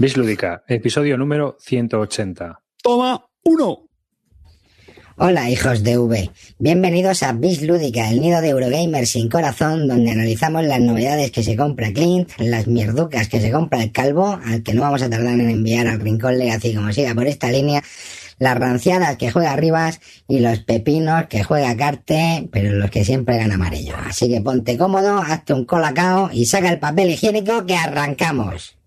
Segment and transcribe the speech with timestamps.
[0.00, 2.62] Bislúdica, episodio número 180.
[2.82, 3.84] Toma uno.
[5.18, 10.10] Hola hijos de V, bienvenidos a Bis Lúdica, el nido de Eurogamers sin corazón, donde
[10.10, 14.62] analizamos las novedades que se compra Clint, las mierducas que se compra el calvo, al
[14.62, 17.82] que no vamos a tardar en enviar al rincón Legacy como siga por esta línea,
[18.38, 23.36] las ranciadas que juega Rivas y los pepinos que juega Carte, pero los que siempre
[23.36, 23.96] gana amarillo.
[24.06, 28.79] Así que ponte cómodo, hazte un colacao y saca el papel higiénico que arrancamos.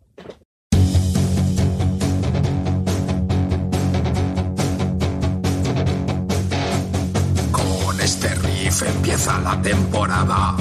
[8.81, 10.55] Empieza la temporada.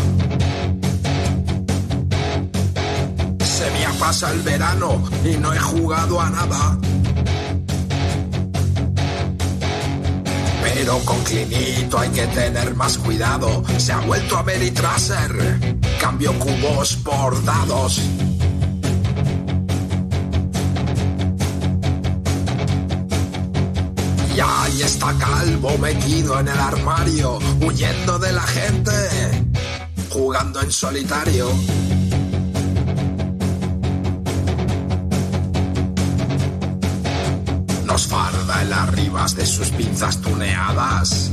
[3.41, 3.93] Se me ha
[4.33, 6.79] el verano y no he jugado a nada.
[10.62, 13.62] Pero con Clinito hay que tener más cuidado.
[13.79, 15.79] Se ha vuelto a Meritraser.
[16.01, 18.01] Cambio cubos por dados.
[24.74, 28.92] Y está Calvo metido en el armario, huyendo de la gente,
[30.10, 31.51] jugando en solitario.
[37.84, 41.30] Nos farda en las ribas de sus pinzas tuneadas.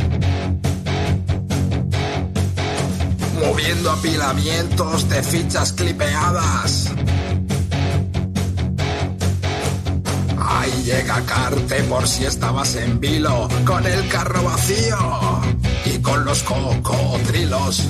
[3.40, 6.92] Moviendo apilamientos de fichas clipeadas.
[10.70, 15.42] Ahí llega Carte por si estabas en vilo, con el carro vacío
[15.86, 17.88] y con los cocodrilos.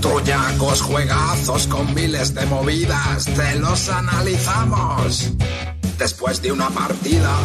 [0.00, 5.30] Troyacos juegazos con miles de movidas, te los analizamos
[5.98, 7.36] después de una partida.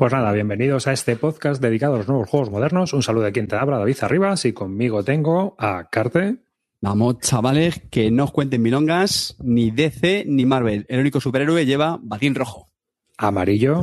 [0.00, 2.94] Pues nada, bienvenidos a este podcast dedicado a los nuevos juegos modernos.
[2.94, 6.38] Un saludo de quien te habla, David Arribas, y conmigo tengo a Carte.
[6.80, 10.86] Vamos, chavales, que no os cuenten milongas, ni DC ni Marvel.
[10.88, 12.70] El único superhéroe lleva batín rojo.
[13.18, 13.82] Amarillo.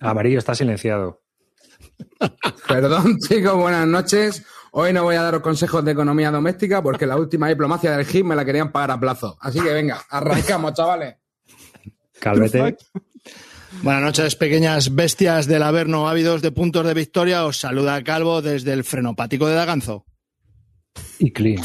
[0.00, 1.22] Amarillo está silenciado.
[2.68, 4.44] Perdón, chicos, buenas noches.
[4.72, 8.26] Hoy no voy a daros consejos de economía doméstica porque la última diplomacia del GIF
[8.26, 9.38] me la querían pagar a plazo.
[9.40, 11.16] Así que venga, arrancamos, chavales.
[12.20, 12.76] Calvete.
[13.82, 17.44] Buenas noches, pequeñas bestias del Averno ávidos de puntos de victoria.
[17.44, 20.04] Os saluda Calvo desde el frenopático de Daganzo.
[21.18, 21.62] Y Clean.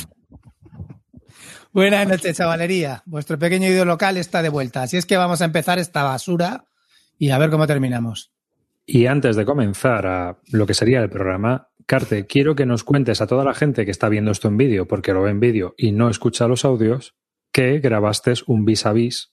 [1.71, 3.01] Buenas noches, chavalería.
[3.05, 4.83] Vuestro pequeño ídolo local está de vuelta.
[4.83, 6.65] Así es que vamos a empezar esta basura
[7.17, 8.31] y a ver cómo terminamos.
[8.85, 13.21] Y antes de comenzar a lo que sería el programa, Carte, quiero que nos cuentes
[13.21, 15.73] a toda la gente que está viendo esto en vídeo, porque lo ve en vídeo
[15.77, 17.15] y no escucha los audios,
[17.51, 19.32] que grabaste un vis a vis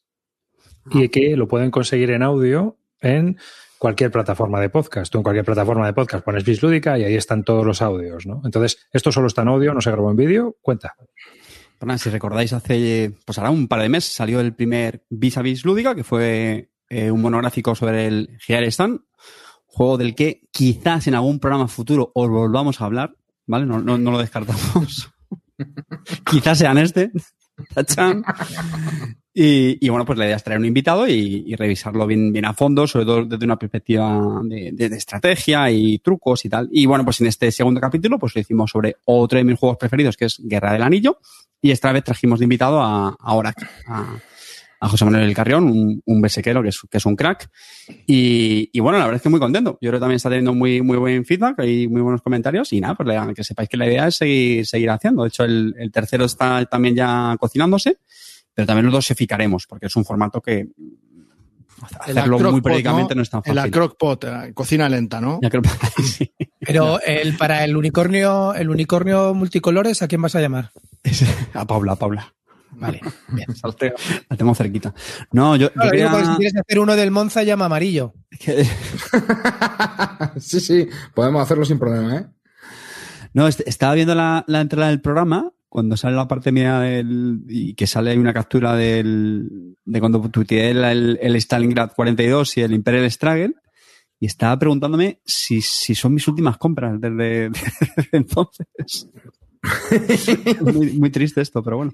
[0.90, 3.38] y que lo pueden conseguir en audio en
[3.78, 5.10] cualquier plataforma de podcast.
[5.10, 8.42] Tú en cualquier plataforma de podcast pones Bislúdica y ahí están todos los audios, ¿no?
[8.44, 10.56] Entonces, esto solo está en audio, no se grabó en vídeo.
[10.60, 10.96] Cuenta.
[11.80, 15.42] Bueno, si recordáis, hace, pues ahora un par de meses salió el primer Vis a
[15.42, 19.00] Vis Lúdica, que fue eh, un monográfico sobre el Gear Stand,
[19.64, 23.16] juego del que quizás en algún programa futuro os volvamos a hablar,
[23.46, 23.64] ¿vale?
[23.64, 25.10] No, no, no lo descartamos.
[26.30, 27.10] quizás sean este.
[27.74, 28.24] Tachan.
[29.32, 32.44] Y, y, bueno, pues la idea es traer un invitado y, y, revisarlo bien, bien
[32.46, 36.68] a fondo, sobre todo desde una perspectiva de, de, estrategia y trucos y tal.
[36.72, 39.78] Y bueno, pues en este segundo capítulo, pues lo hicimos sobre otro de mis juegos
[39.78, 41.20] preferidos, que es Guerra del Anillo.
[41.62, 44.16] Y esta vez trajimos de invitado a, a Orac, a,
[44.80, 47.48] a, José Manuel El Carrión, un, un besequero que es, que es un crack.
[48.08, 49.78] Y, y, bueno, la verdad es que muy contento.
[49.80, 52.72] Yo creo que también está teniendo muy, muy buen feedback, hay muy buenos comentarios.
[52.72, 55.22] Y nada, pues la, que sepáis que la idea es seguir, seguir haciendo.
[55.22, 57.98] De hecho, el, el tercero está también ya cocinándose
[58.60, 60.68] pero también lo dosificaremos, porque es un formato que
[61.98, 63.20] hacerlo muy periódicamente ¿no?
[63.20, 63.54] no es tan fácil.
[63.54, 65.40] La crockpot, cocina lenta, ¿no?
[66.04, 66.30] sí.
[66.58, 70.72] Pero el, para el unicornio, el unicornio multicolores, ¿a quién vas a llamar?
[71.54, 72.34] A Paula, a Paula.
[72.72, 73.46] Vale, bien.
[74.28, 74.92] La tengo cerquita.
[75.32, 76.10] No, yo, claro, yo quería...
[76.10, 78.12] digo, si quieres hacer uno del Monza, llama amarillo.
[80.36, 82.26] sí, sí, podemos hacerlo sin problema, ¿eh?
[83.32, 87.74] No, estaba viendo la, la entrada del programa cuando sale la parte mía del, y
[87.74, 92.74] que sale una captura del, de cuando tuiteé el, el, el Stalingrad 42 y el
[92.74, 93.54] Imperial Struggle,
[94.18, 97.50] y estaba preguntándome si, si son mis últimas compras desde,
[97.96, 99.08] desde entonces.
[100.60, 101.92] muy, muy triste esto, pero bueno.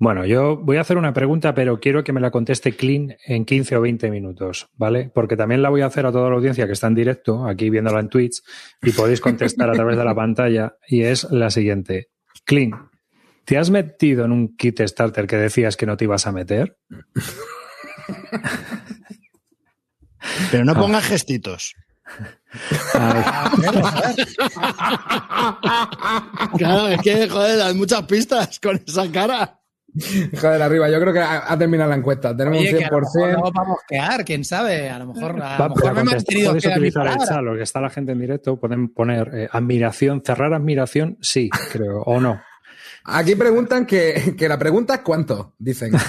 [0.00, 3.44] Bueno, yo voy a hacer una pregunta, pero quiero que me la conteste Clean en
[3.44, 5.08] 15 o 20 minutos, ¿vale?
[5.14, 7.70] Porque también la voy a hacer a toda la audiencia que está en directo, aquí
[7.70, 8.42] viéndola en Twitch,
[8.82, 12.08] y podéis contestar a través de la pantalla, y es la siguiente.
[12.44, 12.90] Clean,
[13.44, 16.78] ¿te has metido en un kit starter que decías que no te ibas a meter?
[20.50, 21.74] Pero no pongas gestitos.
[22.94, 23.50] Ah,
[26.56, 29.60] Claro, es que, joder, hay muchas pistas con esa cara.
[30.40, 32.36] Joder, arriba, yo creo que ha, ha terminado la encuesta.
[32.36, 33.26] Tenemos Oye, un que a lo mejor 100%.
[33.26, 34.90] luego vamos a mosquear, quién sabe.
[34.90, 37.62] A lo mejor, a lo mejor me he mantenido podéis utilizar el chat, lo que
[37.62, 42.40] está la gente en directo, pueden poner eh, admiración, cerrar admiración, sí, creo, o no.
[43.04, 45.92] Aquí preguntan que, que la pregunta es cuánto, dicen.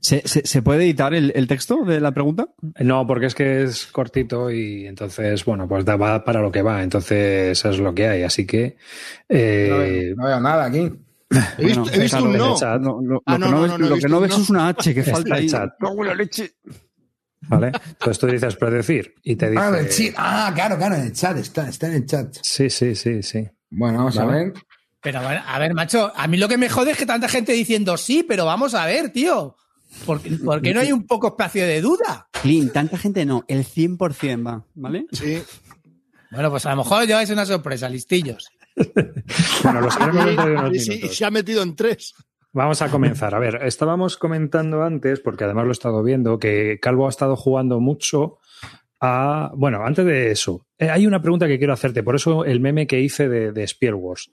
[0.00, 2.48] ¿Se, se, se puede editar el, el texto de la pregunta?
[2.80, 6.62] No, porque es que es cortito y entonces, bueno, pues da va para lo que
[6.62, 8.76] va, entonces es lo que hay, así que...
[9.28, 10.90] eh, No veo, no veo nada aquí.
[11.30, 12.56] He visto, Bueno, he visto claro, un no.
[12.58, 12.80] chat.
[12.80, 14.26] No, lo, Ah, lo no, que no, no, ves, no, no que no no.
[14.26, 15.46] es una H que falta el ahí.
[15.48, 15.70] chat.
[15.78, 16.52] ¡Cago en la leche!
[17.42, 17.66] ¿Vale?
[17.68, 19.62] Entonces tú dices predecir y te dice...
[19.62, 20.14] Ah, el chat.
[20.16, 22.34] Ah, claro, claro, en el chat, está, está en el chat.
[22.42, 23.46] Sí, sí, sí, sí.
[23.70, 24.52] Bueno, vamos a ver.
[25.00, 27.52] Pero bueno, a ver, macho, a mí lo que me jode es que tanta gente
[27.52, 29.54] diciendo sí, pero vamos a ver, tío.
[30.04, 32.28] ¿Por qué, por qué no hay un poco espacio de duda?
[32.42, 35.06] Clean, tanta gente no, el 100% va, ¿vale?
[35.12, 35.42] Sí.
[36.30, 38.48] Bueno, pues a lo mejor lleváis una sorpresa, listillos.
[39.62, 41.16] Bueno, lo sabremos dentro de unos sí, y minutos.
[41.16, 42.14] se ha metido en tres.
[42.52, 43.34] Vamos a comenzar.
[43.34, 47.36] A ver, estábamos comentando antes, porque además lo he estado viendo, que Calvo ha estado
[47.36, 48.38] jugando mucho
[49.00, 49.52] a.
[49.54, 52.86] Bueno, antes de eso, eh, hay una pregunta que quiero hacerte, por eso el meme
[52.86, 54.30] que hice de, de Spiel Wars,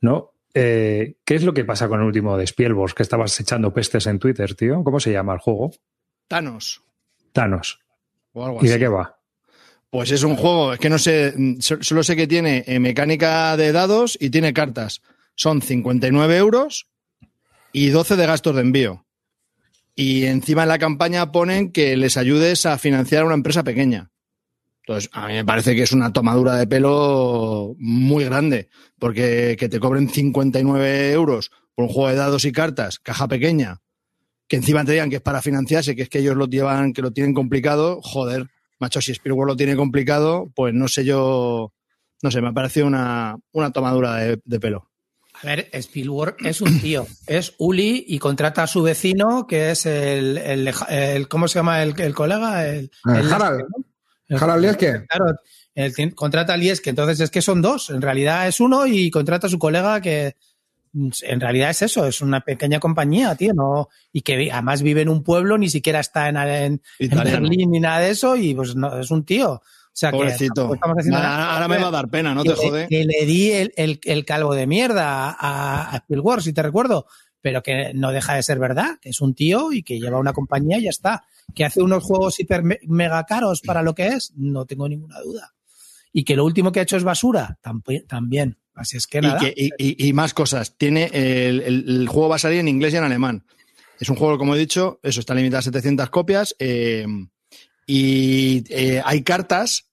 [0.00, 0.32] ¿no?
[0.54, 3.72] Eh, ¿Qué es lo que pasa con el último de Spiel Wars que estabas echando
[3.72, 4.82] pestes en Twitter, tío?
[4.84, 5.70] ¿Cómo se llama el juego?
[6.28, 6.82] Thanos.
[7.32, 7.80] Thanos.
[8.32, 9.18] O algo ¿Y de qué va?
[9.92, 12.78] Pues es un juego, es que no sé, mm, so- solo sé que tiene eh,
[12.80, 15.02] mecánica de dados y tiene cartas.
[15.34, 16.86] Son 59 euros
[17.74, 19.04] y 12 de gastos de envío.
[19.94, 24.10] Y encima en la campaña ponen que les ayudes a financiar una empresa pequeña.
[24.86, 29.68] Entonces, a mí me parece que es una tomadura de pelo muy grande, porque que
[29.68, 33.82] te cobren 59 euros por un juego de dados y cartas, caja pequeña,
[34.48, 37.02] que encima te digan que es para financiarse, que es que ellos lo llevan, que
[37.02, 38.48] lo tienen complicado, joder,
[38.82, 41.72] macho, si Spielberg lo tiene complicado, pues no sé yo,
[42.22, 44.90] no sé, me ha parecido una, una tomadura de, de pelo.
[45.42, 49.86] A ver, Spielberg es un tío, es Uli y contrata a su vecino, que es
[49.86, 52.66] el, el, el- ¿cómo se llama el, el colega?
[52.68, 53.62] El, el- Harald.
[54.28, 55.06] el- Harald Lieske.
[55.08, 55.36] Claro,
[55.74, 59.46] el contrata a Lieske, entonces es que son dos, en realidad es uno y contrata
[59.46, 60.36] a su colega que
[60.94, 65.08] en realidad es eso, es una pequeña compañía, tío, no y que además vive en
[65.08, 67.40] un pueblo, ni siquiera está en, en, en Italiano.
[67.48, 69.52] Berlín ni nada de eso y pues no, es un tío.
[69.54, 70.72] O sea que Pobrecito.
[70.72, 72.88] estamos haciendo Ahora, me va a dar pena, ¿no te que, jode?
[72.88, 77.06] que le di el, el- el calvo de mierda a, a Spielberg, si te recuerdo,
[77.42, 80.32] pero que no deja de ser verdad, que es un tío y que lleva una
[80.32, 81.24] compañía y ya está.
[81.54, 85.20] Que hace unos juegos hiper me- mega caros para lo que es, no tengo ninguna
[85.20, 85.52] duda.
[86.12, 87.58] Y que lo último que ha hecho es basura,
[88.06, 88.58] también.
[88.74, 89.38] Así es que Y, nada.
[89.40, 90.76] que- y- y- y más cosas.
[90.76, 93.44] Tiene el, el- el juego va a salir en inglés y en alemán.
[94.00, 96.54] Es un juego, como he dicho, eso está limitado a 700 copias.
[96.58, 97.06] eh,
[97.86, 99.88] y eh, hay cartas,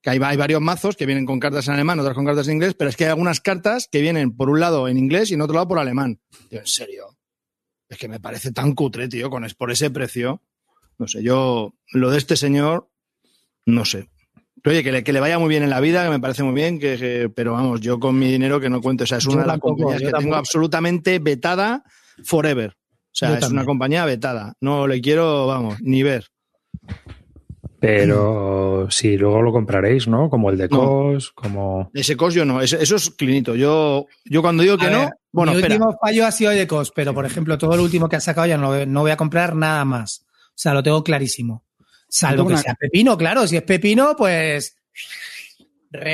[0.00, 2.54] que hay, hay varios mazos que vienen con cartas en alemán, otras con cartas en
[2.54, 5.34] inglés, pero es que hay algunas cartas que vienen por un lado en inglés y
[5.34, 6.20] en otro lado por alemán.
[6.48, 7.16] Tío, en serio.
[7.88, 10.42] Es que me parece tan cutre, tío, con es, por ese precio.
[10.98, 12.88] No sé, yo, lo de este señor,
[13.66, 14.08] no sé.
[14.64, 16.54] Oye, que le, que le vaya muy bien en la vida, que me parece muy
[16.54, 19.04] bien, que, que- pero vamos, yo con mi dinero que no cuento.
[19.04, 21.82] O sea, es Yo una de las tampoco, compañías que tengo absolutamente vetada
[22.24, 22.70] forever.
[22.70, 23.58] O sea, Yo es también.
[23.58, 24.54] una compañía vetada.
[24.60, 26.26] No le quiero, vamos, ni ver.
[27.80, 30.30] Pero si luego lo compraréis, ¿no?
[30.30, 30.78] Como el de No.
[30.78, 31.90] COS, como...
[31.92, 33.56] Ese cos yo no, eso es clinito.
[33.56, 35.74] Yo, yo cuando digo que no, bueno, mi espera.
[35.74, 38.46] último fallo ha sido de COS, pero por ejemplo, todo lo último que ha sacado
[38.46, 40.24] ya no, no voy a comprar nada más.
[40.50, 41.64] O sea, lo tengo clarísimo.
[42.14, 43.46] Salvo que una- sea pepino, claro.
[43.46, 44.76] Si es pepino, pues.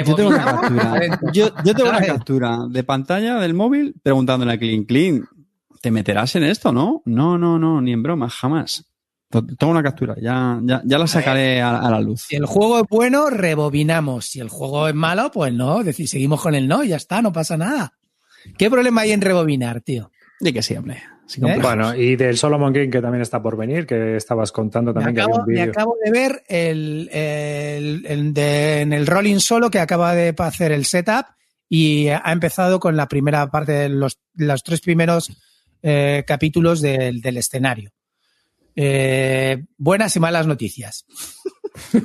[0.06, 1.00] Yo tengo una captura.
[1.32, 5.24] Yo, yo tengo una captura de pantalla del móvil preguntándole a Clean Clean,
[5.80, 7.02] ¿te meterás en esto, no?
[7.04, 8.84] No, no, no, ni en broma, jamás.
[9.30, 12.22] Tengo una captura, ya, ya, ya la sacaré a, a la luz.
[12.28, 14.24] Si el juego es bueno, rebobinamos.
[14.26, 15.82] Si el juego es malo, pues no.
[15.84, 17.92] Decir, seguimos con el no y ya está, no pasa nada.
[18.56, 20.10] ¿Qué problema hay en rebobinar, tío?
[20.40, 21.02] Di que sí, hombre.
[21.28, 21.58] Sin ¿Eh?
[21.60, 25.14] Bueno, y del Solomon King que también está por venir, que estabas contando Me también
[25.14, 25.70] que había acabo, un me vídeo.
[25.72, 30.72] acabo de ver el, el- el de- en el Rolling Solo que acaba de hacer
[30.72, 31.26] el setup
[31.68, 35.30] y ha empezado con la primera parte de los, los tres primeros
[35.82, 37.92] eh, capítulos del, del escenario.
[38.74, 41.04] Eh, buenas y malas noticias.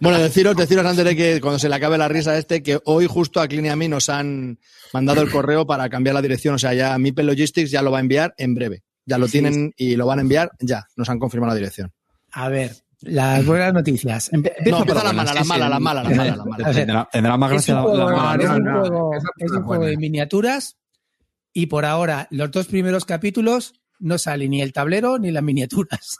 [0.00, 2.80] Bueno, deciros, deciros antes de que cuando se le acabe la risa a este, que
[2.84, 4.58] hoy justo a Clean y a mí nos han
[4.92, 6.54] mandado el correo para cambiar la dirección.
[6.54, 8.82] O sea, ya Mipel Logistics ya lo va a enviar en breve.
[9.06, 10.86] Ya lo tienen y lo van a enviar ya.
[10.96, 11.92] Nos han confirmado la dirección.
[12.32, 14.30] A ver, las buenas noticias.
[14.32, 16.72] Empe- No, por empieza la mala, la mala, la mala, la mala, la mala.
[16.72, 18.42] Tendrá, tendrá más Es gracia un la, juego, la mala.
[18.44, 20.76] es un juego- es un de miniaturas
[21.52, 26.18] y por ahora los dos primeros capítulos no sale ni el tablero ni las miniaturas.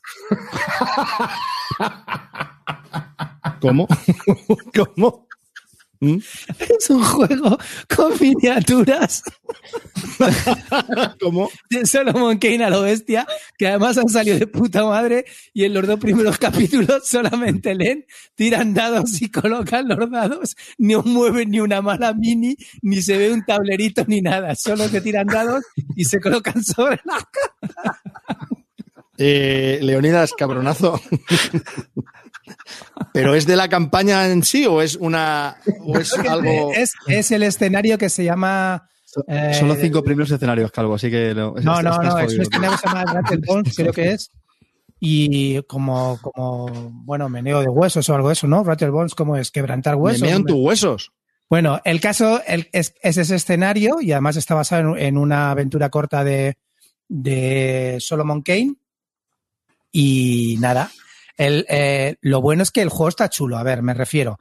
[3.61, 3.89] ¿Cómo?
[4.75, 5.27] ¿Cómo?
[6.01, 6.17] ¿Mm?
[6.79, 7.59] Es un juego
[7.95, 9.23] con miniaturas
[11.21, 11.51] ¿Cómo?
[11.69, 13.27] de Solomon Kane a lo bestia,
[13.59, 18.07] que además han salido de puta madre y en los dos primeros capítulos solamente leen,
[18.35, 23.33] tiran dados y colocan los dados, ni mueven ni una mala mini, ni se ve
[23.33, 25.65] un tablerito ni nada, solo que tiran dados
[25.97, 27.19] y se colocan sobre la
[29.19, 30.99] Eh, Leonidas, cabronazo.
[33.13, 36.73] ¿Pero es de la campaña en sí o es una o es algo?
[36.75, 38.89] Es, es el escenario que se llama...
[39.27, 41.55] eh, Son los cinco primeros escenarios, Calvo, así que no.
[41.63, 44.31] No, no, no, es un escenario que se llama Rattle Bones, creo que es.
[45.01, 46.67] Y como, como,
[47.05, 48.63] bueno, meneo de huesos o algo de eso, ¿no?
[48.63, 49.51] Rattle Bones, ¿cómo es?
[49.51, 50.23] Quebrantar Me huesos.
[50.23, 51.13] mean tus huesos.
[51.49, 55.51] Bueno, el caso el- es, es ese escenario y además está basado en, en una
[55.51, 56.59] aventura corta de,
[57.09, 58.75] de Solomon Kane.
[59.93, 60.91] Y nada,
[61.41, 63.57] el, eh, lo bueno es que el juego está chulo.
[63.57, 64.39] A ver, me refiero.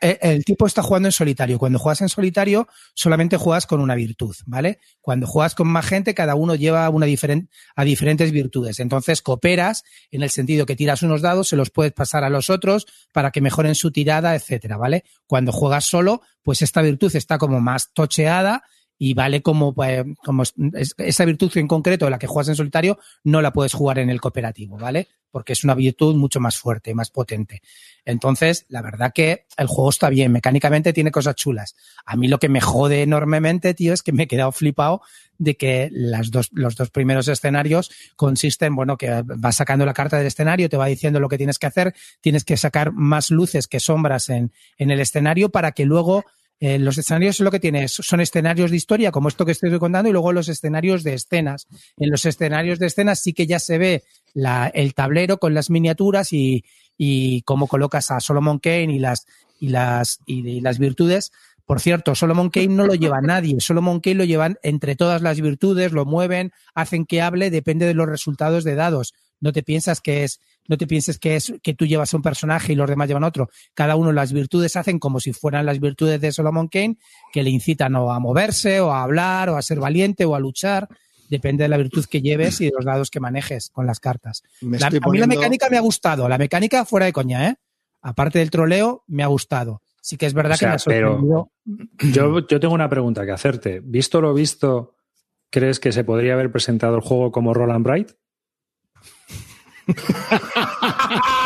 [0.00, 1.60] El, el tipo está jugando en solitario.
[1.60, 4.80] Cuando juegas en solitario, solamente juegas con una virtud, ¿vale?
[5.00, 8.80] Cuando juegas con más gente, cada uno lleva una a diferentes virtudes.
[8.80, 12.50] Entonces cooperas en el sentido que tiras unos dados, se los puedes pasar a los
[12.50, 15.04] otros para que mejoren su tirada, etcétera, ¿vale?
[15.28, 18.64] Cuando juegas solo, pues esta virtud está como más tocheada
[19.02, 22.54] y vale como, eh, como es- es- esa virtud en concreto, la que juegas en
[22.54, 25.08] solitario, no la puedes jugar en el cooperativo, ¿vale?
[25.30, 27.62] Porque es una virtud mucho más fuerte, más potente.
[28.04, 31.76] Entonces, la verdad que el juego está bien, mecánicamente tiene cosas chulas.
[32.04, 35.00] A mí lo que me jode enormemente, tío, es que me he quedado flipado
[35.38, 40.18] de que las dos, los dos primeros escenarios consisten, bueno, que vas sacando la carta
[40.18, 43.66] del escenario, te va diciendo lo que tienes que hacer, tienes que sacar más luces
[43.66, 46.24] que sombras en, en el escenario para que luego
[46.60, 50.10] eh, los escenarios lo que tienes son escenarios de historia, como esto que estoy contando,
[50.10, 51.66] y luego los escenarios de escenas.
[51.96, 55.70] En los escenarios de escenas sí que ya se ve la, el tablero con las
[55.70, 56.64] miniaturas y,
[56.98, 59.26] y cómo colocas a Solomon Kane y las,
[59.58, 61.32] y las, y, y las virtudes.
[61.64, 63.58] Por cierto, Solomon Kane no lo lleva nadie.
[63.60, 67.94] Solomon Kane lo llevan entre todas las virtudes, lo mueven, hacen que hable, depende de
[67.94, 69.14] los resultados de dados.
[69.40, 72.72] No te piensas que es, no te pienses que es que tú llevas un personaje
[72.72, 73.48] y los demás llevan otro.
[73.74, 76.98] Cada uno las virtudes hacen como si fueran las virtudes de Solomon Kane,
[77.32, 80.40] que le incitan o a moverse, o a hablar, o a ser valiente, o a
[80.40, 80.88] luchar.
[81.28, 84.42] Depende de la virtud que lleves y de los dados que manejes con las cartas.
[84.60, 86.28] Me La- a mí la mecánica me ha gustado.
[86.28, 87.56] La mecánica fuera de coña, ¿eh?
[88.02, 89.80] Aparte del troleo, me ha gustado.
[90.02, 91.50] Sí que es verdad O sea, que me ha sorprendido.
[92.12, 93.80] Yo, yo tengo una pregunta que hacerte.
[93.84, 94.96] Visto lo visto,
[95.50, 98.10] ¿crees que se podría haber presentado el juego como Roland Bright?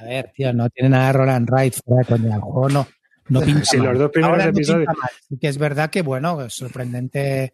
[0.00, 2.34] A ver, tío, no tiene nada de Roland Wright fuera de coña.
[2.36, 2.86] El juego no,
[3.28, 3.86] no pinta Sí, mal.
[3.88, 5.10] los dos primeros Ahora no episodios- pinta mal.
[5.28, 7.52] Sí que es verdad que, bueno, es sorprendente,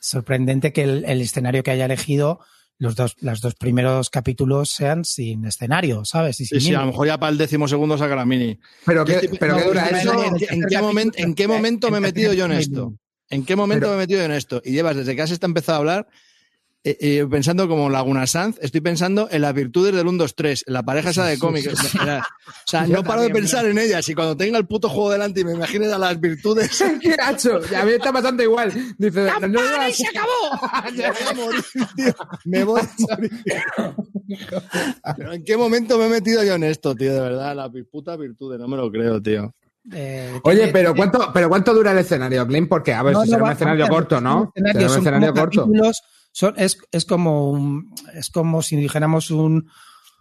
[0.00, 2.40] sorprendente que el, el escenario que haya elegido
[2.78, 6.40] los dos, los dos primeros capítulos sean sin escenario, ¿sabes?
[6.40, 8.58] Y sin Sí, sí, a lo mejor ya para el décimo segundo saca la mini.
[8.84, 10.24] Pero qué, estoy- pero no, qué dura eso.
[10.24, 12.94] ¿en qué- ¿En qué, momento, ¿En qué momento me he metido yo en esto?
[13.30, 14.60] ¿En qué momento Pero- me he metido yo en esto?
[14.64, 16.08] Y llevas desde que has está empezado a hablar
[16.86, 20.64] eh, eh, pensando como Laguna Sanz, estoy pensando en las virtudes del 1, 2, 3,
[20.66, 21.68] en la pareja esa de cómics.
[21.86, 25.10] O sea, Yo no paro de pensar en ellas y cuando tenga el puto juego
[25.10, 26.82] delante y me imagine a las virtudes.
[27.00, 27.58] ¿Qué hacho?
[27.74, 28.70] A mí está pasando igual.
[28.98, 30.92] Dice, no, no, no, se acabó!
[30.94, 31.64] me voy a morir,
[31.96, 32.14] tío.
[32.44, 33.30] Me voy a morir.
[35.16, 37.14] Pero ¿en qué momento me he metido yo en esto, tío?
[37.14, 39.54] De verdad, las putas virtudes, no me lo creo, tío.
[39.92, 42.68] Eh, Oye, pero ¿cuánto, pero ¿cuánto dura el escenario, Clint?
[42.68, 44.32] Porque, a ver, No, si no, será un escenario corto, ¿no?
[44.54, 45.60] son escenarios, Será un escenario corto.
[45.62, 46.02] capítulos,
[46.34, 49.68] son- es, es como un- es como si dijéramos un,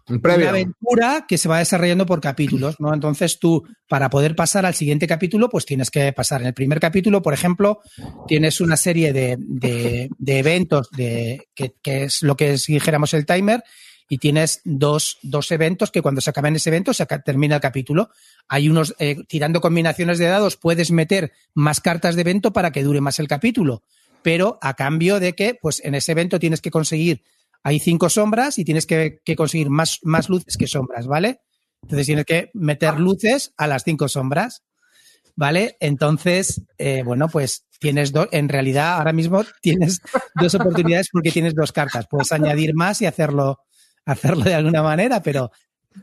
[0.05, 2.93] una aventura que se va desarrollando por capítulos, ¿no?
[2.93, 6.41] Entonces tú, para poder pasar al siguiente capítulo, pues tienes que pasar.
[6.41, 7.79] En el primer capítulo, por ejemplo,
[8.27, 13.13] tienes una serie de, de- de eventos de, que, que es lo que si dijéramos
[13.13, 13.63] el timer,
[14.10, 18.10] y tienes dos, dos eventos que cuando se acaben ese evento se termina el capítulo.
[18.50, 22.84] Hay unos, eh, tirando combinaciones de dados, puedes meter más cartas de evento para que
[22.84, 23.82] dure más el capítulo,
[24.24, 27.24] pero a cambio de que, pues en ese evento tienes que conseguir
[27.63, 31.39] hay cinco sombras y tienes que, que conseguir más, más luces que sombras, ¿vale?
[31.82, 34.63] Entonces tienes que meter luces a las cinco sombras,
[35.36, 35.77] ¿vale?
[35.80, 40.01] Entonces, eh, bueno, pues tienes dos, en realidad ahora mismo tienes
[40.36, 42.08] dos oportunidades porque tienes dos cartas.
[42.10, 43.60] Puedes añadir más y hacerlo,
[44.06, 45.51] hacerlo de alguna manera, pero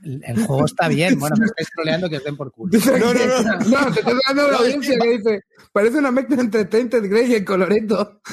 [0.05, 1.19] el, el juego está bien.
[1.19, 2.71] Bueno, me estáis troleando que os den por culo.
[2.71, 3.59] Dice No, no, no.
[3.87, 5.41] no, te estoy dando una audiencia que dice,
[5.73, 8.21] parece una mezcla entre Tainted Grey y el Coloreto.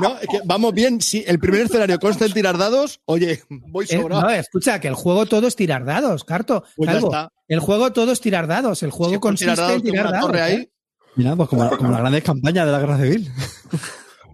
[0.00, 1.00] No, es que vamos bien.
[1.00, 4.22] Si el primer escenario consta en tirar dados, oye, voy Eh, sobrado.
[4.22, 6.64] no, escucha, que el juego todo es tirar dados, Carto.
[6.76, 7.06] Pues ya Calvo.
[7.08, 7.32] está.
[7.48, 8.82] El juego todo es tirar dados.
[8.82, 10.26] El juego Si con consiste tirar dados en tirar dados.
[10.26, 10.42] torre ¿eh?
[10.42, 10.70] ahí.
[11.16, 13.30] Mira, pues como, como las grandes campañas de la guerra civil.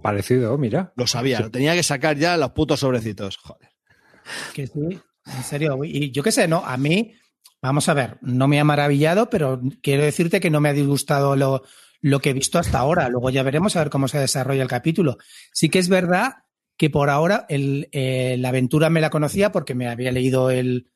[0.02, 0.92] Parecido, mira.
[0.96, 3.36] Lo sabía, lo tenía que sacar ya los putos sobrecitos.
[3.36, 3.68] Joder.
[4.54, 5.78] Que sí, en serio.
[5.84, 7.14] Y yo qué sé, no, a mí,
[7.60, 11.36] vamos a ver, no me ha maravillado, pero quiero decirte que no me ha disgustado
[11.36, 11.62] lo,
[12.00, 13.08] lo que he visto hasta ahora.
[13.08, 15.18] Luego ya veremos a ver cómo se desarrolla el capítulo.
[15.52, 16.34] Sí que es verdad
[16.76, 20.88] que por ahora el, eh, la aventura me la conocía porque me había leído el.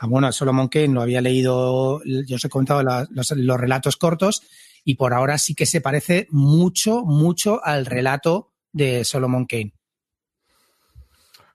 [0.00, 3.96] Ah, bueno, Solomon Kane lo había leído, yo os he contado la- los, los relatos
[3.96, 4.42] cortos,
[4.84, 9.72] y por ahora sí que se parece mucho, mucho al relato de Solomon Kane.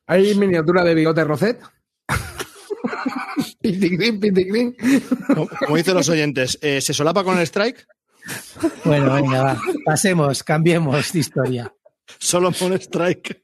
[0.08, 1.62] ¿Hay miniatura de bigote Rosette?
[3.62, 4.76] piticlin, piticlin.
[5.28, 7.86] Como, como dicen los oyentes, eh, ¿se solapa con el strike?
[8.86, 9.62] Bueno, venga, va.
[9.86, 11.74] Pasemos, cambiemos de historia.
[12.20, 13.44] Solo con strike.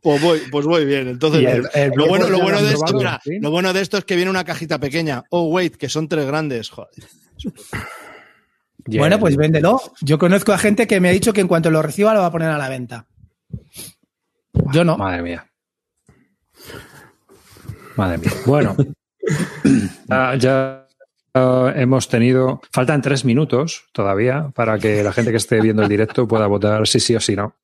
[0.00, 1.08] Pues voy, pues voy bien.
[1.08, 3.38] Entonces, el- el lo, bueno, lo, bueno de esto, probado, mira, ¿sí?
[3.40, 5.22] lo bueno de esto es que viene una cajita pequeña.
[5.30, 6.70] Oh, wait, que son tres grandes.
[6.70, 6.90] Joder.
[8.86, 9.80] Bueno, pues véndelo.
[10.00, 12.26] Yo conozco a gente que me ha dicho que en cuanto lo reciba lo va
[12.26, 13.06] a poner a la venta.
[14.72, 14.96] Yo no.
[14.96, 15.46] Madre mía.
[17.96, 18.30] Madre mía.
[18.46, 18.76] Bueno,
[20.10, 20.86] ah, ya
[21.34, 22.60] ah, hemos tenido.
[22.72, 26.86] Faltan tres minutos todavía para que la gente que esté viendo el directo pueda votar
[26.86, 27.56] sí, sí o sí no.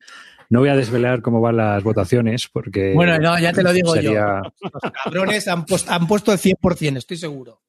[0.49, 2.93] No voy a desvelar cómo van las votaciones porque.
[2.95, 4.69] Bueno, no, ya te lo digo sería- yo.
[4.73, 7.61] Los cabrones han, puesto- han puesto el 100%, estoy seguro.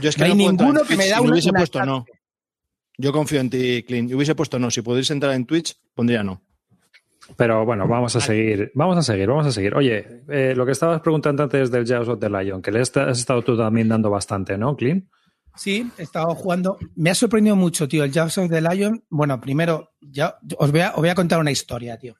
[0.00, 2.04] Yo es que No hay entrar ninguno que me da si una- hubiese puesto no.
[2.98, 4.10] Yo confío en ti, Clint.
[4.10, 4.70] Yo hubiese puesto no.
[4.70, 6.42] Si podéis entrar en Twitch, pondría no.
[7.36, 9.74] Pero bueno, vamos a seguir, vamos a seguir, vamos a seguir.
[9.74, 12.90] Oye, eh, lo que estabas preguntando antes del Jaws of the Lion, que le has
[12.96, 15.06] estado tú también dando bastante, ¿no, Clint?
[15.54, 16.78] Sí, he estado jugando.
[16.96, 19.04] Me ha sorprendido mucho, tío, el Jaws of the Lion.
[19.10, 22.16] Bueno, primero, ya os voy a, os voy a contar una historia, tío.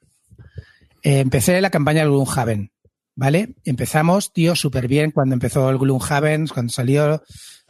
[1.01, 2.71] Eh, empecé la campaña del Gloomhaven,
[3.15, 3.55] ¿vale?
[3.63, 7.23] Empezamos, tío, súper bien cuando empezó el Gloomhaven, cuando salió,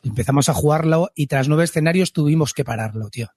[0.04, 3.30] empezamos a jugarlo y tras nueve escenarios tuvimos que pararlo, tío.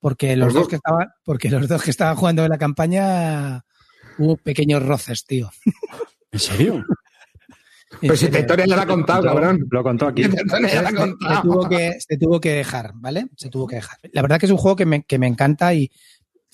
[0.00, 3.64] Porque los dos que estaban, porque los dos que estaban jugando en la campaña
[4.18, 5.50] hubo pequeños roces, tío.
[6.30, 6.84] ¿En serio?
[8.00, 9.66] Pero si historia ya la ha contado, cabrón.
[9.70, 10.24] Lo contó aquí.
[10.28, 13.28] Se, tuvo que, se tuvo que dejar, ¿vale?
[13.36, 13.98] Se tuvo que dejar.
[14.12, 15.90] La verdad que es un juego que me, que me encanta y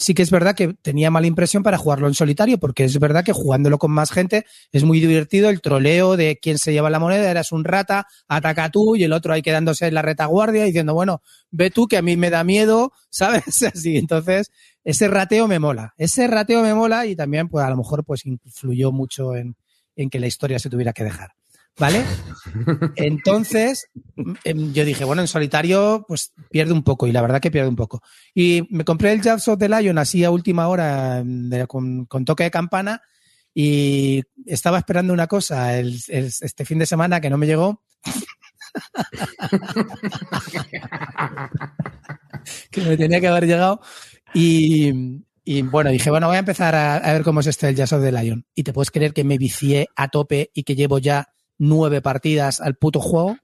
[0.02, 3.24] sí que es verdad que tenía mala impresión para jugarlo en solitario, porque es verdad
[3.24, 6.98] que jugándolo con más gente es muy divertido el troleo de quién se lleva la
[6.98, 10.94] moneda, eras un rata, ataca tú y el otro ahí quedándose en la retaguardia diciendo,
[10.94, 13.62] bueno, ve tú que a mí me da miedo, ¿sabes?
[13.62, 14.50] Así, entonces,
[14.84, 18.26] ese rateo me mola, ese rateo me mola y también, pues a lo mejor, pues
[18.26, 19.56] influyó mucho en,
[19.96, 21.30] en que la historia se tuviera que dejar.
[21.78, 22.04] ¿Vale?
[22.96, 23.86] Entonces,
[24.44, 27.68] em, yo dije, bueno, en solitario, pues pierde un poco, y la verdad que pierde
[27.68, 28.02] un poco.
[28.34, 32.06] Y me compré el Jabs of the Lion así a última hora, em, de- con,
[32.26, 33.00] toque de campana,
[33.54, 37.82] y estaba esperando una cosa el- este fin de semana que no me llegó.
[42.70, 43.80] que me tenía que haber llegado.
[44.34, 47.76] Y, y, bueno, dije, bueno, voy a empezar a, a ver cómo es este el
[47.76, 48.46] Jazz of the Lion.
[48.54, 51.28] Y te puedes creer que me vicié a tope y que llevo ya
[51.58, 53.36] nueve partidas al puto juego.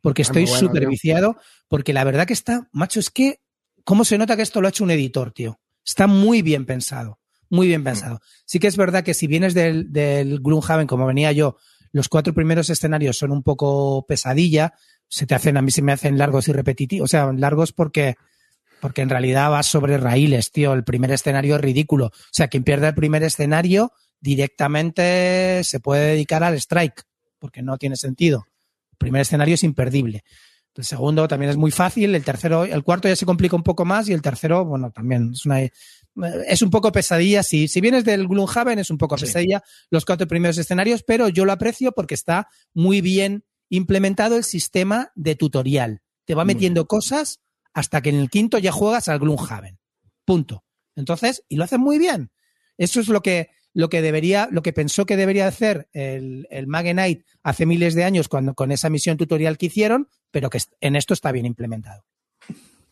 [0.00, 1.36] Porque estoy bueno, súper viciado.
[1.68, 3.40] Porque la verdad que está, macho, es que,
[3.84, 5.60] ¿cómo se nota que esto lo ha hecho un editor, tío?
[5.84, 7.18] Está muy bien pensado.
[7.50, 8.20] Muy bien pensado.
[8.46, 11.58] Sí que es verdad que si vienes del, del Gloomhaven, como venía yo,
[11.92, 14.72] los cuatro primeros escenarios son un poco pesadilla.
[15.08, 17.04] Se te hacen, a mí se me hacen largos y repetitivos.
[17.04, 18.14] O sea, largos porque,
[18.80, 20.72] porque en realidad vas sobre raíles, tío.
[20.72, 22.06] El primer escenario es ridículo.
[22.06, 27.02] O sea, quien pierde el primer escenario directamente se puede dedicar al strike,
[27.42, 28.46] porque no tiene sentido.
[28.92, 30.22] El primer escenario es imperdible.
[30.76, 33.84] El segundo también es muy fácil, el tercero, el cuarto ya se complica un poco
[33.84, 35.58] más y el tercero, bueno, también es una
[36.46, 37.42] es un poco pesadilla.
[37.42, 41.44] Si, si vienes del Gloomhaven, es un poco pesadilla los cuatro primeros escenarios, pero yo
[41.44, 46.00] lo aprecio porque está muy bien implementado el sistema de tutorial.
[46.24, 47.40] Te va metiendo cosas
[47.74, 49.80] hasta que en el quinto ya juegas al Gloomhaven.
[50.24, 50.64] Punto.
[50.94, 52.30] Entonces, y lo hacen muy bien.
[52.78, 56.66] Eso es lo que, lo que debería, lo que pensó que debería hacer el, el
[56.66, 60.60] Mage Knight hace miles de años cuando, con esa misión tutorial que hicieron, pero que
[60.80, 62.04] en esto está bien implementado.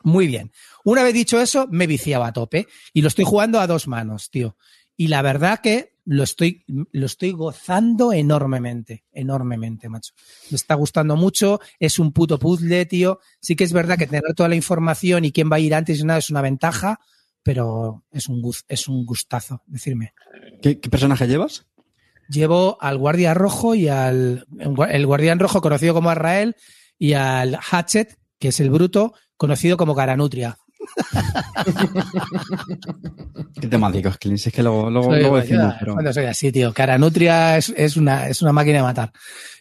[0.02, 0.50] Muy bien.
[0.84, 4.30] Una vez dicho eso, me viciaba a tope y lo estoy jugando a dos manos,
[4.30, 4.56] tío.
[4.96, 10.12] Y la verdad que lo estoy, lo estoy gozando enormemente, enormemente, macho.
[10.50, 13.20] Me está gustando mucho, es un puto puzzle, tío.
[13.40, 16.00] Sí que es verdad que tener toda la información y quién va a ir antes
[16.00, 17.00] y nada es una ventaja,
[17.42, 20.14] pero es un, es un gustazo, decirme.
[20.62, 21.66] ¿Qué, qué personaje llevas?
[22.28, 26.54] Llevo al guardia rojo y al el guardián rojo conocido como Arrael
[26.98, 30.58] y al Hatchet, que es el bruto, conocido como Garanutria.
[33.60, 34.38] Que temáticos, Clint.
[34.38, 35.92] Si es que luego, luego, Soy- luego yo- decimos, pero...
[35.94, 36.72] cuando soy así, tío.
[36.72, 39.12] Cara Nutria es, es una, es una máquina de matar.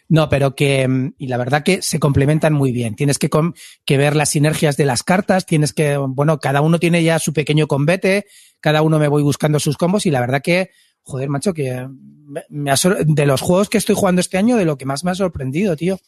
[0.08, 2.96] No, pero que, mm, y la verdad que se complementan muy bien.
[2.96, 3.28] Tienes que,
[3.96, 7.66] ver las sinergias de las cartas, tienes que, bueno, cada uno tiene ya su pequeño
[7.66, 8.26] combate,
[8.60, 10.70] cada uno me voy buscando sus combos y la verdad que,
[11.02, 11.86] joder, macho, que
[12.48, 12.74] me-
[13.06, 15.76] de los juegos que estoy jugando este año, de lo que más me ha sorprendido,
[15.76, 15.98] tío.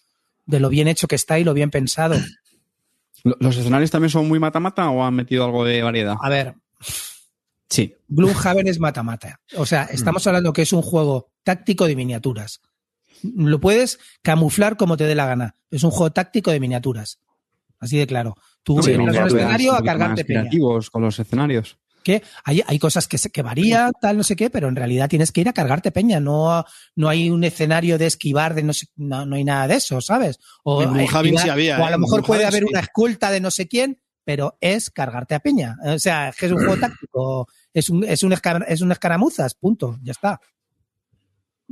[0.46, 2.16] De lo bien hecho que está y lo bien pensado.
[3.25, 6.17] ¿Lo- ¿Los escenarios también son muy mata-mata o han metido algo de variedad?
[6.23, 6.55] A ver,
[7.69, 7.95] Sí.
[8.09, 9.41] Gloomhaven es mata-mata.
[9.57, 12.61] O sea, estamos hablando que es un juego táctico de miniaturas.
[13.23, 15.57] Lo puedes camuflar como te dé la gana.
[15.71, 17.19] Es un juego táctico de miniaturas.
[17.79, 18.37] Así de claro.
[18.63, 20.51] Tú Sí, entras un escenario a cargarte peña.
[20.93, 21.79] con los escenarios.
[22.03, 25.09] Que hay, hay cosas que, se, que varían, tal, no sé qué, pero en realidad
[25.09, 26.21] tienes que ir a cargarte peña.
[26.21, 26.65] No,
[26.97, 30.01] no hay un escenario de esquivar, de no sé, no, no hay nada de eso,
[30.01, 30.38] ¿sabes?
[30.65, 31.93] O, En Gloomhaven esquivar- sí había, o a ¿eh?
[31.93, 32.69] lo mejor puede haber sí.
[32.71, 35.77] una escolta de no sé quién, pero es cargarte a peña.
[35.85, 37.49] O sea, es un juego táctico.
[37.75, 39.99] Es un, es un, escar- es un escaramuzas, punto.
[40.03, 40.41] Ya está.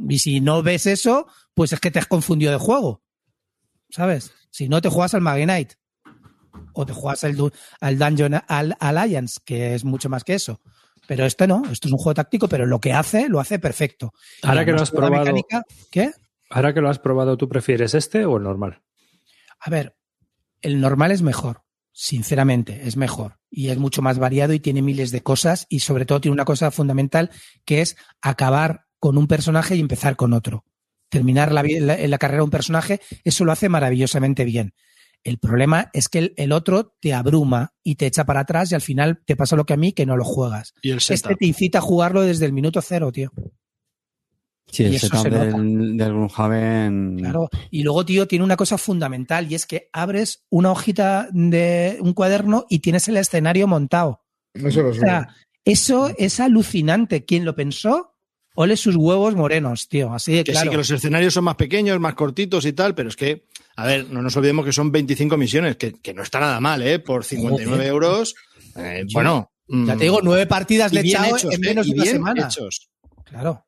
[0.08, 3.02] Y si no ves eso, pues es que te has confundido de juego.
[3.90, 4.32] ¿Sabes?
[4.50, 5.74] Si no te juegas al Magnite
[6.72, 7.36] o te juegas al,
[7.80, 10.60] al Dungeon al- Alliance, que es mucho más que eso.
[11.06, 14.12] Pero esto no, esto es un juego táctico, pero lo que hace, lo hace perfecto.
[14.42, 16.12] Ahora que lo has probado- mecánica- ¿Qué?
[16.50, 18.80] Ahora que lo has probado, ¿tú prefieres este o el normal?
[19.60, 19.96] A ver,
[20.62, 23.38] el normal es mejor, sinceramente, es mejor.
[23.50, 26.44] Y es mucho más variado y tiene miles de cosas y sobre todo tiene una
[26.44, 27.30] cosa fundamental
[27.64, 30.64] que es acabar con un personaje y empezar con otro.
[31.08, 34.74] Terminar la- la carrera de un personaje, eso lo hace maravillosamente bien.
[35.22, 38.74] El problema es que el, el otro te abruma y te echa para atrás y
[38.74, 40.72] al final te pasa lo que a mí, que no lo juegas.
[40.82, 43.30] Y el Este te incita a jugarlo desde el minuto cero, tío.
[44.72, 45.44] Sí, el Y eso setup se nota.
[45.46, 47.16] del, del Gloomhaven...
[47.18, 47.50] Claro.
[47.70, 52.12] Y luego, tío, tiene una cosa fundamental y es que abres una hojita de un
[52.14, 54.22] cuaderno y tienes el escenario montado.
[54.54, 57.24] Eso lo O sea, eso es alucinante.
[57.24, 58.14] ¿Quién lo pensó?
[58.54, 60.12] Ole sus huevos morenos, tío.
[60.12, 60.66] Así de Que claro.
[60.66, 63.46] sí, que los escenarios son más pequeños, más cortitos y tal, pero es que,
[63.82, 66.82] a ver, no nos olvidemos que son 25 misiones, que, que no está nada mal,
[66.82, 66.98] ¿eh?
[66.98, 67.86] Por 59 Joder.
[67.88, 68.34] euros.
[68.76, 69.50] eh, bueno.
[69.68, 71.68] Ya mm, te digo, nueve partidas de Chao hechos, en ¿eh?
[71.68, 72.46] menos de una bien semana.
[72.46, 72.90] hechos.
[73.24, 73.66] Claro.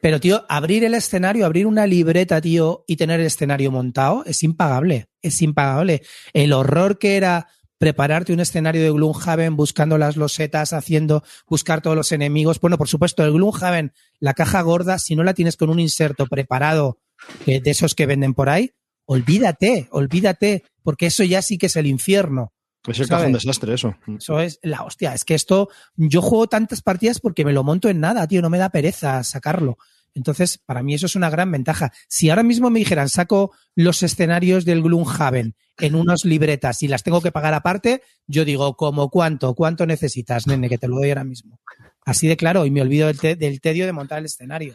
[0.00, 4.42] Pero, tío, abrir el escenario, abrir una libreta, tío, y tener el escenario montado es
[4.42, 5.06] impagable.
[5.22, 6.02] Es impagable.
[6.32, 11.96] El horror que era prepararte un escenario de Gloomhaven buscando las losetas, haciendo, buscar todos
[11.96, 12.60] los enemigos.
[12.60, 16.26] Bueno, por supuesto, el Gloomhaven, la caja gorda, si no la tienes con un inserto
[16.26, 16.98] preparado
[17.46, 18.72] de esos que venden por ahí,
[19.06, 22.52] olvídate, olvídate, porque eso ya sí que es el infierno.
[22.86, 23.96] Es el cajón desastre, eso.
[24.18, 25.12] Eso es la hostia.
[25.12, 28.40] Es que esto, yo juego tantas partidas porque me lo monto en nada, tío.
[28.40, 29.76] No me da pereza sacarlo.
[30.14, 31.92] Entonces, para mí eso es una gran ventaja.
[32.08, 37.02] Si ahora mismo me dijeran, saco los escenarios del Gloomhaven en unas libretas y las
[37.02, 39.54] tengo que pagar aparte, yo digo, ¿cómo cuánto?
[39.54, 40.68] ¿Cuánto necesitas, nene?
[40.68, 41.60] Que te lo doy ahora mismo.
[42.06, 44.74] Así de claro, y me olvido del, te- del tedio de montar el escenario.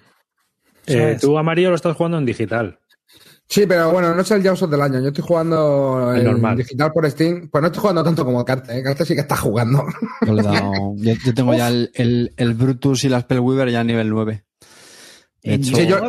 [0.85, 2.79] Eh, tú, Amarillo, lo estás jugando en digital.
[3.47, 4.99] Sí, pero bueno, no es el Jaws del año.
[5.01, 6.57] Yo estoy jugando El en normal.
[6.57, 7.49] digital por Steam.
[7.49, 8.79] Pues no estoy jugando tanto como Carte.
[8.79, 8.83] ¿eh?
[8.83, 9.85] Carte sí que está jugando.
[10.25, 13.69] Yo, le he dado- yo- yo tengo ya el, el, el Brutus y la Spellweaver
[13.69, 14.43] ya a nivel 9.
[15.43, 15.99] De En hecho, Sí, yo-.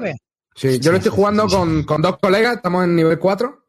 [0.55, 2.57] Sí, yo lo estoy jugando con, con dos colegas.
[2.57, 3.64] Estamos en nivel 4.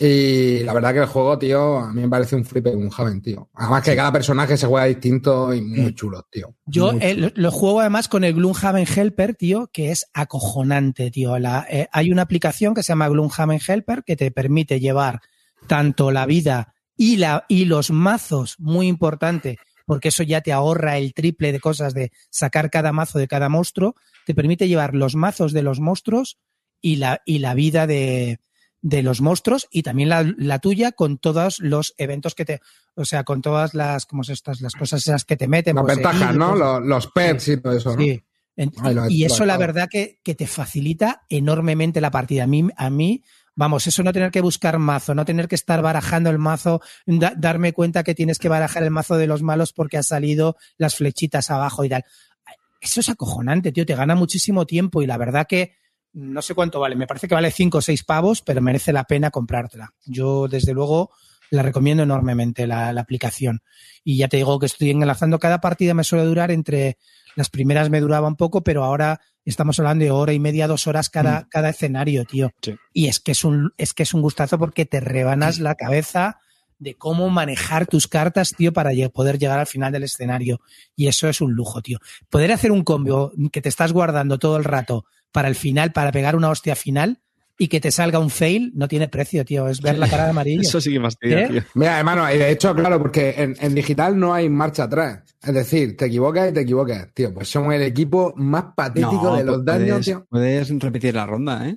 [0.00, 3.22] Y la verdad que el juego, tío, a mí me parece un flipe un Javen,
[3.22, 3.48] tío.
[3.54, 6.56] Además que cada personaje se juega distinto y muy chulo, tío.
[6.66, 11.38] Yo eh, lo, lo juego además con el Gloomhaven Helper, tío, que es acojonante, tío.
[11.38, 15.20] La, eh, hay una aplicación que se llama Gloomhaven Helper que te permite llevar
[15.68, 20.98] tanto la vida y, la, y los mazos, muy importante, porque eso ya te ahorra
[20.98, 23.94] el triple de cosas de sacar cada mazo de cada monstruo.
[24.26, 26.38] Te permite llevar los mazos de los monstruos
[26.80, 28.40] y la, y la vida de,
[28.86, 32.60] de los monstruos y también la, la tuya con todos los eventos que te,
[32.94, 35.74] o sea, con todas las, como estas, las cosas esas que te meten.
[35.76, 36.54] Las pues, ventajas, ¿no?
[36.54, 38.02] Los, los pets y todo eso, ¿no?
[38.02, 38.22] Sí.
[38.56, 42.44] Ay, lo y lo eso la verdad que, que te facilita enormemente la partida.
[42.44, 45.80] A mí, a mí, vamos, eso no tener que buscar mazo, no tener que estar
[45.80, 49.72] barajando el mazo, da- darme cuenta que tienes que barajar el mazo de los malos
[49.72, 52.04] porque ha salido las flechitas abajo y tal.
[52.82, 55.72] Eso es acojonante, tío, te gana muchísimo tiempo y la verdad que
[56.14, 59.04] no sé cuánto vale, me parece que vale 5 o 6 pavos, pero merece la
[59.04, 59.92] pena comprártela.
[60.06, 61.10] Yo, desde luego,
[61.50, 63.62] la recomiendo enormemente, la, la aplicación.
[64.02, 66.98] Y ya te digo que estoy enlazando cada partida, me suele durar entre
[67.36, 70.86] las primeras me duraba un poco, pero ahora estamos hablando de hora y media, dos
[70.86, 72.50] horas cada, cada escenario, tío.
[72.62, 72.76] Sí.
[72.92, 76.38] Y es que es un, es que es un gustazo porque te rebanas la cabeza
[76.78, 80.60] de cómo manejar tus cartas, tío, para poder llegar al final del escenario.
[80.96, 81.98] Y eso es un lujo, tío.
[82.28, 86.12] Poder hacer un combo que te estás guardando todo el rato para el final, para
[86.12, 87.18] pegar una hostia final,
[87.58, 89.68] y que te salga un fail no tiene precio, tío.
[89.68, 90.60] Es ver la cara de amarillo.
[90.62, 91.48] Eso sí que fastidia, ¿Eh?
[91.48, 91.62] tío.
[91.74, 95.22] Mira, hermano, y de hecho, claro, porque en, en digital no hay marcha atrás.
[95.42, 97.08] Es decir, te equivocas y te equivocas.
[97.12, 100.26] Tío, pues somos el equipo más patético No, de los daños, puedes, tío.
[100.30, 101.76] puedes repetir la ronda, ¿eh?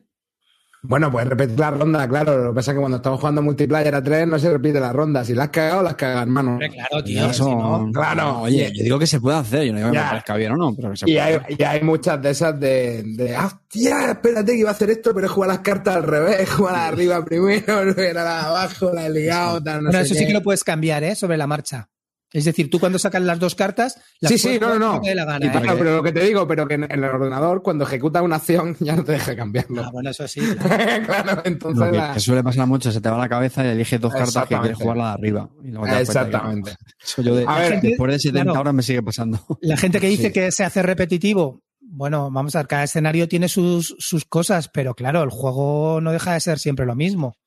[0.83, 2.37] Bueno, pues repetir la ronda, claro.
[2.45, 4.93] Lo que pasa es que cuando estamos jugando multiplayer a tres no se repite la
[4.93, 5.25] ronda.
[5.25, 6.59] Si la has cagado, la has cagado, hermano.
[6.59, 7.25] Claro, tío.
[7.29, 8.41] Eso- si no- Claro.
[8.41, 10.03] Oye, yo digo que se puede hacer, yo no digo que Ya.
[10.03, 11.55] me parezca bien o no, pero que se Y puede hay, hacer.
[11.59, 15.25] y hay muchas de esas de, de hostia, espérate que iba a hacer esto, pero
[15.25, 18.33] he jugado las cartas al revés, he jugado la de arriba primero, luego era la
[18.35, 21.03] de abajo, la he liado, tal, no Bueno, sé eso sí que lo puedes cambiar,
[21.03, 21.15] ¿eh?
[21.15, 21.89] Sobre la marcha.
[22.33, 25.01] Es decir, tú cuando sacas las dos cartas, las Sí, sí, no, no, no.
[25.15, 25.51] la gana, Y ¿eh?
[25.51, 28.75] claro, pero lo que te digo, pero que en, el ordenador, cuando ejecutas una acción,
[28.81, 29.81] ya no te deja cambiarlo.
[29.85, 30.41] Ah, bueno, eso sí.
[30.41, 31.05] claro.
[31.05, 33.69] claro, entonces Lo que, la- que suele pasar mucho, se te va la cabeza y
[33.69, 35.49] eliges dos cartas que quieres jugar la de arriba.
[35.63, 35.99] Y luego que.
[36.01, 36.75] Exactamente.
[37.03, 38.59] Eso yo de- A ver, después de 70 claro.
[38.61, 39.39] horas me sigue pasando.
[39.61, 40.33] La gente que dice Sí.
[40.33, 44.93] que se hace repetitivo, bueno, vamos a ver, cada escenario tiene sus, sus cosas, pero
[44.95, 47.37] claro, el juego no deja de ser siempre lo mismo.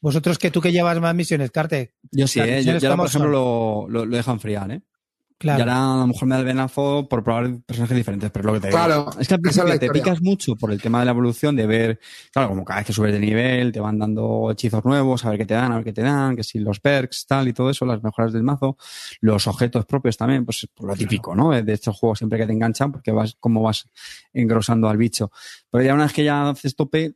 [0.00, 2.62] Vosotros que tú que llevas más misiones, Carte, Yo sí, ¿eh?
[2.64, 4.82] Yo, ahora, por ejemplo, lo, lo, lo dejo enfriar, ¿eh?
[5.40, 5.58] claro.
[5.58, 8.52] Y ahora a lo mejor me da el venazo por probar personajes diferentes, pero lo
[8.52, 8.78] que te digo.
[8.78, 9.92] Claro, es que al principio te historia.
[9.92, 12.92] picas mucho por el tema de la evolución, de ver, claro, como cada vez que
[12.92, 15.84] subes de nivel, te van dando hechizos nuevos, a ver qué te dan, a ver
[15.84, 18.76] qué te dan, que si los perks, tal y todo eso, las mejoras del mazo,
[19.22, 21.50] los objetos propios también, pues por lo típico, ¿no?
[21.50, 23.88] De estos juegos siempre que te enganchan, porque vas, como vas
[24.34, 25.32] engrosando al bicho.
[25.70, 27.14] Pero ya una vez que ya haces tope,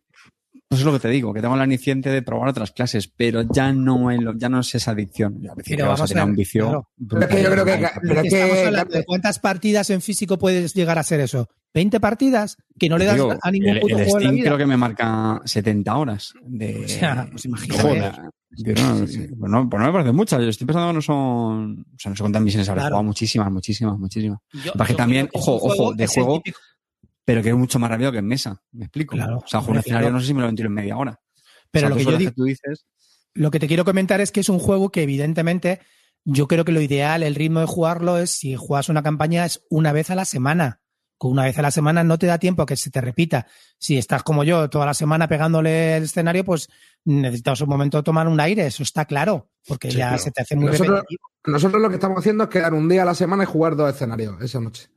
[0.75, 3.43] pues es lo que te digo, que tengo la iniciante de probar otras clases, pero
[3.43, 5.41] ya no es, lo- ya no es esa adicción.
[5.41, 6.65] Ya, decir, Pero que vas a vamos a tener ver, un vicio.
[6.67, 6.89] claro.
[7.09, 10.01] Pero es que yo creo que, pero es Estamos que hablando de cuántas partidas en
[10.01, 11.49] físico puedes llegar a ser eso.
[11.75, 12.57] ¿20 partidas?
[12.79, 14.45] Que no le das Digo, a ningún el, puto el juego en la Steam vida.
[14.47, 16.85] creo que me marca 70 horas de.
[16.85, 17.83] O sea, pues imagínate.
[17.83, 18.13] Joder.
[18.57, 20.41] Yo no, sí, pues no, pues no me parece muchas.
[20.41, 21.81] Yo estoy pensando que no son.
[21.81, 22.95] O sea, no sé cuántas misiones habré Claro.
[22.95, 23.05] jugado.
[23.09, 24.39] Muchísimas, muchísimas, muchísimas.
[24.53, 26.61] Yo- que yo también, que es ojo, ojo, de juego, típico-
[27.25, 28.63] pero que es mucho más rápido que en mesa.
[28.73, 29.17] ¿Me explico?
[29.17, 31.21] Claro, o sea, juego un escenario, no sé si me lo ventilo en media hora.
[31.71, 32.87] Pero O sea, lo que yo digo, tú dices.
[33.35, 35.81] Lo que te quiero comentar es que es un juego que evidentemente
[36.25, 39.63] yo creo que lo ideal, el ritmo de jugarlo es si juegas una campaña es
[39.71, 40.81] una vez a la semana.
[41.17, 43.47] Con una vez a la semana no te da tiempo a que se te repita.
[43.79, 46.69] Si estás como yo toda la semana pegándole el escenario, pues
[47.05, 50.23] necesitas un momento de tomar un aire, eso está claro, porque Sí, ya claro.
[50.23, 51.23] se te hace muy Nosotros- repetitivo.
[51.47, 53.93] nosotros lo que estamos haciendo es quedar un día a la semana y jugar dos
[53.95, 54.89] escenarios esa noche.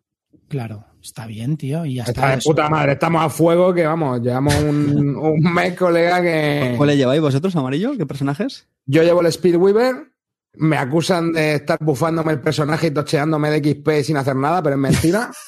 [0.47, 2.31] Claro, está bien, tío, y ya Está está.
[2.31, 2.49] de eso.
[2.51, 6.97] puta madre, estamos a fuego que vamos, llevamos un, un mes, colega, que ¿Cuál le
[6.97, 7.97] lleváis vosotros, amarillo?
[7.97, 8.67] ¿Qué personajes?
[8.85, 10.11] yo llevo el Speedweaver,
[10.53, 14.75] me acusan de estar bufándome el personaje y tocheándome de XP sin hacer nada, pero
[14.75, 15.31] es mentira.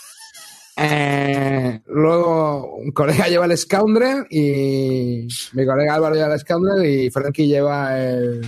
[0.81, 7.09] Eh, luego un colega lleva el Scoundrel y mi colega Álvaro lleva el Scoundrel y
[7.11, 8.39] Frankie lleva el,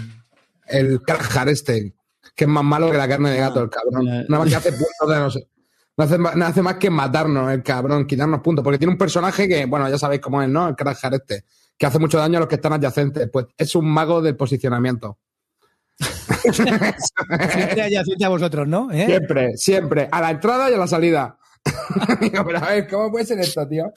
[0.68, 1.94] el Karjar este,
[2.34, 4.06] que es más malo que la carne de gato, el cabrón.
[4.06, 5.48] la- Nada más que hace puntos de no sé.
[5.98, 9.48] No hace, no hace más que matarnos el cabrón, quitarnos puntos, porque tiene un personaje
[9.48, 10.70] que, bueno, ya sabéis cómo es, ¿no?
[10.70, 11.44] El Karjar este,
[11.78, 13.30] que hace mucho daño a los que están adyacentes.
[13.32, 15.20] Pues es un mago del posicionamiento.
[16.52, 18.92] Siempre adyacente a vosotros, ¿no?
[18.92, 19.06] ¿Eh?
[19.06, 20.10] Siempre, siempre.
[20.12, 21.38] A la entrada y a la salida.
[22.22, 23.92] Digo, pero a ver, ¿cómo puede ser esto, tío?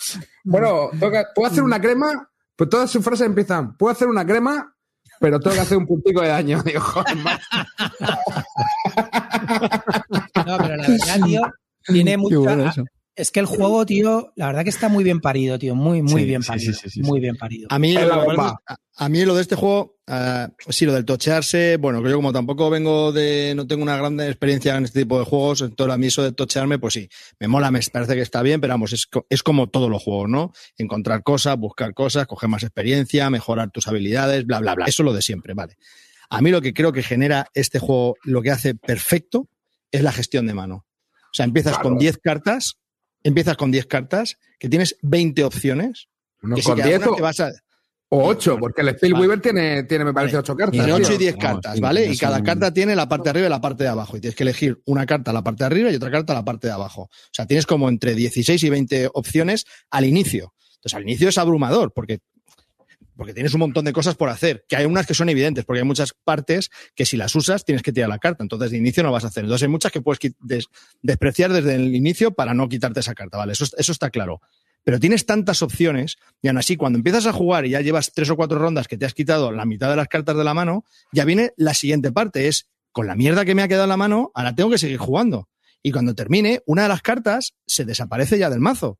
[0.45, 0.91] Bueno,
[1.35, 2.29] ¿puedo hacer una crema?
[2.57, 4.77] Pues todas sus frases empiezan, puedo hacer una crema,
[5.19, 6.63] pero tengo que hacer un puntico de daño.
[6.65, 7.17] Digo, joder.
[10.47, 11.43] No, pero la verdad, tío,
[11.87, 12.37] tiene mucha.
[12.39, 12.73] bueno.
[13.17, 15.77] Es que el juego, tío, la verdad que está muy bien parido, tío.
[15.77, 16.73] Muy, muy Sí, bien sí, parido.
[16.75, 17.69] sí, sí, sí, muy bien parido.
[17.71, 22.03] A mí, a, a mí lo de este juego, ah, sí, lo del tochearse, bueno,
[22.03, 25.25] que yo como tampoco vengo de, no tengo una gran experiencia en este tipo de
[25.27, 28.43] juegos, entonces a mí eso de tochearme, pues sí, me mola, me parece que está
[28.43, 30.53] bien, pero vamos, es, co- es como todos los juegos, ¿no?
[30.77, 34.87] Encontrar cosas, buscar cosas, coger más experiencia, mejorar tus habilidades, bla, bla, bla.
[34.87, 35.77] Eso es lo de siempre, vale.
[36.31, 39.49] A mí lo que creo que genera este juego, lo que hace perfecto,
[39.93, 40.85] es la gestión de mano.
[41.35, 41.89] O sea, empiezas Claro.
[41.91, 42.77] con 10 cartas,
[43.25, 46.07] empiezas con 10 cartas, que tienes 20 opciones,
[46.43, 47.51] No, que si con cada 10 una o, te vas a,
[48.11, 50.71] o 8, porque el Speedweaver tiene, tiene, me parece, 8 cartas.
[50.73, 51.19] tiene Claro, 8 y tío.
[51.19, 52.07] 10 vamos, cartas, ¿vale?
[52.07, 54.17] Y cada carta tiene la parte de arriba y la parte de abajo.
[54.17, 56.37] Y tienes que elegir una carta a la parte de arriba y otra carta a
[56.37, 57.03] la parte de abajo.
[57.03, 60.55] O sea, tienes como entre 16 y 20 opciones al inicio.
[60.77, 62.21] Entonces, al inicio es abrumador porque,
[63.17, 64.65] porque tienes un montón de cosas por hacer.
[64.69, 67.83] Que hay unas que son evidentes, porque hay muchas partes que si las usas tienes
[67.83, 68.43] que tirar la carta.
[68.43, 69.45] Entonces, de inicio no vas a hacer.
[69.45, 70.21] Entonces, hay muchas que puedes
[71.03, 73.53] despreciar desde el inicio para no quitarte esa carta, ¿vale?
[73.53, 74.41] Eso, está claro.
[74.85, 78.29] Pero tienes tantas opciones y aún así, cuando empiezas a jugar y ya llevas tres
[78.31, 80.85] o cuatro rondas que te has quitado la mitad de las cartas de la mano,
[81.11, 82.49] ya viene la siguiente parte.
[82.49, 84.99] Es, con la mierda que me ha quedado en la mano, ahora tengo que seguir
[84.99, 85.49] jugando.
[85.83, 88.99] Y cuando termine, una de las cartas se desaparece ya del mazo.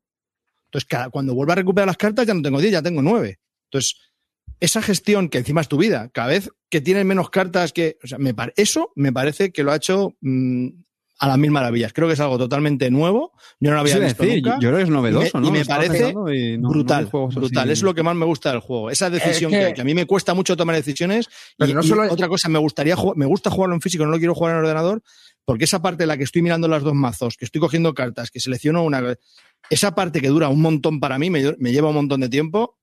[0.65, 3.39] Entonces, cuando vuelva a recuperar las cartas, ya no tengo 10, ya tengo 9.
[3.75, 3.97] Entonces,
[4.61, 7.97] esa gestión que encima es tu vida, cada vez que tienes menos cartas que.
[8.03, 10.67] O sea, me par- eso me parece que lo ha hecho mm,
[11.19, 11.91] a las mil maravillas.
[11.93, 13.33] Creo que es algo totalmente nuevo.
[13.59, 14.55] Yo no lo había Sí, visto decir, nunca.
[14.61, 15.47] yo creo que es novedoso, y me, ¿no?
[15.47, 17.35] y me Estaba parece pensando y no- no brutal, así.
[17.39, 17.69] brutal.
[17.71, 18.89] Es lo que más me gusta del juego.
[18.89, 21.27] Esa decisión Es que, que- que a mí me cuesta mucho tomar decisiones.
[21.57, 24.11] Pero y, no y solo- otra cosa, me gustaría me gusta jugarlo en físico, no
[24.11, 25.01] lo quiero jugar en ordenador,
[25.43, 28.31] porque esa parte en la que estoy mirando las dos mazos, que estoy cogiendo cartas,
[28.31, 29.15] que selecciono una.
[29.69, 32.77] Esa parte que dura un montón para mí, me, me lleva un montón de tiempo.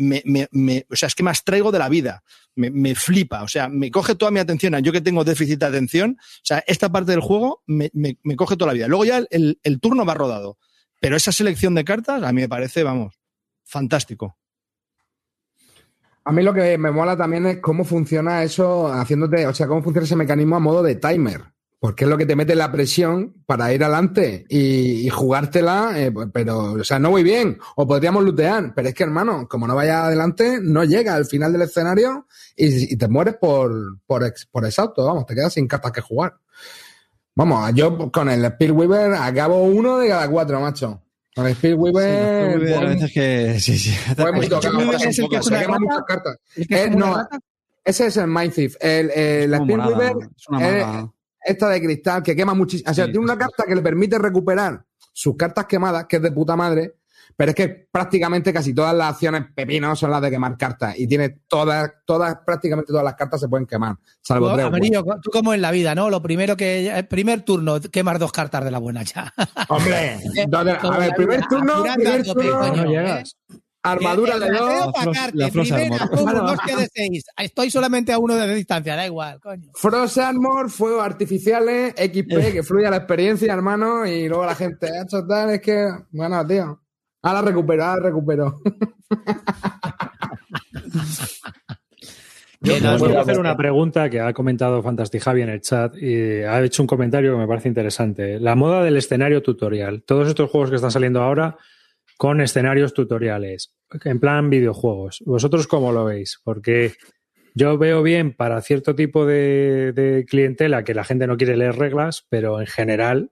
[0.00, 2.22] Me, me- me- o sea, es que me abstraigo de la vida.
[2.56, 3.42] Me, me flipa.
[3.42, 4.76] O sea, me coge toda mi atención.
[4.82, 7.90] Yo que tengo déficit de atención, o sea, esta parte del juego me,
[8.36, 8.88] coge toda la vida.
[8.88, 10.58] Luego ya el, el turno va rodado.
[11.00, 13.18] Pero esa selección de cartas a mí me parece, vamos,
[13.64, 14.36] fantástico.
[16.24, 19.82] A mí lo que me mola también es cómo funciona eso haciéndote, o sea, cómo
[19.82, 21.42] funciona ese mecanismo a modo de timer.
[21.80, 26.12] Porque es lo que te mete la presión para ir adelante y, y jugártela, eh,
[26.30, 29.74] pero, o sea, no voy bien, o podríamos lootear, pero es que, hermano, como no
[29.74, 33.72] vayas adelante, no llega al final del escenario y, y te mueres por,
[34.06, 36.34] por, ex- por exhausto, vamos, te quedas sin cartas que jugar.
[37.34, 41.00] Vamos, yo con el Speedweaver acabo uno de cada cuatro, macho.
[41.34, 43.94] Con el Speedweaver, a voy- veces que sí, sí.
[44.34, 46.36] muy tocado, es el que es se una muchas cartas.
[46.56, 47.38] ¿El que es Eh, no, rata?
[47.82, 48.76] Ese es el Mind Thief.
[48.80, 52.90] El, el, morada, Speedweaver es una es mala- esta de cristal que quema muchísimo.
[52.90, 56.22] O sea, Sí, tiene una carta que le permite recuperar sus cartas quemadas, que es
[56.22, 56.94] de puta madre,
[57.36, 60.98] pero es que prácticamente casi todas las acciones pepino son las de quemar cartas.
[60.98, 63.96] Y tiene todas, todas, prácticamente todas las cartas se pueden quemar.
[64.20, 64.66] Salvo Tú, tres.
[64.66, 66.10] Amarillo, tú como en la vida, ¿no?
[66.10, 66.88] Lo primero que.
[66.88, 69.32] El primer turno, quemar dos cartas de la buena ya.
[69.68, 70.18] Hombre,
[70.52, 73.22] a ver, primer vida, turno, primer no.
[73.82, 74.92] Armadura El de dos.
[75.34, 75.46] la
[76.76, 77.24] de seis.
[77.36, 79.70] Estoy solamente a uno de distancia, da igual, coño.
[79.74, 85.02] Frost Armor, fuegos artificiales, XP, que fluya la experiencia, hermano, y luego la gente, "Ah,
[85.02, 86.80] esto tal, es que, bueno, tío.
[87.22, 88.60] Ahora recupero, ahora recupero.
[92.62, 92.90] Yo no,
[93.20, 96.86] hacer una pregunta que ha comentado Fantastic Javi en el chat y ha hecho un
[96.86, 98.38] comentario que me parece interesante.
[98.38, 100.02] La moda del escenario tutorial.
[100.02, 101.56] Todos estos juegos que están saliendo ahora
[102.20, 103.72] con escenarios tutoriales,
[104.04, 105.22] en plan videojuegos.
[105.24, 106.38] ¿Vosotros cómo lo veis?
[106.44, 106.92] Porque
[107.54, 111.76] yo veo bien para cierto tipo de, de clientela que la gente no quiere leer
[111.76, 113.30] reglas, pero en general,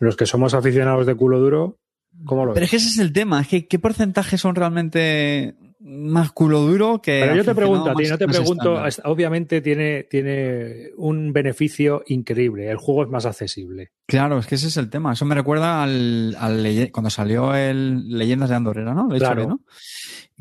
[0.00, 1.78] los que somos aficionados de culo duro,
[2.24, 5.54] ¿cómo lo Pero es que ese es el tema, es que ¿qué porcentaje son realmente
[5.80, 7.20] más culo duro que...
[7.22, 9.12] Pero yo te pregunto a ti, no te pregunto, estándar?
[9.12, 13.92] obviamente tiene, tiene un beneficio increíble, el juego es más accesible.
[14.06, 15.12] Claro, es que ese es el tema.
[15.12, 19.08] Eso me recuerda al, al cuando salió el Leyendas de Andorra, ¿no?
[19.08, 19.42] De Claro.
[19.44, 19.60] HB, ¿no?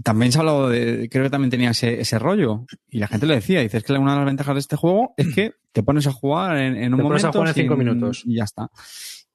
[0.03, 2.65] También se ha hablado de, creo que también tenía ese, ese rollo.
[2.89, 5.27] Y la gente le decía, dices que una de las ventajas de este juego es
[5.35, 7.75] que te pones a jugar en, en un Te pones momento a jugar en cinco
[7.77, 8.23] minutos.
[8.25, 8.69] y ya está.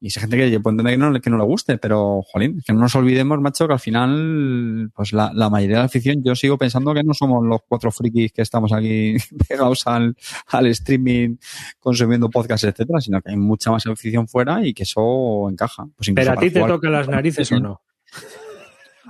[0.02, 2.62] Y esa gente que yo puedo entender que no, que no le guste, pero, jolín,
[2.66, 6.22] que no nos olvidemos, macho, que al final, pues la, la mayoría de la afición,
[6.24, 9.16] yo sigo pensando que no somos los cuatro frikis que estamos aquí
[9.48, 11.36] pegados al, al streaming,
[11.78, 15.86] consumiendo podcasts, etcétera, sino que hay mucha más afición fuera y que eso encaja.
[15.96, 17.82] Pues Pero a ti te toca las narices o no.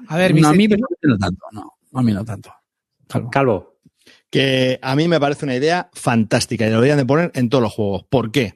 [0.09, 1.72] A ver, No, a mí no tanto, no.
[1.92, 2.53] A mí no tanto.
[3.07, 3.31] Calvo.
[3.31, 3.76] Calvo.
[4.29, 7.62] que a mí me parece una idea fantástica y lo deberían de poner en todos
[7.62, 8.05] los juegos.
[8.09, 8.55] ¿Por qué?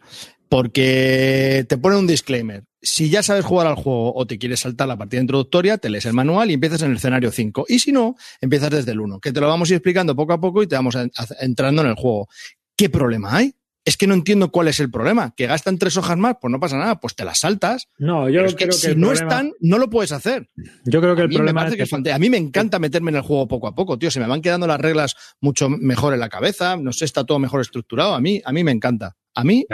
[0.54, 2.62] Porque te pone un disclaimer.
[2.80, 6.06] Si ya sabes jugar al juego o te quieres saltar la partida introductoria, te lees
[6.06, 7.64] el manual y empiezas en el escenario 5.
[7.68, 10.32] Y si no, empiezas desde el 1, que te lo vamos a ir explicando poco
[10.32, 12.28] a poco y te vamos a- a- entrando en el juego.
[12.76, 13.54] ¿Qué problema hay?
[13.84, 15.34] Es que no entiendo cuál es el problema.
[15.36, 16.36] ¿Que gastan tres hojas más?
[16.40, 17.88] Pues no pasa nada, pues te las saltas.
[17.98, 20.48] No, yo creo que que, si el no problema- están, no lo puedes hacer.
[20.84, 23.16] Yo creo que A el problema parece es que A mí me encanta meterme en
[23.16, 24.10] el juego poco a poco, tío.
[24.10, 26.76] Se me van quedando las reglas mucho mejor en la cabeza.
[26.76, 28.14] No sé, está todo mejor estructurado.
[28.14, 29.16] A mí, a mí me encanta.
[29.34, 29.66] A mí,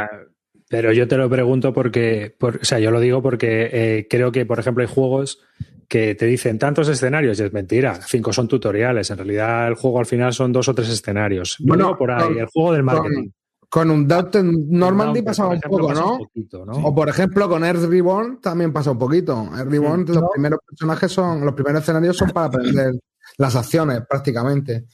[0.70, 4.30] Pero yo te lo pregunto porque, por- o sea, yo lo digo porque eh, creo
[4.30, 5.40] que, por ejemplo, hay juegos
[5.88, 7.98] que te dicen tantos escenarios y es mentira.
[8.06, 9.11] Cinco son tutoriales.
[9.11, 11.56] En realidad, el juego al final son dos o tres escenarios.
[11.59, 13.30] Bueno, digo por ahí, con- el juego del marketing.
[13.68, 16.12] Con un Doubted Normandy por un poco, pasa ¿no?
[16.14, 16.72] un poquito, ¿no?
[16.72, 19.48] O por ejemplo, con Earth Reborn también pasa un poquito.
[19.56, 22.94] Earth Reborn, los primeros personajes son, los primeros escenarios son para aprender
[23.38, 24.87] las acciones, prácticamente.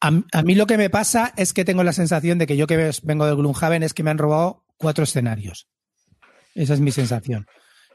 [0.00, 2.66] a, a mí lo que me pasa es que tengo la sensación de que yo
[2.66, 5.68] que vengo del Gloomhaven es que me han robado cuatro escenarios.
[6.54, 7.46] Esa es mi sensación.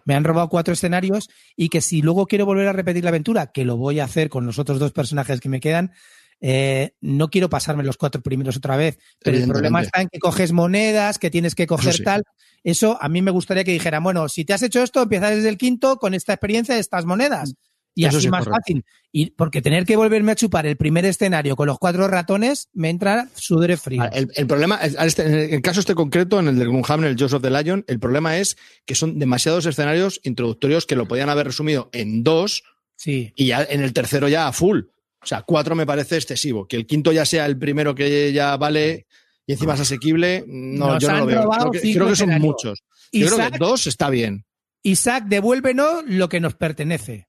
[0.06, 3.52] Me han robado cuatro escenarios y que si luego quiero volver a repetir la aventura,
[3.52, 5.92] que lo voy a hacer con los otros dos personajes que me quedan,
[6.40, 8.98] eh, no quiero pasarme los cuatro primeros otra vez.
[9.20, 12.04] Pero el problema está en que coges monedas, que tienes que coger sí.
[12.04, 12.24] tal.
[12.64, 15.50] Eso a mí me gustaría que dijeran, bueno, si te has hecho esto, empiezas desde
[15.50, 17.54] el quinto con esta experiencia de estas monedas.
[17.94, 18.62] Y Eso así sí es más correcto.
[18.62, 18.86] fácil.
[19.12, 22.90] Y porque tener que volverme a chupar el primer escenario con los cuatro ratones, me
[22.90, 24.08] entra sudores fríos.
[24.14, 27.34] el, el problema, este- en el caso este concreto, en el del Gloomhaven, el Jaws
[27.34, 31.48] of the Lion, el problema es que son demasiados escenarios introductorios que lo podían haber
[31.48, 32.64] resumido en dos
[32.96, 33.34] Sí.
[33.36, 34.80] y ya en el tercero ya a full.
[35.22, 36.68] O sea, cuatro me parece excesivo.
[36.68, 39.06] Que el quinto ya sea el primero que ya vale
[39.46, 41.50] y encima es asequible, no, Nos yo no lo veo.
[41.50, 42.42] Creo que, creo son escenarios.
[42.46, 42.84] muchos.
[43.12, 44.46] Yo creo Isaac, que dos está bien.
[44.84, 47.28] Isaac, devuélvenos lo que nos pertenece.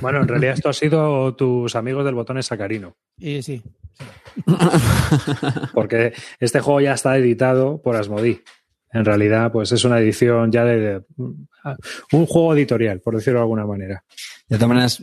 [0.00, 2.96] Bueno, en realidad esto ha sido tus amigos del botón sacarino.
[3.18, 3.62] Y sí.
[5.72, 8.42] Porque este juego ya está editado por Asmodee.
[8.92, 11.02] En realidad, pues es una edición ya de, de-
[12.12, 14.04] un juego editorial, por decirlo de alguna manera.
[14.48, 15.02] De todas maneras,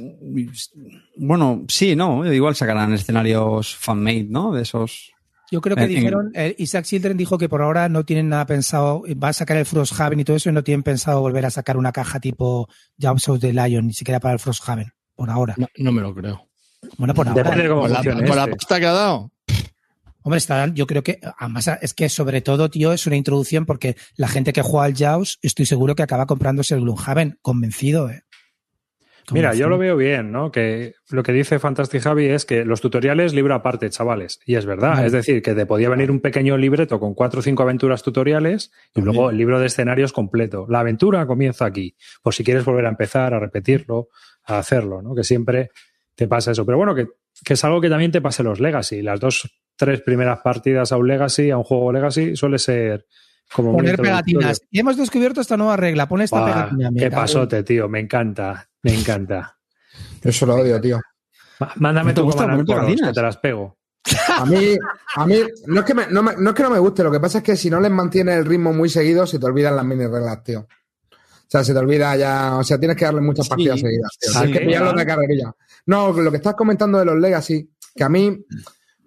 [1.17, 4.53] bueno, sí, no, igual sacarán escenarios fan-made, ¿no?
[4.53, 5.11] De esos.
[5.52, 8.30] Yo creo que En- en- dijeron, eh, Isaac Children dijo que por ahora no tienen
[8.30, 11.45] nada pensado, va a sacar el Frosthaven y todo eso y no tienen pensado volver
[11.45, 15.30] a sacar una caja tipo Jobs of the Lion, ni siquiera para el Frosthaven, por
[15.30, 15.56] ahora.
[15.58, 16.47] No, no me lo creo.
[16.97, 17.43] Bueno, por ahora.
[17.43, 18.56] Depende de cómo Con la, funcione con la este.
[18.56, 19.32] pasta que ha dado.
[20.24, 23.95] Hombre, está, yo creo que, además, es que sobre todo, tío, es una introducción porque
[24.16, 28.22] la gente que juega al Jaws, estoy seguro que acaba comprándose el Gloomhaven, convencido, eh.
[29.32, 30.51] Mira, yo lo veo bien, ¿no?
[30.51, 34.39] Que lo que dice Fantastic Javi es que los tutoriales libro aparte, chavales.
[34.45, 34.95] Y es verdad.
[34.95, 35.07] Vale.
[35.07, 38.72] Es decir, que te podía venir un pequeño libreto con cuatro o cinco aventuras tutoriales
[38.95, 40.65] y luego el libro de escenarios completo.
[40.69, 41.95] La aventura comienza aquí.
[42.22, 44.09] Por si quieres volver a empezar, a repetirlo,
[44.45, 45.15] a hacerlo, ¿no?
[45.15, 45.69] Que siempre
[46.15, 46.65] te pasa eso.
[46.65, 47.07] Pero bueno, que,
[47.43, 49.01] que es algo que también te pase los Legacy.
[49.01, 53.05] Las dos, tres primeras partidas a un Legacy, a un juego Legacy, suele ser
[53.54, 54.62] como Poner pegatinas.
[54.70, 56.08] Y hemos descubierto esta nueva regla.
[56.08, 56.91] Pon esta Buah, pegatina.
[56.97, 57.89] qué pasote, tío.
[57.89, 58.68] Me encanta.
[58.84, 59.58] Me encanta.
[60.22, 60.99] Eso lo odio, tío.
[61.78, 63.10] Mándame ¿No te tu pegatinas?
[63.10, 63.78] que te las pego.
[64.39, 64.76] A mí,
[65.16, 65.36] a mí
[65.68, 67.38] no, es que me, no, me- no es que no me guste, lo que pasa
[67.39, 70.08] es que si no les mantienes el ritmo muy seguido, se te olvidan las mini
[70.08, 70.62] reglas, tío.
[70.62, 73.49] O sea, se te olvida ya, o sea, tienes que darle muchas Sí.
[73.52, 74.32] partidas seguidas, tío.
[74.32, 75.54] Sí, Tienes que pillarlo de carrerilla.
[75.86, 78.43] No, lo que estás comentando de los Legacy, que a mí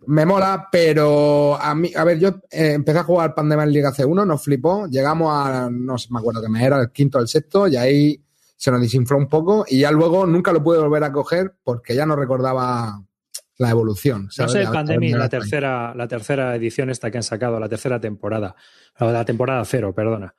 [0.07, 4.05] me mola, pero a mí, a ver, yo eh, empecé a jugar Pandemic League hace
[4.05, 7.21] uno, nos flipó, llegamos a, no sé, me acuerdo que me era el quinto o
[7.21, 8.25] el sexto, y ahí
[8.57, 11.95] se nos desinfló un poco, y ya luego nunca lo pude volver a coger porque
[11.95, 13.03] ya no recordaba
[13.57, 14.29] la evolución.
[14.39, 18.57] No sé, haber la tercera, la tercera edición esta que han sacado, la tercera temporada,
[18.99, 20.35] la temporada cero, perdona.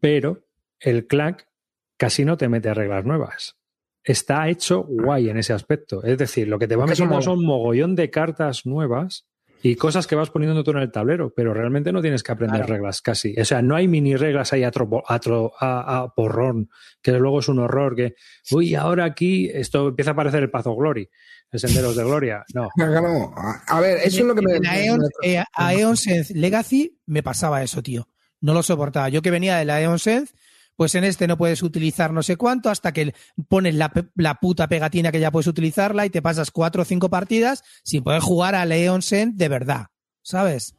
[0.00, 0.44] Pero
[0.78, 1.48] el Clack
[1.96, 3.56] casi no te mete reglas nuevas.
[4.04, 6.02] Está hecho guay en ese aspecto.
[6.04, 9.26] Es decir, lo que te va metiendo son mogollón de cartas nuevas
[9.62, 12.58] y cosas que vas poniendo tú en el tablero, pero realmente no tienes que aprender
[12.60, 12.74] Claro.
[12.74, 13.34] reglas casi.
[13.40, 16.68] O sea, no hay mini reglas ahí a, tropo- a, tro- a- a porrón,
[17.00, 18.14] que luego es un horror que,
[18.50, 21.08] uy, ahora aquí esto empieza a parecer el Pazo Glory,
[21.50, 22.44] el Senderos de Gloria.
[22.52, 22.68] No,
[23.68, 24.68] a ver, eso es lo que me.
[24.68, 28.06] Aeon, me- eh, a Aeon Sense Legacy me pasaba eso, tío.
[28.42, 29.08] No lo soportaba.
[29.08, 30.34] Yo que venía de la Aeon Sense,
[30.76, 33.14] pues en este no puedes utilizar no sé cuánto hasta que
[33.48, 37.10] pones la, la puta pegatina que ya puedes utilizarla y te pasas cuatro o cinco
[37.10, 39.86] partidas sin poder jugar a Aeon Sense de verdad,
[40.22, 40.74] ¿sabes?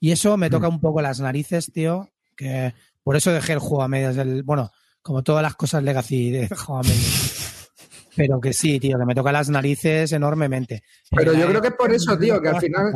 [0.00, 3.82] Y eso me toca un poco las narices, tío, que por eso dejé el juego
[3.82, 4.42] a medias del...
[4.44, 4.70] Bueno,
[5.02, 7.70] como todas las cosas Legacy de juego a medias.
[8.14, 10.82] Pero que sí, tío, que me toca las narices enormemente.
[11.10, 12.92] Pero yo la creo que es por eso, tío, que al final,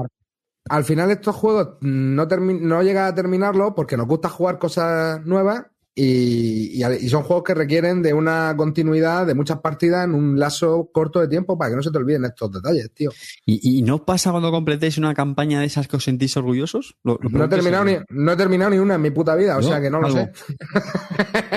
[0.68, 5.66] al final estos juegos no, no llega a terminarlo porque nos gusta jugar cosas nuevas
[5.94, 10.38] y, y- y son juegos que requieren de una continuidad de muchas partidas en un
[10.38, 13.10] lazo corto de tiempo para que no se te olviden estos detalles, tío.
[13.44, 16.96] ¿Y, y no pasa cuando completéis una campaña de esas que os sentís orgullosos?
[17.04, 19.56] Lo- lo No he, terminado ni, no he terminado ni una en mi puta vida,
[19.56, 19.68] o ¿No?
[19.68, 20.32] sea que no lo sé.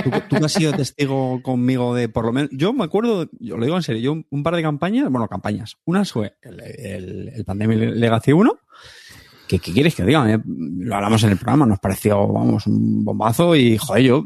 [0.03, 2.49] ¿Tú, tú has sido testigo conmigo de por lo menos.
[2.53, 5.27] Yo me acuerdo, yo lo digo en serio, yo un, un par de campañas, bueno,
[5.27, 5.77] campañas.
[5.85, 8.59] Una fue el, el, el Pandemic Legacy 1.
[9.47, 10.31] Que, ¿Qué quieres que diga?
[10.33, 14.25] Eh, Lo hablamos en el programa, nos pareció, vamos, un bombazo y, joder, yo,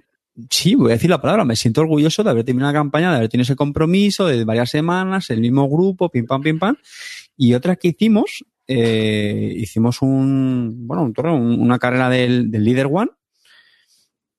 [0.50, 3.18] sí, voy a decir la palabra, me siento orgulloso de haber terminado la campaña, de
[3.18, 6.76] haber tenido ese compromiso de varias semanas, el mismo grupo, pim pam, pim pam.
[7.36, 12.64] Y otra que hicimos, eh, hicimos un, bueno, un torneo, un- una carrera del, del
[12.64, 13.10] Leader One.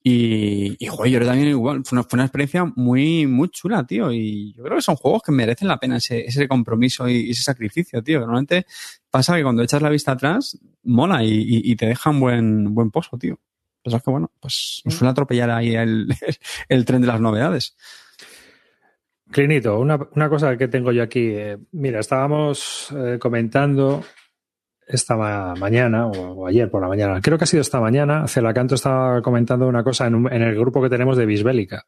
[0.03, 3.85] Y, y joder, yo creo también igual, fue una, fue una experiencia muy, muy chula,
[3.87, 4.11] tío.
[4.13, 7.43] Y yo creo que son juegos que merecen la pena ese, ese compromiso y ese
[7.43, 8.21] sacrificio, tío.
[8.21, 8.65] Normalmente
[9.11, 12.75] pasa que cuando echas la vista atrás, mola y, y- y te deja un buen,
[12.75, 13.39] buen pozo, tío.
[13.83, 16.09] Pero es que bueno, pues nos suele atropellar ahí el,
[16.69, 17.77] el tren de las novedades.
[19.31, 21.29] Clinito, una, una cosa que tengo yo aquí.
[21.31, 24.03] eh, mira, estábamos eh, comentando
[24.89, 28.27] esta ma- mañana o, o ayer por la mañana, creo que ha sido esta mañana,
[28.27, 31.87] Celacanto estaba comentando una cosa en, un- en el grupo que tenemos de Bisbélica.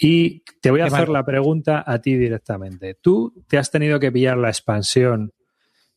[0.00, 1.12] Y te voy a hacer mal.
[1.12, 2.94] la pregunta a ti directamente.
[2.94, 5.32] ¿Tú te has tenido que pillar la expansión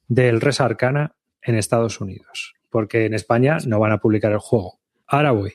[0.10, 2.56] del Res Arcana en Estados Unidos?
[2.70, 4.82] Porque en España no van a publicar el juego.
[5.08, 5.54] Ahora voy.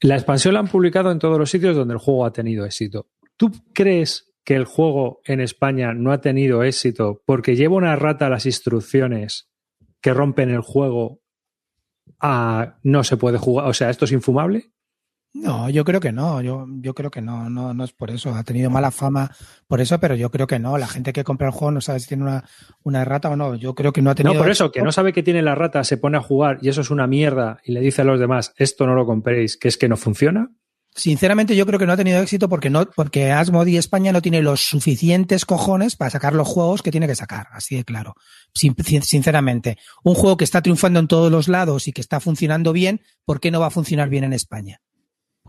[0.00, 3.08] La expansión la han publicado en todos los sitios donde el juego ha tenido éxito.
[3.36, 8.30] ¿Tú crees que el juego en España no ha tenido éxito porque lleva una rata
[8.30, 9.50] las instrucciones
[10.00, 11.20] que rompen el juego
[12.18, 13.68] a no se puede jugar?
[13.68, 14.72] O sea, ¿esto es infumable?
[15.32, 18.34] No, yo creo que no, yo, yo creo que no, no, no es por eso.
[18.34, 19.30] Ha tenido mala fama
[19.68, 20.76] por eso, pero yo creo que no.
[20.76, 22.44] La gente que compra el juego no sabe si tiene una,
[22.82, 23.54] una rata o no.
[23.54, 24.34] Yo creo que no ha tenido.
[24.34, 26.68] No, por eso, que no sabe que tiene la rata, se pone a jugar y
[26.68, 29.68] eso es una mierda y le dice a los demás, esto no lo compréis, que
[29.68, 30.50] es que no funciona.
[30.96, 34.42] Sinceramente, yo creo que no ha tenido éxito porque no, porque Asmodee España no tiene
[34.42, 38.14] los suficientes cojones para sacar los juegos que tiene que sacar, así de claro.
[38.52, 42.18] Sin- sin- sinceramente, un juego que está triunfando en todos los lados y que está
[42.18, 44.80] funcionando bien, ¿por qué no va a funcionar bien en España?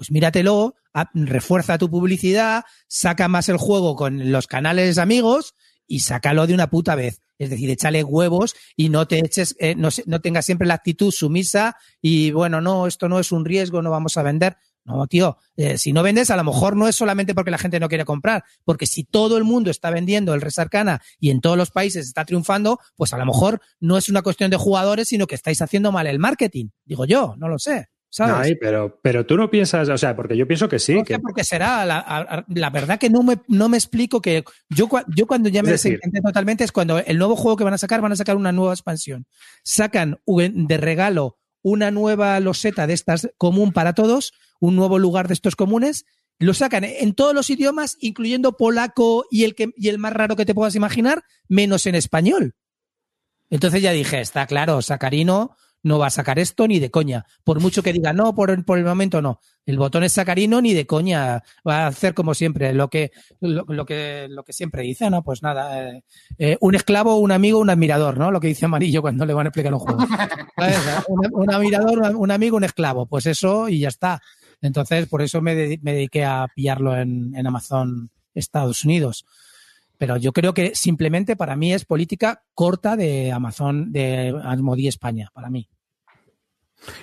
[0.02, 0.74] Pues míratelo,
[1.14, 5.54] refuerza tu publicidad, saca más el juego con los canales amigos
[5.86, 7.22] y sácalo de una puta vez.
[7.38, 11.12] Es decir, échale huevos y no te eches, eh, no, no tengas siempre la actitud
[11.12, 14.58] sumisa y bueno, no, esto no es un riesgo, no vamos a vender.
[14.86, 17.80] No, tío, eh, si no vendes, a lo mejor no es solamente porque la gente
[17.80, 21.42] no quiere comprar, porque si todo el mundo está vendiendo el Res Arcana y en
[21.42, 25.10] todos los países está triunfando, pues a lo mejor no es una cuestión de jugadores,
[25.10, 26.70] sino que estáis haciendo mal el marketing.
[26.86, 27.90] Digo yo, no lo sé.
[28.12, 28.36] ¿Sabes?
[28.36, 31.16] Ay, pero, pero tú no piensas, o sea, porque yo pienso que sí, no que
[31.16, 31.86] sé por qué será.
[31.86, 36.22] La, verdad que no me, no me explico que yo, yo cuando ya me desencanté
[36.22, 38.74] totalmente es cuando el nuevo juego que van a sacar, van a sacar una nueva
[38.74, 39.26] expansión.
[39.64, 45.34] Sacan de regalo una nueva loseta de estas común para todos, un nuevo lugar de
[45.34, 46.06] estos comunes.
[46.38, 50.36] Lo sacan en todos los idiomas, incluyendo polaco y el, que, y el más raro
[50.36, 52.56] que te puedas imaginar, menos en español.
[53.50, 57.26] Entonces ya dije, está claro, Sacarino no va a sacar esto ni de coña.
[57.44, 59.40] Por mucho que diga, no, por, el- por el momento no.
[59.66, 61.44] El botón es Sacarino ni de coña.
[61.68, 65.24] Va a hacer como siempre, lo que, lo, lo que, lo que siempre dice, ¿no?
[65.24, 66.04] Pues nada, eh,
[66.38, 68.32] eh, un esclavo, un amigo, un admirador, ¿no?
[68.32, 70.06] Lo que dice Amarillo cuando le van a explicar un juego.
[70.58, 70.78] ¿Sabes?
[71.08, 73.06] Un, admirador, un- amigo, un esclavo.
[73.06, 74.22] Pues eso y ya está.
[74.62, 79.26] Entonces, por eso me, dedi- me dediqué a pillarlo en Amazon Estados Unidos.
[80.02, 85.30] Pero yo creo que simplemente para mí es política corta de Amazon, de Asmodee España,
[85.32, 85.70] para mí.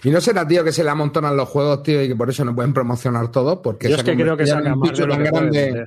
[0.02, 2.44] Y no será, tío, que se le amontonan los juegos, tío, y que por eso
[2.44, 5.06] no pueden promocionar todo, porque yo es que creo que convertido en saca un bicho
[5.06, 5.84] tan grande.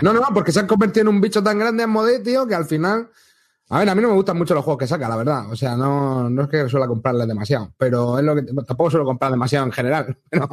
[0.00, 2.54] no, no, porque se han convertido en un bicho tan grande en Modé, tío, que
[2.54, 3.08] al final.
[3.70, 5.50] A ver, a mí no me gustan mucho los juegos que saca, la verdad.
[5.50, 9.04] O sea, no, no es que suela comprarles demasiado, pero es lo que tampoco suelo
[9.04, 10.16] comprar demasiado en general.
[10.30, 10.48] Pero,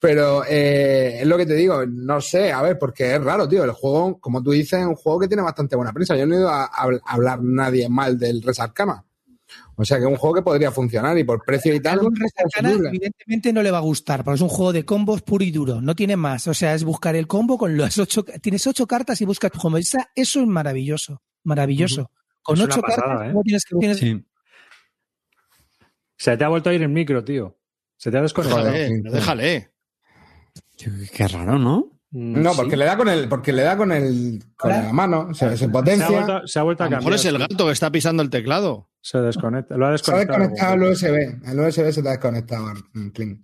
[0.00, 3.64] pero eh, es lo que te digo, no sé, a ver, porque es raro, tío.
[3.64, 6.16] El juego, como tú dices, es un juego que tiene bastante buena prensa.
[6.16, 9.04] Yo no he ido a, a hablar nadie mal del Res Arcana.
[9.76, 12.00] O sea, que es un juego que podría funcionar y por precio y tal.
[12.00, 15.50] Arcana, evidentemente no le va a gustar, porque es un juego de combos puro y
[15.50, 16.48] duro, no tiene más.
[16.48, 19.58] O sea, es buscar el combo con las ocho, tienes ocho cartas y buscas tu
[19.58, 19.76] combo.
[19.76, 22.10] Eso es maravilloso, maravilloso.
[22.42, 23.32] Con ocho pasada, cartas, ¿eh?
[23.32, 24.24] ¿cómo tienes que tienes- Sí.
[26.18, 27.58] Se te ha vuelto a ir el micro, tío.
[27.96, 28.64] Se te ha desconectado.
[28.66, 29.70] Déjale, déjale.
[31.12, 31.90] Qué raro, ¿no?
[32.10, 32.56] Mm, No, sí.
[32.56, 35.56] porque le da con el, porque le da con el, con la mano, se, se
[35.56, 36.08] se ha potencia.
[36.08, 37.18] vuelto, se ha vuelto A a lo mejor cambiar.
[37.20, 38.90] es el gato que está pisando el teclado.
[39.00, 39.76] Se desconecta.
[39.76, 40.38] Lo ha Se ha desconectado.
[40.40, 41.50] desconectado el USB.
[41.50, 42.72] El USB se te ha desconectado.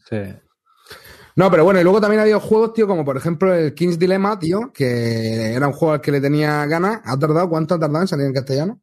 [0.08, 0.18] Sí.
[1.36, 3.98] No, pero bueno, y luego también ha habido juegos, tío, como por ejemplo el King's
[3.98, 7.00] Dilemma, tío, que era un juego al que le tenía ganas.
[7.04, 7.48] ¿Ha tardado?
[7.48, 8.80] ¿Cuánto ha tardado en salir en castellano?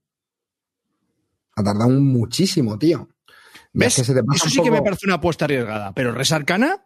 [1.55, 3.07] Ha tardado muchísimo, tío.
[3.71, 3.89] ¿Ves?
[3.89, 5.93] es que se te pasa Eso un sí que me parece una apuesta arriesgada.
[5.93, 6.75] Pero ¿Res Arcana?
[6.75, 6.79] O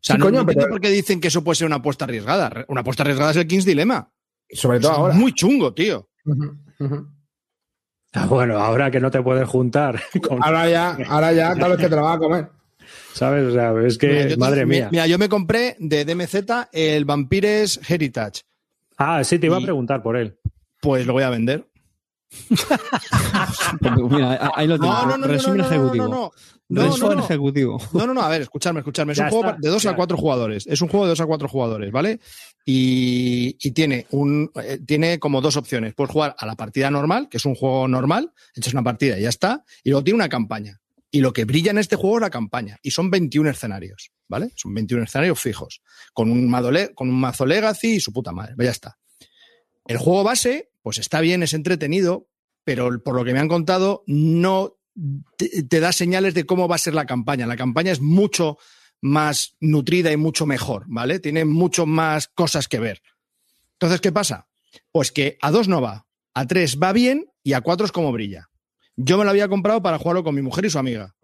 [0.00, 1.76] sea, Sí, no, coño, no entiendo pero- por qué dicen que eso puede ser una
[1.76, 2.64] apuesta arriesgada.
[2.68, 4.10] Una apuesta arriesgada es el King's Dilemma.
[4.50, 5.14] Sobre todo Es ahora.
[5.14, 6.08] muy chungo, tío.
[8.12, 11.80] Ah, Bueno, ahora que no te puedes juntar, con- Ahora ya, ahora ya, tal vez
[11.80, 12.50] que te lo vas a comer.
[13.14, 13.44] ¿Sabes?
[13.46, 14.88] O sea, es que, Mira, yo te- madre mía.
[14.92, 18.42] Mira, yo me compré de DMZ el Vampires Heritage.
[18.98, 20.38] Ah, sí, te iba Y- a preguntar por él.
[20.80, 21.66] Pues lo voy a vender.
[24.10, 24.92] Mira, ahí lo tengo.
[24.92, 26.04] No, no, no, no, Resumen no, no, ejecutivo.
[26.08, 26.30] no, no.
[26.68, 27.24] No, no, Resumen no.
[27.24, 27.78] ejecutivo.
[27.92, 29.12] No, no, no, a ver, escuchadme, escuchadme.
[29.12, 29.90] Es Ya un juego de dos ya.
[29.90, 30.66] a cuatro jugadores.
[30.66, 32.20] Es un juego de dos a cuatro jugadores, ¿vale?
[32.64, 35.94] Y, y tiene un eh, tiene como dos opciones.
[35.94, 39.22] Puedes jugar a la partida normal, que es un juego normal, echas una partida y
[39.22, 40.80] ya está, y luego tiene una campaña.
[41.14, 42.80] Y lo que brilla en este juego es la campaña.
[42.82, 44.50] Y son 21 escenarios, ¿vale?
[44.56, 45.80] Son 21 escenarios fijos.
[46.12, 48.56] Con un, mazo Legacy y su puta madre.
[48.58, 48.98] Ya está.
[49.86, 52.26] El juego base, pues está bien, es entretenido,
[52.64, 54.76] pero por lo que me han contado, no
[55.36, 57.46] te, te da señales de cómo va a ser la campaña.
[57.46, 58.58] La campaña es mucho
[59.00, 61.20] más nutrida y mucho mejor, ¿vale?
[61.20, 63.02] Tiene mucho más cosas que ver.
[63.74, 64.48] Entonces, ¿qué pasa?
[64.90, 68.10] Pues que a dos no va, a tres va bien y a cuatro es como
[68.10, 68.50] brilla.
[68.96, 71.14] Yo me lo había comprado para jugarlo con mi mujer y su amiga.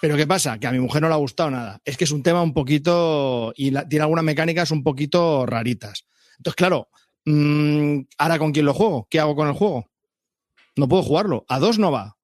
[0.00, 0.58] Pero ¿qué pasa?
[0.58, 1.80] Que a mi mujer no le ha gustado nada.
[1.84, 3.52] Es que es un tema un poquito.
[3.56, 6.06] y la- tiene algunas mecánicas un poquito raritas.
[6.38, 6.88] Entonces, claro,
[7.24, 9.06] mm, ¿ahora con quién lo juego?
[9.10, 9.90] ¿Qué hago con el juego?
[10.76, 11.44] No puedo jugarlo.
[11.48, 12.16] A dos no va.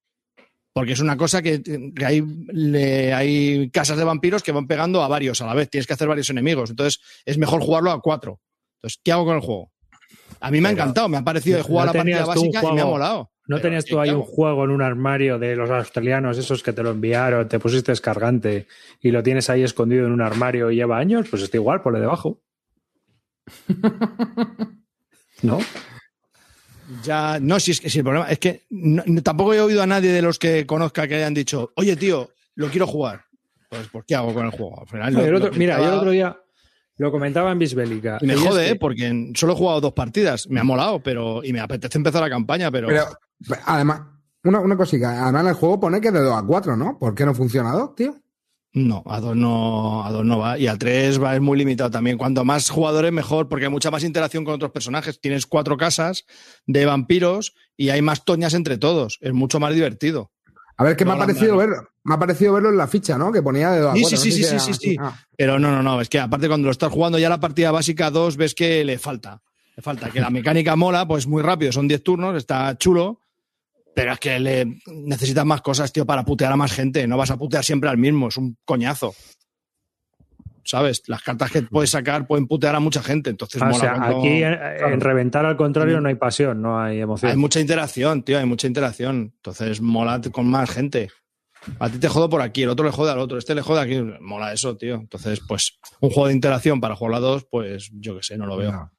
[0.73, 2.23] Porque es una cosa que, que hay,
[2.53, 5.69] le- hay casas de vampiros que van pegando a varios a la vez.
[5.71, 6.71] Tienes que hacer varios enemigos.
[6.71, 8.41] Entonces, es mejor jugarlo a cuatro.
[8.77, 9.73] Entonces, ¿qué hago con el juego?
[10.41, 11.09] A mí me ha encantado.
[11.09, 13.30] Me ha parecido de ¿no jugar la partida básica y me ha molado.
[13.51, 16.63] ¿No Pero, tenías ¿qué tú ahí un juego en un armario de los australianos, esos
[16.63, 18.69] que te lo enviaron, te pusiste descargante
[19.01, 21.27] y lo tienes ahí escondido en un armario y lleva años?
[21.29, 22.41] Pues está igual, ponle debajo.
[25.43, 25.59] ¿No?
[27.03, 29.87] Ya, no, si es que si el problema es que no- tampoco he oído a
[29.87, 33.25] nadie de los que conozca que hayan dicho, oye, tío, lo quiero jugar.
[33.69, 34.81] Pues, ¿por qué hago con el juego?
[34.81, 36.37] Al final, No, lo- el otro- lo mira, yo el otro día
[36.99, 38.19] lo comentaba en Bisbélica.
[38.21, 38.77] Y me es jode, que- ¿eh?
[38.77, 40.49] porque solo he jugado dos partidas.
[40.49, 41.43] Me ha molado, pero.
[41.43, 42.89] Y me apetece empezar la campaña, pero.
[42.89, 43.05] Pero,
[43.67, 44.03] además,
[44.45, 45.23] una, una cosita.
[45.25, 46.99] Además, en el juego pone que es de 2 a 4, ¿no?
[46.99, 48.15] ¿Por qué no funciona a 2, tío?
[48.73, 50.57] No, a dos no, a dos no va.
[50.57, 52.17] Y al tres va, es muy limitado también.
[52.17, 55.21] Cuanto más jugadores, mejor, porque hay mucha más interacción con otros personajes.
[55.21, 56.25] Tienes cuatro casas
[56.67, 59.19] de vampiros y hay más toñas entre todos.
[59.23, 60.31] Es mucho más divertido.
[60.77, 61.89] A ver, que me ha parecido verlo.
[62.05, 63.33] Me ha parecido verlo en la ficha, ¿no?
[63.33, 64.19] Que ponía de 2 a Sí, 4.
[64.19, 64.97] sí, no sí, sí, sí, era- sí.
[65.01, 65.19] Ah.
[65.37, 66.01] Pero no, no, no.
[66.01, 69.01] Es que aparte cuando lo estás jugando ya la partida básica 2 ves que le
[69.01, 69.43] falta.
[69.77, 70.11] Le falta.
[70.11, 71.73] Que la mecánica mola, pues muy rápido.
[71.73, 73.19] Son 10 turnos, está chulo.
[73.95, 77.07] Pero es que le necesitas más cosas, tío, para putear a más gente.
[77.07, 78.29] No vas a putear siempre al mismo.
[78.29, 79.15] Es un coñazo.
[80.63, 81.03] ¿Sabes?
[81.09, 83.31] Las cartas que puedes sacar pueden putear a mucha gente.
[83.31, 83.81] Entonces Ah, o mola.
[83.81, 84.53] sea, cuando- aquí en,
[84.93, 87.31] en reventar al contrario no hay pasión, no hay emoción.
[87.31, 89.33] Hay mucha interacción, tío, hay mucha interacción.
[89.37, 91.09] Entonces mola con más gente.
[91.79, 93.81] A ti te jodo por aquí, el otro le jode al otro, este le jode
[93.81, 94.01] aquí.
[94.21, 94.95] Mola eso, tío.
[94.95, 98.47] Entonces, pues, un juego de interacción para jugar a dos, pues yo qué sé, no
[98.47, 98.73] lo veo.
[98.73, 98.93] No.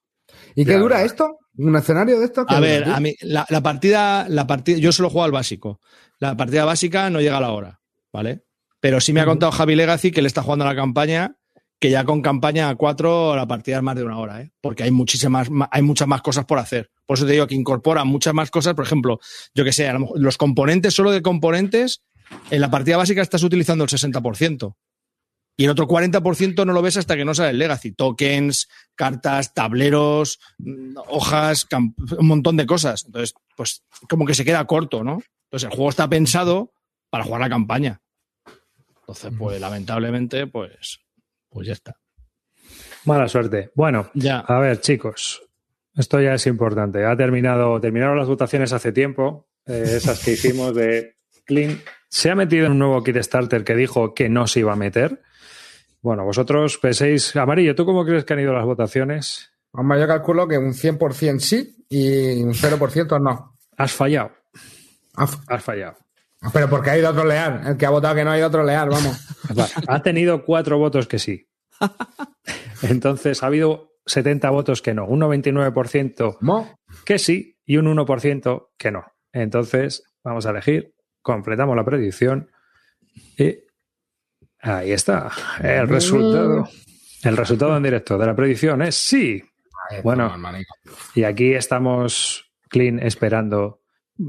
[0.55, 1.37] ¿Y qué dura esto?
[1.57, 2.45] ¿Un escenario de esto?
[2.45, 5.79] ¿Qué A ver, a mí, la, la partida, la partida, yo solo juego al básico.
[6.19, 7.79] La partida básica no llega a la hora,
[8.13, 8.43] ¿vale?
[8.79, 11.35] Pero sí me ha contado Javi Legacy que él está jugando a la campaña,
[11.79, 14.51] que ya con campaña a 4 la partida es más de una hora, ¿eh?
[14.61, 16.89] Porque hay muchísimas, ma- hay muchas más cosas por hacer.
[17.05, 18.73] Por eso te digo que incorpora muchas más cosas.
[18.73, 19.19] Por ejemplo,
[19.53, 22.01] yo que sé, a lo mejor los componentes, solo de componentes,
[22.49, 24.75] en la partida básica estás utilizando el 60%.
[25.61, 27.91] Y el otro 40% no lo ves hasta que no sale el Legacy.
[27.91, 31.67] Tokens, cartas, tableros, mm, hojas,
[32.17, 33.05] un montón de cosas.
[33.05, 35.21] Entonces, pues como que se queda corto, ¿no?
[35.43, 36.73] Entonces el juego está pensado
[37.11, 38.01] para jugar la campaña.
[39.01, 41.01] Entonces, pues lamentablemente, pues,
[41.49, 41.95] pues ya está.
[43.05, 43.69] Mala suerte.
[43.75, 44.39] Bueno, Ya.
[44.39, 45.43] a ver, chicos,
[45.95, 47.05] esto ya es importante.
[47.05, 51.79] Ha terminado, terminaron las votaciones hace tiempo, eh, esas que hicimos de Clean.
[52.09, 55.21] Se ha metido en un nuevo Kickstarter que dijo que no se iba a meter.
[56.01, 59.51] Bueno, vosotros penséis, Amarillo, ¿tú cómo crees que han ido las votaciones?
[59.71, 63.57] Hombre, yo calculo que un 100% sí y un 0% no.
[63.77, 64.31] Has fallado,
[65.15, 65.97] Ah, has fallado.
[66.53, 67.61] Pero porque ha ido a trolear.
[67.67, 69.27] El que ha votado que no ha ido a trolear, vamos.
[69.55, 71.47] Vale, Ha tenido cuatro votos que sí.
[72.81, 76.79] Entonces ha habido 70 votos que no, un 99% ¿Mo?
[77.05, 79.05] que sí y un 1% que no.
[79.31, 82.49] Entonces, vamos a elegir, completamos la predicción
[83.37, 83.59] y
[84.61, 85.31] ahí está.
[85.61, 86.67] El resultado.
[87.23, 89.43] El resultado en directo de la predicción es sí.
[90.03, 90.33] Bueno.
[91.15, 93.81] Y aquí estamos, Clean, esperando.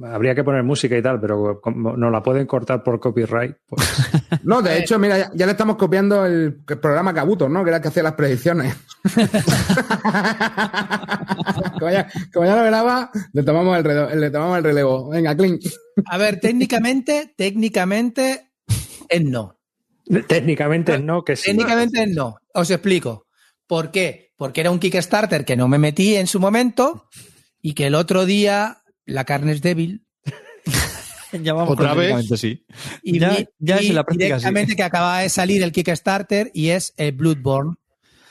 [0.04, 3.82] Habría que poner música y tal, pero como no la pueden cortar por copyright, pues
[4.42, 7.62] No, de hecho, mira, ya, ya le estamos copiando el, programa Cabuto, ¿no?
[7.62, 8.74] Que era el que hacía las predicciones.
[11.78, 15.10] como, ya, como ya lo graba, le tomamos el, relevo, le tomamos el relevo.
[15.10, 15.62] Venga, Clint.
[16.06, 18.52] A ver, técnicamente, técnicamente
[19.08, 19.58] es no.
[20.28, 21.44] técnicamente no, que sí.
[21.46, 22.36] Técnicamente es no.
[22.54, 23.26] Os explico.
[23.66, 24.32] ¿Por qué?
[24.36, 27.08] Porque era un Kickstarter que no me metí en su momento
[27.60, 30.04] y que el otro día la carne es débil
[31.42, 32.08] Ya vamos ¿Otra vez?
[32.08, 32.66] técnicamente sí.
[33.02, 34.30] y Ya- vi- ya es vi en la práctica, sí.
[34.30, 37.74] directamente que acaba de salir el Kickstarter y es el Bloodborne.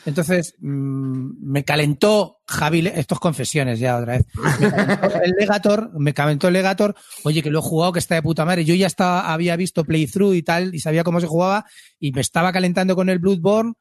[0.06, 4.26] Entonces mm, me calentó Javi, Le- esto es confesiones ya otra vez.
[4.60, 8.16] Me calentó el Legator, me calentó el Legator, oye que lo he jugado, que está
[8.16, 8.66] de puta madre.
[8.66, 11.66] Yo ya estaba, había visto playthrough y tal y sabía cómo se jugaba
[12.00, 13.74] y me estaba calentando con el Bloodborne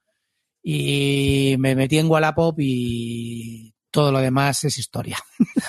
[0.62, 5.16] y me metí en Wallapop y todo lo demás es historia.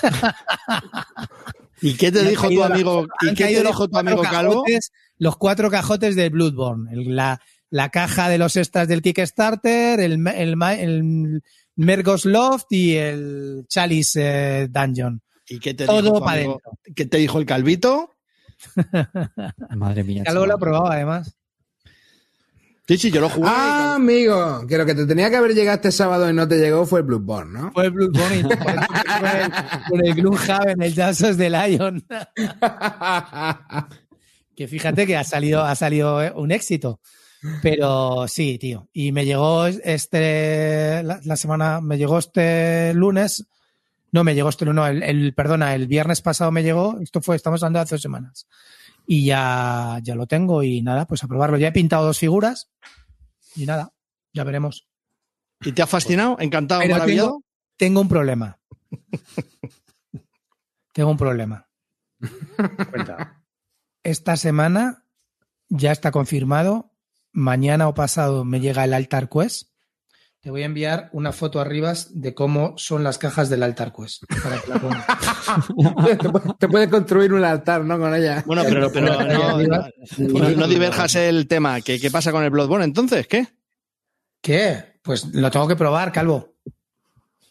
[1.82, 3.08] ¿Y qué te dijo tu amigo?
[3.22, 4.64] ¿Y qué te dijo tu amigo Calvo?
[4.64, 6.92] cajotes- los cuatro cajotes de Bloodborne.
[6.94, 7.40] El- la,
[7.72, 11.42] la caja de los extras del Kickstarter, el, el, el
[11.76, 15.22] Mergos Loft y el Chalice eh, Dungeon.
[15.48, 16.62] ¿Y qué te Todo dijo tu pa' amigo?
[16.64, 16.96] dentro.
[16.96, 18.16] ¿Qué te dijo el Calvito?
[19.76, 20.24] Madre mía.
[20.28, 21.36] Algo lo probado además.
[22.88, 23.48] Sí, sí, yo lo jugué.
[23.50, 26.58] Ah, amigo, que lo que te tenía que haber llegado este sábado y no te
[26.58, 27.72] llegó fue el Bloodborne, ¿no?
[27.72, 28.60] Fue el Bloodborne y con el,
[29.90, 32.06] con el Gloomhaven, el Dances de Lion.
[34.56, 37.00] que fíjate que ha salido, ha salido eh, un éxito.
[37.62, 38.88] Pero sí, tío.
[38.94, 43.48] Y me llegó este, la, la semana, me llegó este lunes.
[44.12, 47.00] No, me llegó este lunes, no, el, el- perdona, el viernes pasado me llegó.
[47.02, 48.48] Esto fue, estamos hablando de hace dos semanas.
[49.08, 51.58] Y ya, ya lo tengo y nada, pues a probarlo.
[51.58, 52.70] Ya he pintado dos figuras
[53.56, 53.92] y nada,
[54.34, 54.88] ya veremos.
[55.62, 56.38] ¿Y te ha fascinado?
[56.40, 56.82] ¿Encantado?
[56.82, 57.28] Pero ¿Maravillado?
[57.30, 57.44] tengo,
[57.78, 58.60] tengo un problema.
[60.94, 61.68] tengo un problema.
[62.92, 63.42] Cuenta.
[64.04, 65.06] Esta semana
[65.70, 66.91] ya está confirmado.
[67.34, 69.70] Mañana o pasado me llega el Altar Quest.
[70.42, 74.24] Te voy a enviar una foto arriba de cómo son las cajas del Altar Quest.
[74.42, 75.06] Para que la pongas.
[76.18, 78.00] te, pu- te puedes construir un altar, ¿no?
[78.00, 78.44] Con ella.
[78.48, 79.68] Bueno, pero, pero no, no,
[80.18, 81.80] no- no diverjas el tema.
[81.82, 83.28] ¿Qué, ¿Qué pasa con el Bloodborne entonces?
[83.28, 83.48] ¿Qué?
[84.42, 85.00] ¿Qué?
[85.04, 86.51] Pues lo tengo que probar, Calvo.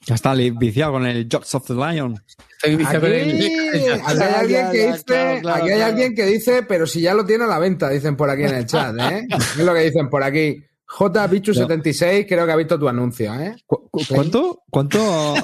[0.07, 2.23] Ya está viciado con el Jocks of the Lion.
[2.57, 3.31] Estoy viciado con el-
[4.05, 5.85] Aquí hay alguien que dice, claro, claro, aquí hay claro.
[5.93, 8.55] alguien que dice, pero si ya lo tiene a la venta, dicen por aquí en
[8.55, 9.27] el chat, ¿eh?
[9.37, 10.65] Es lo que dicen por aquí.
[10.87, 11.27] J.
[11.29, 13.55] Bichu 76, creo que ha visto tu anuncio, ¿eh?
[13.67, 14.63] ¿Cu- cu- ¿Cuánto?
[14.71, 15.35] ¿Cuánto?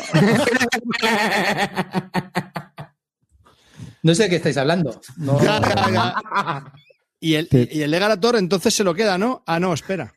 [4.02, 5.00] No sé de qué estáis hablando.
[5.16, 5.40] No.
[5.42, 6.72] Ya, ya, ya.
[7.20, 9.42] Y el, y el Legarator entonces se lo queda, ¿no?
[9.46, 10.14] Ah, no, espera.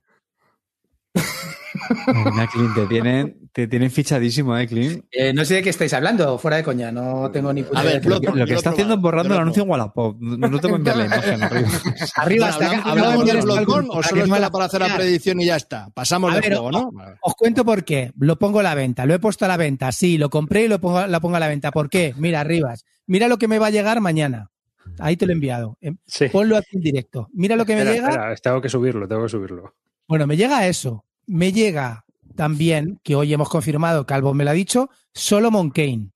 [2.07, 5.05] Mira, Clint, te tienen, te tienen fichadísimo, eh, Clint.
[5.11, 7.83] Eh, no sé de qué estáis hablando, fuera de coña, no tengo ni puta A
[7.83, 8.07] ver, idea.
[8.07, 10.17] Bloodborne, Lo que está lo haciendo es borrando el lo anuncio en Wallapop.
[10.19, 11.69] No no te voy a enviar la imagen arriba.
[12.15, 12.91] Arriba hasta hablamos, acá.
[12.91, 15.89] hablamos del Para Bloodborne o solo es me para hacer la predicción y ya está.
[15.93, 16.91] Pasamos A del ver, juego, ¿no?
[17.21, 18.11] Os cuento por qué.
[18.19, 19.05] Lo pongo a la venta.
[19.05, 19.91] Lo he puesto a la venta.
[19.91, 21.71] Sí, lo compré y lo pongo, la pongo a la venta.
[21.71, 22.13] ¿Por qué?
[22.17, 22.85] Mira, Rivas.
[23.07, 24.49] Mira lo que me va a llegar mañana.
[24.97, 25.77] Ahí te lo he enviado.
[25.81, 26.25] Em, Sí.
[26.29, 27.29] Ponlo aquí en directo.
[27.33, 28.09] Mira lo que me Espera, llega.
[28.09, 29.75] espera, tengo que subirlo, tengo que subirlo.
[30.07, 31.05] Bueno, me llega eso.
[31.27, 32.05] Me llega
[32.39, 36.11] también, que hoy hemos confirmado, Calvo me lo ha dicho, Solomon Kane.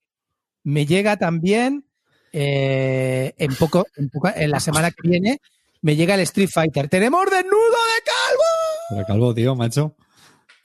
[0.62, 1.84] Me llega también
[2.32, 5.38] eh, en poco, en poco- en la semana que viene,
[5.82, 6.88] me llega el Street Fighter.
[6.88, 8.48] ¡Tenemos desnudo de Calvo!
[8.88, 9.94] Pero calvo, tío, macho.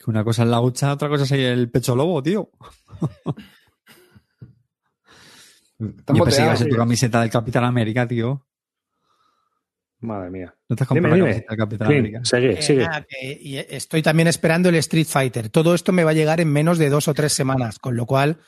[0.02, 2.50] Que una cosa es la hucha, otra cosa es el pecho lobo, tío.
[5.78, 6.58] Yo pensé que iba a boteados.
[6.58, 8.46] ser tu camiseta del Capitán América, tío.
[10.00, 10.54] Madre mía.
[10.68, 11.44] ¿No te has Dime, comprado la dime.
[11.44, 12.20] Capitán Clint, América?
[12.24, 12.82] sigue, Eh, sigue.
[12.86, 15.50] nada, que- y estoy también esperando el Street Fighter.
[15.50, 18.06] Todo esto me va a llegar en menos de dos o tres semanas, con lo
[18.06, 18.38] cual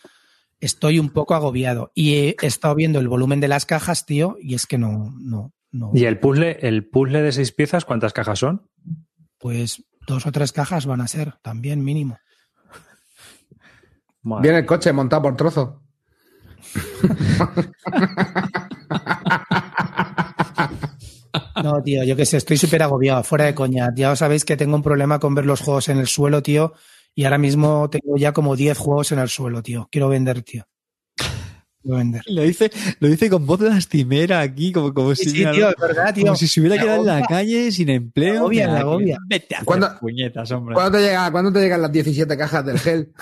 [0.60, 1.92] estoy un poco agobiado.
[1.94, 5.52] Y he estado viendo el volumen de las cajas, tío, y es que no, no,
[5.72, 5.90] no.
[5.92, 8.66] ¿Y el puzzle, el puzzle de seis piezas, cuántas cajas son?
[9.38, 12.18] Pues dos o tres cajas van a ser, también mínimo.
[14.22, 15.82] Madre Viene el coche montado por trozo.
[21.62, 23.90] No, tío, yo qué sé, estoy súper agobiado, fuera de coña.
[23.94, 26.74] Ya os sabéis que tengo un problema con ver los juegos en el suelo, tío,
[27.14, 29.88] y ahora mismo tengo ya como 10 juegos en el suelo, tío.
[29.90, 30.64] Quiero vender, tío.
[31.80, 32.22] Quiero vender.
[32.26, 32.70] Lo dice,
[33.00, 36.24] lo dice con voz lastimera aquí, como, como Sí, si, sí, tío, es verdad, tío.
[36.24, 38.36] como si se hubiera Me quedado en la calle sin empleo.
[38.40, 39.16] Agobia, Mira, me agobia.
[39.26, 40.74] Vete a hacer ¿Cuándo- puñetas, hombre.
[40.74, 43.12] ¿Cuándo te, llega, ¿Cuándo te llegan las 17 cajas del gel?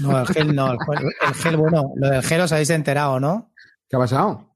[0.00, 0.72] No, el gel no.
[0.72, 3.52] El gel, bueno, lo del gel os habéis enterado, ¿no?
[3.88, 4.51] ¿Qué ha pasado?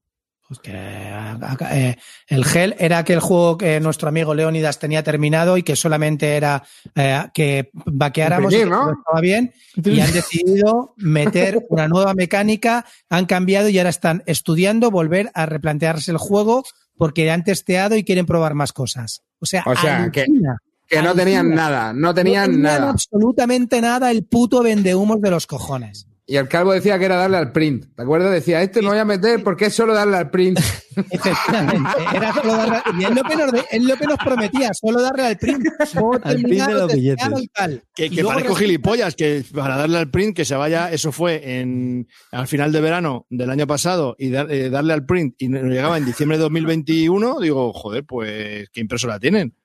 [0.47, 5.63] Pues que eh, el gel era aquel juego que nuestro amigo Leonidas tenía terminado y
[5.63, 6.63] que solamente era
[6.95, 8.93] eh, que vaqueáramos y que ¿no?
[8.93, 14.89] estaba bien y han decidido meter una nueva mecánica, han cambiado y ahora están estudiando
[14.89, 16.63] volver a replantearse el juego
[16.95, 19.23] porque han testeado y quieren probar más cosas.
[19.39, 20.57] O sea, O sea, que- alucina.
[20.87, 21.23] Que no Alucina.
[21.25, 22.89] tenían nada, no No tenían tenían nada.
[22.91, 26.06] absolutamente nada el puto vendehumos de los cojones.
[26.29, 27.85] Y el calvo decía que era darle al print.
[27.95, 28.31] ¿Te acuerdas?
[28.33, 30.59] Decía, este no voy a meter porque es solo darle al print.
[31.09, 35.01] Efectivamente, era solo darle, y es lo que nos, es lo que nos prometía, solo
[35.01, 35.65] darle al print.
[36.23, 37.27] Al print de los billetes.
[37.53, 37.83] tal.
[37.95, 41.11] Que, Y que parezco resulta- gilipollas, que para darle al print, que se vaya, eso
[41.11, 45.35] fue en al final de verano del año pasado y dar- eh, darle al print
[45.37, 49.55] y no llegaba en diciembre de 2021, digo, joder, pues qué impresora tienen.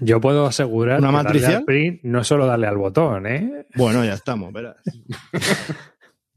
[0.00, 1.54] Yo puedo asegurar ¿Una que darle matricial?
[1.56, 3.66] al print no es solo darle al botón, ¿eh?
[3.74, 4.76] Bueno, ya estamos, verás.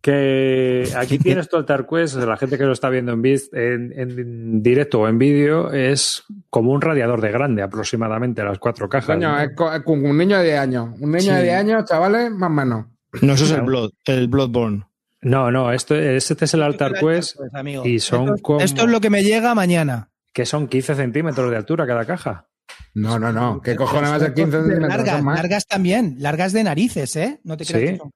[0.02, 4.64] Que aquí tienes tu Altar Quest, la gente que lo está viendo en, en, en
[4.64, 9.16] directo o en vídeo, es como un radiador de grande aproximadamente, las cuatro cajas.
[9.16, 9.40] Coño, ¿no?
[9.40, 10.90] es co- es como un niño de 10 años.
[11.00, 11.30] Un niño Sí.
[11.30, 12.86] de 10 años, chavales, más o menos.
[13.22, 14.86] No, eso es el Blood, el Bloodborne.
[15.22, 18.60] No, no, esto, este es el Altar Quest Pues, amigo, y son esto, es- como-
[18.62, 20.10] esto es lo que me llega mañana.
[20.34, 22.48] que son 15 centímetros de altura cada caja.
[22.94, 23.62] No, no, no.
[23.62, 24.90] ¿Qué cojones va a ser 15 centímetros?
[24.90, 25.36] Largas, Son más.
[25.38, 27.40] largas también, largas de narices, ¿eh?
[27.44, 27.92] No te creas Sí.
[27.94, 28.12] que son,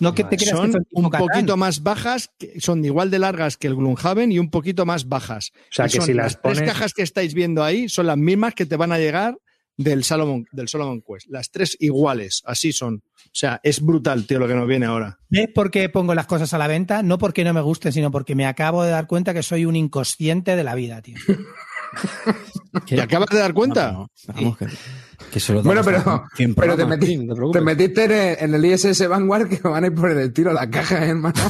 [0.00, 1.26] no que te creas que Son un Catán.
[1.28, 5.08] poquito más bajas, que son igual de largas que el Gloomhaven y un poquito más
[5.08, 5.52] bajas.
[5.54, 8.06] O sea, Y que son si las las tres cajas que estáis viendo ahí son
[8.06, 9.36] las mismas que te van a llegar
[9.78, 11.28] del Solomon, del Solomon Quest.
[11.28, 13.04] Las tres iguales, así son.
[13.26, 15.18] O sea, es brutal, tío, lo que nos viene ahora.
[15.28, 17.02] ¿Ves por qué pongo las cosas a la venta?
[17.02, 19.76] No porque no me gusten, sino porque me acabo de dar cuenta que soy un
[19.76, 21.16] inconsciente de la vida, tío.
[22.86, 23.92] ¿Te acabas de dar cuenta?
[23.92, 24.66] No, pero vamos, que,
[25.32, 26.02] que solo Bueno, pero,
[26.36, 27.62] pero te, programas, metí- Clint, no te te preocupes.
[27.62, 30.54] metiste en el, en el ISS Vanguard que van a ir por el tiro a
[30.54, 31.34] la caja, ¿eh, hermano.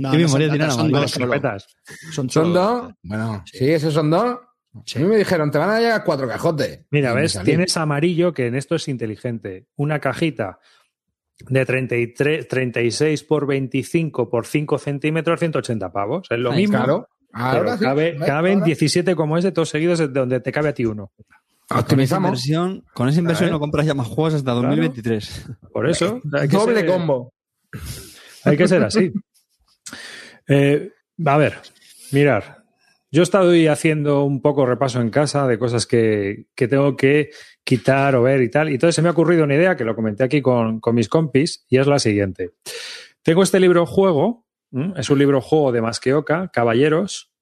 [0.00, 1.14] No, ¿Qué no memoria son tiene dos.
[1.18, 1.66] Carpetas.
[2.10, 2.92] Son, dos.
[3.02, 4.38] Bueno, sí, esos son dos.
[4.74, 6.80] A mí me dijeron, te van a llegar cuatro cajotes.
[6.90, 9.66] Mira, ves, tienes amarillo que en esto es inteligente.
[9.76, 10.58] Una cajita
[11.48, 16.26] de 33, 36 por 25 por 5 centímetros, 180 pavos.
[16.28, 16.76] Es lo mismo.
[16.76, 17.08] Claro.
[17.32, 17.84] Pero Ahora sí.
[17.84, 21.12] cabe- caben Ahora 17 como ese, todos seguidos, de donde te cabe a ti uno.
[21.16, 21.26] Con
[21.76, 22.28] esa Optimizamos.
[22.28, 25.46] inversión, con esa inversión no compras ya más juegos hasta 2023.
[25.72, 26.20] Por eso.
[26.32, 27.34] hay que Doble ser- combo.
[28.44, 29.12] Hay que ser así.
[30.50, 30.92] Eh,
[31.26, 31.58] a ver,
[32.12, 32.64] mirar.
[33.10, 36.96] Yo he estado hoy haciendo un poco repaso en casa de cosas que, que tengo
[36.96, 37.30] que
[37.64, 38.68] quitar o ver y tal.
[38.70, 41.08] Y entonces se me ha ocurrido una idea que lo comenté aquí con, con mis
[41.08, 42.52] compis y es la siguiente.
[43.22, 44.94] Tengo este libro juego, ¿m?
[44.96, 47.32] es un libro juego de Masqueoka, Caballeros.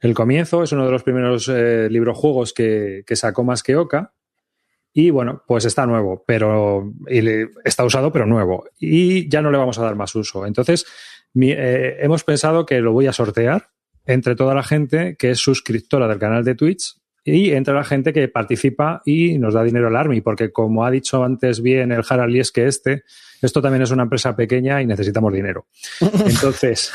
[0.00, 4.12] El comienzo es uno de los primeros eh, libros juegos que, que sacó Masqueoka.
[4.92, 6.90] Y bueno, pues está nuevo, pero
[7.64, 8.64] está usado, pero nuevo.
[8.78, 10.46] Y ya no le vamos a dar más uso.
[10.46, 10.86] Entonces,
[11.38, 13.68] eh, hemos pensado que lo voy a sortear
[14.06, 16.94] entre toda la gente que es suscriptora del canal de Twitch
[17.26, 20.90] y entre la gente que participa y nos da dinero al Army, porque como ha
[20.92, 23.02] dicho antes bien el Harald es que este,
[23.42, 25.66] esto también es una empresa pequeña y necesitamos dinero.
[26.00, 26.92] Entonces,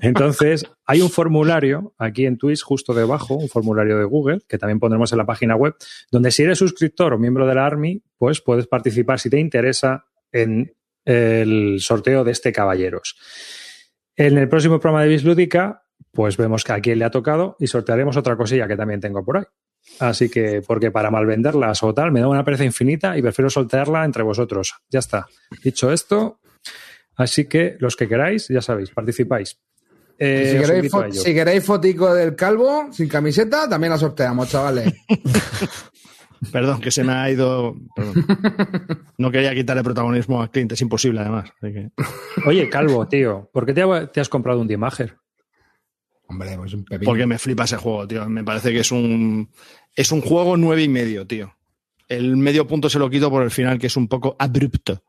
[0.00, 4.80] entonces hay un formulario aquí en Twitch justo debajo, un formulario de Google, que también
[4.80, 5.74] pondremos en la página web,
[6.10, 10.04] donde si eres suscriptor o miembro de la Army, pues puedes participar si te interesa
[10.32, 10.74] en
[11.04, 13.16] el sorteo de este Caballeros.
[14.16, 15.81] En el próximo programa de Bislúdica,
[16.12, 19.24] pues vemos que a quién le ha tocado y sortearemos otra cosilla que también tengo
[19.24, 19.44] por ahí.
[19.98, 24.04] Así que, porque para malvenderlas o tal, me da una pereza infinita y prefiero sortearla
[24.04, 24.74] entre vosotros.
[24.90, 25.26] Ya está.
[25.64, 26.38] Dicho esto,
[27.16, 29.58] así que los que queráis, ya sabéis, participáis.
[30.18, 30.68] Eh, si, os
[31.24, 34.92] queréis si fotico del calvo sin camiseta, también la sorteamos, chavales.
[36.52, 37.74] Perdón, que se me ha ido.
[37.94, 38.24] perdón.
[39.16, 41.50] No quería quitarle protagonismo a Clint, es imposible además.
[41.60, 41.90] así que-
[42.46, 45.16] Oye, Calvo, tío, ¿por qué te, ha- te has comprado un Diemager?
[46.32, 47.08] Hombre, pues un pepino.
[47.10, 48.28] Porque me flipa ese juego, tío.
[48.28, 49.50] Me parece que es un.
[49.94, 51.54] Es un juego nueve y medio, tío.
[52.08, 55.02] El medio punto se lo quito por el final, que es un poco abrupto.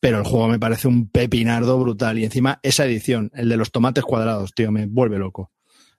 [0.00, 2.18] Pero el juego me parece un pepinardo brutal.
[2.18, 5.50] Y encima, esa edición, el de los tomates cuadrados, tío, me vuelve loco.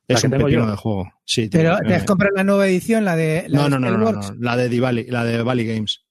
[0.08, 0.68] Es un pepino yo.
[0.68, 1.12] de juego.
[1.26, 1.60] Sí, tío.
[1.60, 3.46] Pero Eh, te has comprado la nueva edición, la de.
[3.48, 6.02] La no, de no, no, no, no, La de Divali, la de Valley Games.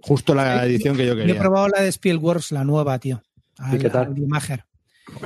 [0.00, 1.40] Justo la edición que yo Yo he quería.
[1.40, 3.22] probado la de Spielworks, la nueva, tío.
[3.72, 4.06] ¿Y qué tal?
[4.08, 4.64] Al Imager.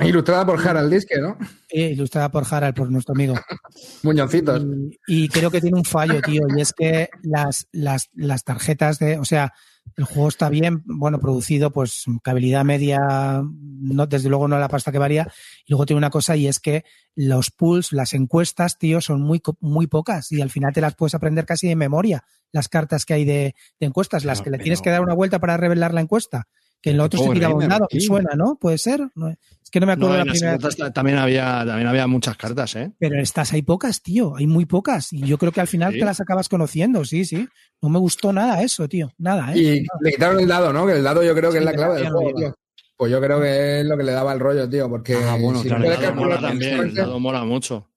[0.01, 1.37] Ilustrada por Harald Diske, ¿no?
[1.69, 3.33] Eh, ilustrada por Harald, por nuestro amigo.
[4.03, 4.63] Muñoncitos.
[5.07, 8.99] Y, y creo que tiene un fallo, tío, y es que las, las, las tarjetas
[8.99, 9.53] de, o sea,
[9.95, 12.99] el juego está bien, bueno, producido, pues habilidad media,
[13.43, 15.31] no, desde luego no la pasta que varía.
[15.65, 16.83] Y luego tiene una cosa y es que
[17.15, 20.95] los pools, las encuestas, tío, son muy, co- muy pocas y al final te las
[20.95, 24.57] puedes aprender casi de memoria, las cartas que hay de, de encuestas, las que le
[24.57, 26.47] pero- tienes que dar una vuelta para revelar la encuesta.
[26.81, 27.99] Que en lo otro se tiraba un dado, aquí.
[27.99, 28.55] suena, ¿no?
[28.59, 29.01] Puede ser.
[29.15, 29.37] No, es
[29.71, 30.51] que no me acuerdo No, de en la primera.
[30.53, 32.91] cartas ta- también había, también había muchas cartas, ¿eh?
[32.99, 34.35] Pero estas hay pocas, tío.
[34.35, 35.11] Hay muy pocas.
[35.11, 35.99] Y yo creo que al final ¿Sí?
[35.99, 37.47] te las acabas conociendo, sí, sí.
[37.81, 39.11] No me gustó nada eso, tío.
[39.17, 39.57] Nada, ¿eh?
[39.59, 40.85] Y le quitaron el dado, ¿no?
[40.85, 42.55] Que el dado yo creo que Sí, es la que clave del juego, tío.
[42.95, 45.59] Pues yo creo que es lo que le daba el rollo, tío, porque Ah, bueno,
[45.61, 47.89] si claro, El dado mola también, el dado mola mucho.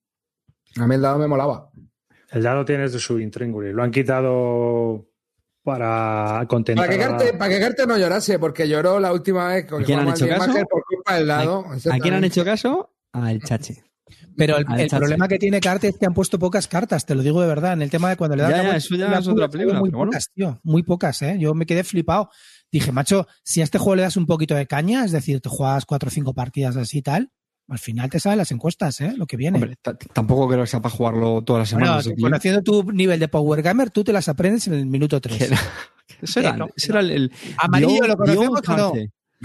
[0.79, 1.71] a mí el dado me molaba.
[2.31, 3.73] El dado tienes de su intríngulis.
[3.75, 5.07] Lo han quitado
[5.63, 6.87] para contentar.
[6.87, 9.85] Para que, a- Carte, para que no llorase, porque lloró la última vez con ¿A
[9.85, 10.53] quién han hecho caso?
[10.71, 11.65] Por culpa del dado.
[11.91, 12.91] ¿A quién han hecho caso?
[13.13, 13.85] Al Chache.
[14.37, 17.23] Pero el, el problema que tiene Carte es que han puesto pocas cartas, te lo
[17.23, 17.75] digo de verdad.
[17.75, 19.49] En el tema de cuando le dan Ya, la ya, eso ya a es otra
[19.49, 20.07] película, Muy bueno.
[20.07, 20.61] pocas, tío.
[20.65, 21.37] Muy pocas, ¿eh?
[21.39, 22.31] Yo me quedé flipado.
[22.73, 25.49] Dije, macho, si a este juego le das un poquito de caña, es decir, te
[25.49, 27.31] juegas cuatro o cinco partidas así y tal,
[27.71, 29.15] al final te salen las encuestas, ¿eh?
[29.17, 29.57] Lo que viene.
[29.57, 29.77] Hombre,
[30.13, 32.07] tampoco creo que sea para jugarlo todas las Bueno, semanas.
[32.09, 32.21] aquí.
[32.23, 35.41] conociendo tu nivel de Power Gamer, tú te las aprendes en el minuto Que 3.
[35.43, 35.61] era-
[36.21, 38.93] Ese era, no, ese era el, el Amarillo, ¿lo conocemos o no?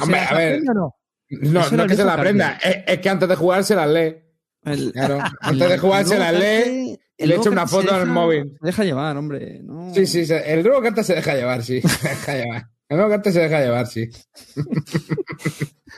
[0.01, 0.95] Hombre, a ver, o no?
[1.29, 3.89] no, Eso es que se la aprenda, es, es que antes de jugar se las
[3.89, 4.15] lee.
[4.63, 8.57] El- Claro, antes de jugar se las lee y le echa una foto al móvil.
[8.59, 9.61] Se deja llevar, hombre.
[9.63, 9.93] No.
[9.93, 11.79] Sí, sí, el nuevo carta se deja llevar, sí.
[12.01, 12.65] Se deja llevar.
[12.89, 14.09] El nuevo carta se deja llevar, sí.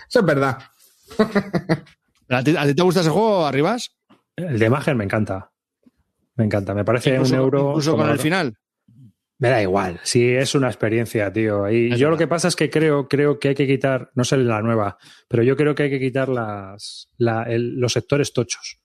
[0.09, 0.57] Eso es verdad.
[2.29, 3.95] ¿A ti, a ti te gusta ese juego, Arribas?
[4.35, 5.51] El de Mager me encanta.
[6.35, 6.73] Me encanta.
[6.73, 7.69] Me parece Incluso, un euro.
[7.69, 8.23] incluso con el otro.
[8.23, 8.57] final.
[9.39, 9.99] Me da igual.
[10.03, 11.69] Sí, es una experiencia, tío.
[11.69, 14.23] Y Es yo lo que pasa es que creo, creo que hay que quitar, no
[14.23, 14.97] sé la nueva,
[15.27, 18.79] pero yo creo que hay que quitar las, la- el- los sectores tochos.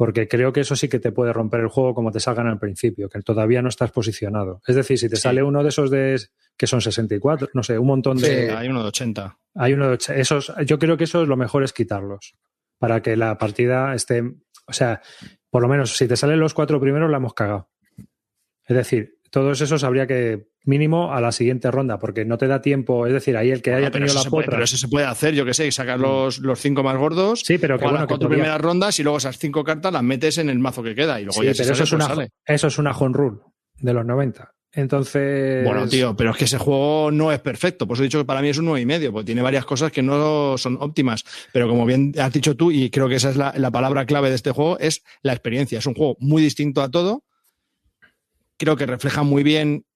[0.00, 2.58] Porque creo que eso sí que te puede romper el juego como te salgan al
[2.58, 4.62] principio, que todavía no estás posicionado.
[4.66, 5.20] Es decir, si te Sí.
[5.22, 6.18] sale uno de esos de
[6.56, 8.24] que son 64, no sé, un montón Sí.
[8.26, 8.50] de.
[8.50, 9.36] Hay uno de 80.
[9.56, 12.34] Hay uno de och- esos, yo creo que eso es lo mejor es quitarlos.
[12.78, 14.22] Para que la partida esté.
[14.66, 15.02] O sea,
[15.50, 17.68] por lo menos, si te salen los cuatro primeros, la hemos cagado.
[18.66, 20.48] Es decir, todos esos habría que.
[20.66, 23.06] Mínimo a la siguiente ronda, porque no te da tiempo.
[23.06, 24.56] Es decir, ahí el que haya pero, tenido la se puede, potra.
[24.56, 27.56] pero eso se puede hacer, yo que sé, sacar los, los cinco más gordos, Sí,
[27.56, 30.50] pero que bueno, las cuatro primeras rondas y luego esas cinco cartas las metes en
[30.50, 32.30] el mazo que queda y luego Sí, ya pero eso sale, es, una, pues sale.
[32.44, 33.38] eso es una home rule
[33.78, 34.52] de los 90.
[34.72, 35.64] Entonces.
[35.64, 37.86] Bueno, tío, pero es que ese juego no es perfecto.
[37.86, 39.64] Por eso he dicho que para mí es un 9,5, y medio, porque tiene varias
[39.64, 41.24] cosas que no son óptimas.
[41.52, 44.28] Pero como bien has dicho tú, y creo que esa es la, la palabra clave
[44.28, 45.78] de este juego, es la experiencia.
[45.78, 47.24] Es un juego muy distinto a todo.
[48.60, 49.86] Creo que refleja muy bien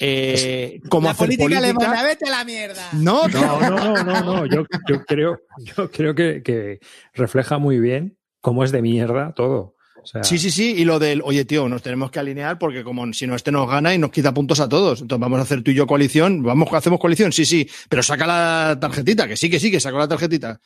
[0.00, 1.68] eh, cómo la hacer política, política.
[1.68, 2.88] alemana, vete a la mierda.
[2.94, 4.46] No, No, no, no, no, no.
[4.46, 6.80] Yo, yo creo, yo creo que, que
[7.14, 9.76] refleja muy bien cómo es de mierda todo.
[10.02, 10.74] O sea, Sí, sí, sí.
[10.76, 13.70] Y lo del, oye, tío, nos tenemos que alinear porque como si no este nos
[13.70, 15.00] gana y nos quita puntos a todos.
[15.00, 16.42] Entonces vamos a hacer tú y yo coalición.
[16.42, 17.30] Vamos, hacemos coalición.
[17.30, 17.68] Sí, sí.
[17.88, 20.60] Pero saca la tarjetita, que sí, que sí, que saco la tarjetita.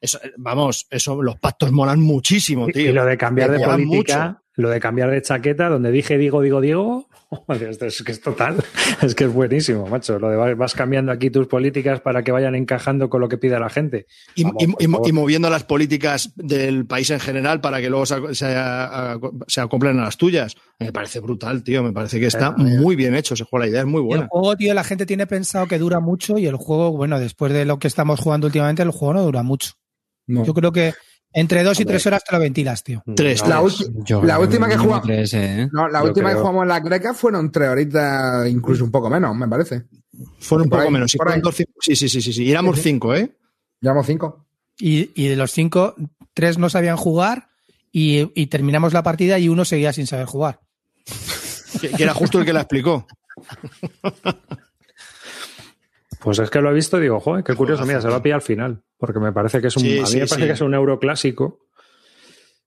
[0.00, 2.90] Eso, eh, vamos, eso, los pactos molan muchísimo, tío.
[2.90, 4.42] y lo de cambiar de política, mucho.
[4.56, 8.20] Lo de cambiar de chaqueta, donde dije digo, digo, digo, joder, esto es que es
[8.20, 8.56] total,
[9.02, 10.18] es que es buenísimo, macho.
[10.18, 13.58] Lo de vas- cambiando aquí tus políticas para que vayan encajando con lo que pide
[13.60, 14.06] la gente.
[14.34, 15.08] Y, Vamos, y- por y- favor.
[15.08, 19.60] y moviendo las políticas del país en general para que luego se, se, a- se
[19.60, 20.54] acoplen a las tuyas.
[20.78, 21.82] Me parece brutal, tío.
[21.82, 23.64] Me parece que está muy bien hecho ese juego.
[23.64, 24.26] La idea es muy Y el buena.
[24.30, 27.64] juego, tío, la gente tiene pensado que dura mucho y el juego, bueno, después de
[27.64, 29.72] lo que estamos jugando últimamente, el juego no dura mucho.
[30.28, 30.44] No.
[30.44, 30.92] Yo creo que
[31.36, 31.92] entre dos y Hombre.
[31.94, 33.02] tres horas te lo ventilas, tío.
[33.14, 33.90] Tres, No, La, tres.
[34.04, 35.06] Yo la última que jugamos.
[35.06, 35.68] tres, ¿eh?
[35.72, 39.08] No, la Yo última que jugamos en la greca fueron tres horitas, incluso un poco
[39.10, 39.84] menos, me parece.
[40.40, 41.10] Fueron un poco ahí, menos.
[41.10, 42.42] Sí, dos, sí, sí, sí, sí.
[42.44, 42.88] Y éramos Sí, sí.
[42.90, 43.36] cinco, ¿eh?
[43.80, 44.46] Llevamos cinco.
[44.78, 45.94] Y, y de los cinco,
[46.34, 47.48] tres no sabían jugar
[47.92, 50.60] y, y terminamos la partida y uno seguía sin saber jugar.
[51.80, 53.06] Que, que era justo el que la explicó.
[56.20, 58.22] Pues es que lo he visto y digo, joder, qué curioso, mira, se lo ha
[58.22, 60.40] pillado al final, porque me parece que es un, Sí, a mí sí, me parece
[60.40, 60.46] sí.
[60.46, 61.66] que es un euro clásico.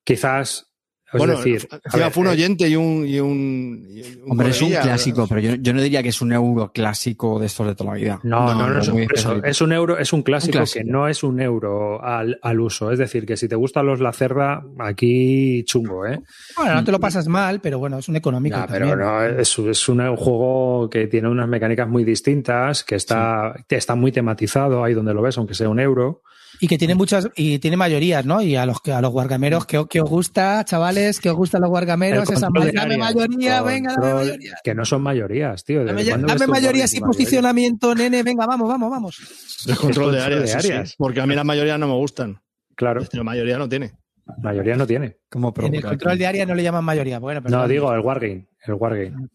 [0.03, 0.68] Quizás,
[1.11, 3.07] es bueno, decir, a encima ver, fue un eh, oyente y un.
[3.07, 6.21] Y un, y un Hombre, es un clásico, pero yo, yo no diría que es
[6.21, 8.19] un euro clásico de estos de toda la vida.
[8.23, 10.57] No, no, No, no, no, es, muy un, eso, es un euro, es un clásico,
[10.57, 10.85] Un clásico.
[10.85, 12.91] que no es un euro al, al uso.
[12.91, 16.21] Es decir, que si te gustan los la cerda, aquí chungo, ¿eh?
[16.55, 18.57] Bueno, no te lo pasas mal, pero bueno, es un económico.
[18.57, 18.83] También.
[18.83, 23.77] pero no, es, es un juego que tiene unas mecánicas muy distintas, que está, que
[23.77, 26.21] está muy tematizado ahí donde lo ves, aunque sea un euro.
[26.61, 28.41] Y que tiene muchas, y tiene mayorías, ¿no?
[28.41, 31.61] Y a los que a los guargameros, que, que os gusta, chavales, que os gustan
[31.61, 34.57] los guargameros, esa dame mayoría, venga, dame mayoría.
[34.63, 35.85] Que no son mayorías, tío.
[35.85, 37.17] ¿Desde Dame, dame mayorías y mayorías?
[37.17, 39.65] posicionamiento, nene, venga, vamos, vamos, vamos.
[39.67, 40.41] El control de control áreas.
[40.53, 40.67] de sí.
[40.71, 40.95] áreas.
[40.97, 42.41] porque a mí la mayoría no me gustan.
[42.75, 43.93] Claro, La mayoría no tiene.
[44.41, 45.17] mayoría no tiene.
[45.29, 47.19] Como En el control de área no le llaman mayoría.
[47.19, 49.29] Bueno, pero No, digo el Wargame, el Wargame.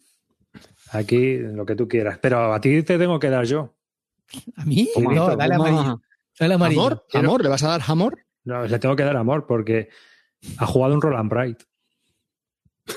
[0.93, 2.18] Aquí, lo que tú quieras.
[2.20, 3.75] Pero a ti te tengo que dar yo.
[4.57, 4.89] ¿A mí?
[4.97, 6.01] No, dale amarillo.
[6.41, 6.80] Amarillo.
[6.82, 7.05] ¿Amor?
[7.12, 7.43] ¿Amor?
[7.43, 8.18] ¿Le vas a dar amor?
[8.45, 9.89] No, le tengo que dar amor porque
[10.59, 11.62] ha jugado un Roland Bright.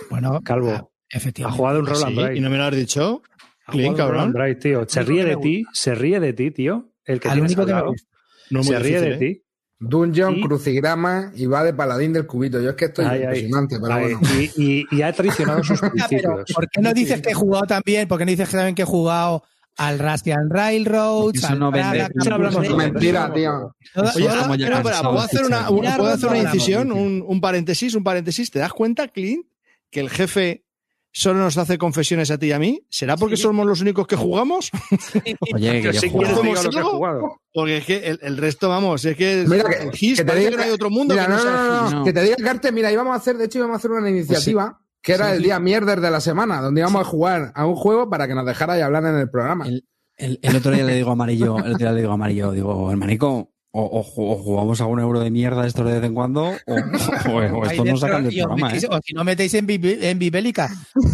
[0.09, 0.71] Bueno, Calvo.
[0.71, 1.57] ah, Ha efectivamente.
[1.57, 2.21] jugado un ¿Ah, Roland sí?
[2.21, 2.38] Bright.
[2.38, 3.21] ¿Y no me lo has dicho?
[3.65, 4.15] Ha Clean, jugado un cabrón.
[4.17, 4.85] Roland Bright, tío.
[4.88, 6.91] Se ríe de ti, se ríe de ti, tío.
[7.05, 8.07] El que Al único que me gusta.
[8.49, 9.33] No se ríe difícil, de ¿eh?
[9.35, 9.43] ti.
[9.79, 12.59] Dungeon, Y- crucigrama y va de paladín del cubito.
[12.59, 14.27] Yo es que estoy Ay, ay, impresionante, pero ay, bueno.
[14.57, 16.51] y, y- y ha traicionado sus principios.
[16.53, 18.07] ¿por qué no dices que he jugado también?
[18.07, 19.43] ¿Por qué no dices que también que he jugado
[19.78, 21.38] al Russian Railroads?
[21.38, 21.99] Eso al no vende.
[21.99, 23.75] Campus Eso no hablamos Mentira, tío.
[23.95, 26.91] Oye, espera, espera, cansados ¿puedo hacer una, Mirar ¿puedo hacer una incisión?
[26.91, 28.51] Un, un paréntesis, un paréntesis.
[28.51, 29.45] ¿Te das cuenta, Clint,
[29.89, 30.65] que el jefe
[31.11, 32.86] solo nos hace confesiones a ti y a mí?
[32.89, 34.71] ¿Será porque somos los únicos que jugamos?
[35.53, 36.32] Oye, que Yo si juego.
[36.34, 37.41] ¿Hacemos lo que he jugado.
[37.53, 40.28] Porque es que el, el resto, vamos, es que Mira, que, el GIS que te
[40.28, 42.03] parece diga que no hay otro mundo Mira, que no, no, no, no.
[42.03, 44.80] Que te diga Carte, mira, íbamos a hacer, de hecho, íbamos a hacer una iniciativa
[45.01, 48.09] que era el día mierder de la semana, donde íbamos a jugar a un juego
[48.09, 49.67] para que nos dejara y hablar en el programa.
[49.67, 49.85] El,
[50.17, 53.51] el- el otro día le digo Amarillo, el otro día le digo Amarillo, digo, hermanico,
[53.71, 56.45] o, o ju- o jugamos a un euro de mierda esto de vez en cuando,
[56.45, 58.87] o, o- esto dentro, sacan del programa, metéis- ¿eh?
[58.89, 60.69] O si no metéis en, en Bibélica.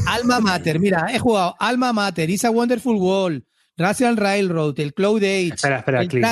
[0.07, 3.43] Alma Mater, mira, he jugado Alma Mater, Is a Wonderful World,
[3.75, 6.25] Russian Railroad, el Cloud Age, Espera, espera, el Clint,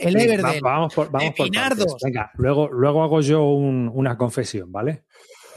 [0.00, 0.64] el Clint, Everdell.
[0.64, 1.46] va- vamos por, vamos de por.
[2.04, 5.04] Venga, luego, luego hago yo un- una confesión, ¿vale?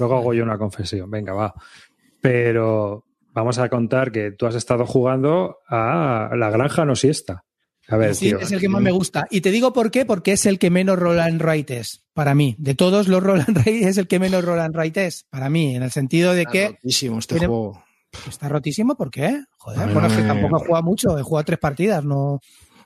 [0.02, 1.10] Luego hago yo una confesión.
[1.12, 1.54] Venga, va.
[2.20, 7.44] Pero vamos a contar que tú has estado jugando a la granja no siesta.
[7.88, 8.40] A ver, Sí, tío.
[8.40, 9.28] es el que más me gusta.
[9.30, 12.56] Y te digo por qué, porque es el que menos Roland Wright es, para mí.
[12.58, 15.84] De todos los Roland Wright es el que menos Roland Wright es, para mí, en
[15.84, 17.84] el sentido de Está que rotísimo este tiene- juego.
[18.30, 19.44] está rotísimo, ¿por qué?
[19.58, 22.40] Joder, bueno, no es que me- tampoco he jugado mucho, he jugado tres partidas, no...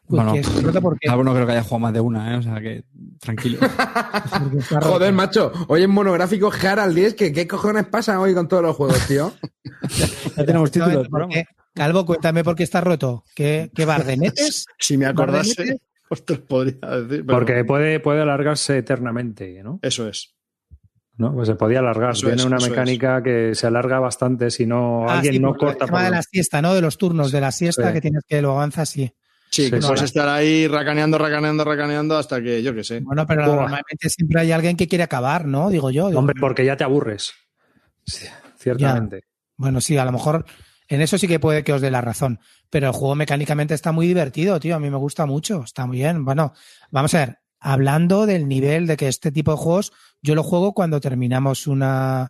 [0.07, 0.33] Bueno,
[0.81, 2.37] porque, Ah, bueno, creo que haya jugado más de una, ¿eh?
[2.37, 2.83] O sea que,
[3.19, 3.57] tranquilo.
[4.81, 5.51] Joder, macho.
[5.67, 9.33] Hoy en monográfico Harald 10, que qué cojones pasan hoy con todos los juegos, tío.
[10.37, 11.33] Ya tenemos título del ¿Por programa.
[11.33, 11.45] qué?
[11.73, 13.23] Calvo, cuéntame por qué está roto.
[13.35, 14.65] ¿Qué, qué bardenetes?
[14.79, 15.81] Si me acordase, Bardenete.
[16.09, 17.25] os te lo podría decir.
[17.25, 19.79] pero Porque puede, puede alargarse eternamente, ¿no?
[19.81, 20.33] Eso es.
[21.17, 21.33] ¿No?
[21.33, 22.11] Pues se podía alargar.
[22.11, 25.49] Eso Tiene es, una mecánica que se alarga bastante si no Ah, alguien sí, no
[25.53, 25.85] por el corta.
[25.85, 26.73] tema por de la siesta, ¿no?
[26.73, 27.93] De los turnos de la siesta Sí.
[27.93, 29.11] que tienes que lo avanzas, sí.
[29.55, 29.87] Sí, Sí, que sí.
[29.87, 32.99] puedes estar ahí racaneando, racaneando, racaneando hasta que, yo qué sé.
[32.99, 35.69] Bueno, pero normalmente siempre hay alguien que quiere acabar, ¿no?
[35.69, 36.07] Digo yo.
[36.07, 37.33] digo, Hombre, porque ya te aburres.
[38.05, 38.25] Sí,
[38.57, 39.23] ciertamente.
[39.55, 40.45] Bueno, sí, a lo mejor
[40.87, 42.39] En eso sí que puede que os dé la razón.
[42.69, 44.75] Pero el juego mecánicamente está muy divertido, tío.
[44.75, 45.63] A mí me gusta mucho.
[45.63, 46.25] Está muy bien.
[46.25, 46.53] Bueno,
[46.91, 47.39] vamos a ver.
[47.59, 52.27] Hablando del nivel de que este tipo de juegos, yo lo juego cuando terminamos una,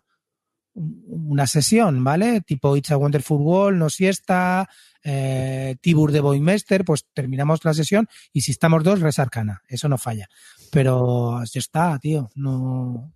[0.74, 2.40] una sesión, ¿vale?
[2.40, 4.68] Tipo It's a Wonderful World, No Siesta,
[5.08, 9.62] eh, Tibur de Boymester, pues terminamos la sesión y si estamos dos, resarcana.
[9.68, 10.28] Eso no falla.
[10.72, 12.28] Pero ya está, tío.
[12.34, 13.14] No,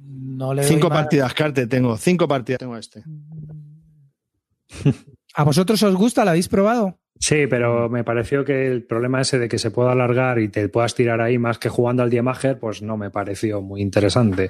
[0.00, 1.96] no le Cinco partidas, Carte, tengo.
[1.96, 3.04] Cinco partidas tengo este.
[5.34, 6.24] ¿A vosotros os gusta?
[6.24, 6.98] ¿La habéis probado?
[7.18, 10.68] Sí, pero me pareció que el problema ese de que se pueda alargar y te
[10.68, 14.48] puedas tirar ahí más que jugando al Diemager, pues no me pareció muy interesante.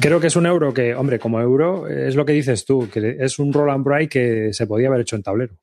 [0.00, 3.16] Creo que es un euro que, hombre, como euro, es lo que dices tú, que
[3.18, 5.54] es un roll and break que se podía haber hecho en tablero.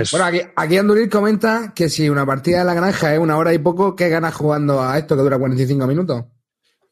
[0.00, 3.36] Es- Bueno, aquí, aquí Anduril comenta que si una partida de la granja es una
[3.36, 6.24] hora y poco, ¿qué ganas jugando a esto que dura 45 minutos?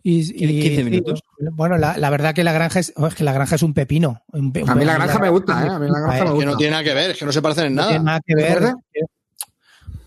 [0.09, 1.20] Y, y- 15 y- minutos.
[1.54, 3.74] bueno, la, la verdad que la granja es, oh, es que la granja es un
[3.74, 4.22] pepino.
[4.32, 5.68] Un pe- A mí la granja me gusta, ¿eh?
[5.68, 7.42] A mí la granja me Que no tiene nada que ver, es que no se
[7.42, 8.04] parecen en No tiene nada.
[8.04, 8.54] nada que ¿Te ver.
[8.54, 8.74] parece?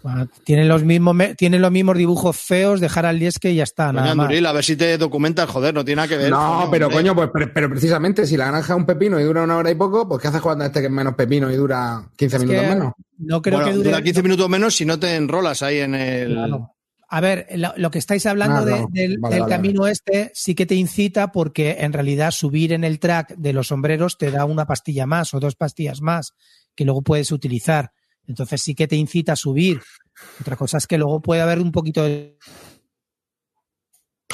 [0.01, 3.87] Bueno, tienen los mismos tienen los mismos dibujos feos de Harald Lieske y ya está,
[3.87, 4.23] Coño, nada más.
[4.27, 6.29] Anduril, a ver si te documentas, joder, no tiene nada que ver.
[6.31, 7.01] No, pero hombre.
[7.01, 9.69] coño, pues pero, pero precisamente si la granja es un pepino y dura una hora
[9.69, 12.37] y poco, pues ¿qué haces jugando a este que es menos pepino y dura 15
[12.37, 12.93] Es minutos que menos?
[13.17, 13.89] No creo Bueno, que dure.
[13.89, 16.31] dura 15 minutos menos si no te enrolas ahí en el.
[16.31, 16.75] Claro.
[17.11, 18.87] A ver, lo, lo que estáis hablando Ah, de- no.
[18.91, 22.83] del, Vale, del vale, camino este sí que te incita porque en realidad subir en
[22.83, 26.33] el track de los sombreros te da una pastilla más o dos pastillas más
[26.75, 27.91] que luego puedes utilizar.
[28.27, 29.81] Entonces sí que te incita a subir.
[30.39, 32.37] Otra cosa es que luego puede haber un poquito de...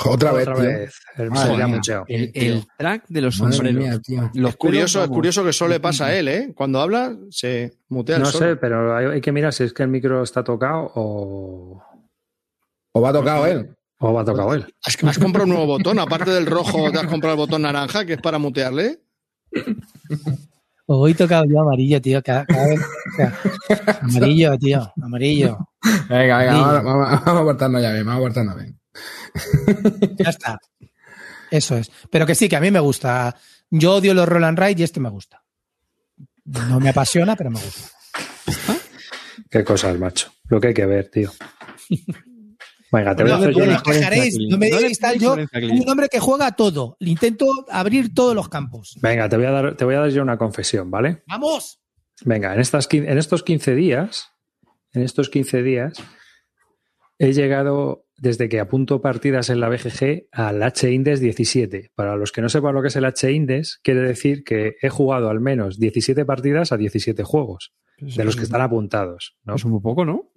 [0.08, 0.64] Otra vez, otra tío.
[0.66, 0.96] vez.
[1.16, 1.76] El Madre sería mía.
[1.78, 2.06] mucheo.
[2.10, 3.82] El, el track de los Madre sombreros.
[3.84, 4.32] mía, tío.
[4.34, 6.52] Los Es curioso, pelos, es curioso que eso le pasa a él, ¿eh?
[6.54, 8.46] Cuando habla, se mutea el No solo.
[8.46, 11.82] sé, pero hay, hay que mirar si es que el micro está tocado o,
[12.98, 13.76] ¿O va tocado él?
[14.00, 14.74] o va tocado él.
[14.86, 16.00] ¿Has, has comprado un nuevo botón?
[16.00, 19.02] Aparte del rojo, te has comprado el botón naranja, que es para mutearle.
[20.86, 22.22] Hoy he tocado yo amarillo, tío.
[22.24, 24.94] Cada, cada vez- o sea, amarillo, tío.
[25.02, 25.58] Amarillo.
[26.10, 26.60] Venga, venga, Sí.
[26.60, 28.80] vamos, vamos, vamos a ya bien, vamos a portarnos bien.
[30.20, 30.60] Ya está.
[31.52, 31.92] Eso es.
[32.10, 33.36] Pero que sí, que a mí me gusta.
[33.72, 35.44] Yo odio los Roland Ride y este me gusta.
[36.46, 37.90] No me apasiona, pero me gusta.
[39.50, 40.32] Qué cosas, macho.
[40.48, 41.32] Lo que hay que ver, tío.
[42.92, 43.84] Venga, te voy a No me, hacer yo no me una...
[43.84, 45.18] quejaréis, no me No le digáis tal.
[45.18, 46.96] pidáis Yo un hombre que juega a todo.
[47.00, 48.98] Le intento abrir todos los campos.
[49.02, 51.24] Venga, te voy a dar, te voy a dar yo una confesión, ¿vale?
[51.28, 51.80] ¡Vamos!
[52.24, 54.30] Venga, en, estas, quin- en estos 15 días,
[54.94, 55.98] en estos 15 días,
[57.18, 61.92] he llegado desde que apunto partidas en la BGG al H-Index 17.
[61.96, 65.30] Para los que no sepan lo que es el H-Index, quiere decir que he jugado
[65.30, 69.56] al menos 17 partidas a 17 juegos, de los que están apuntados, ¿no?
[69.56, 70.32] Es un poco, ¿no?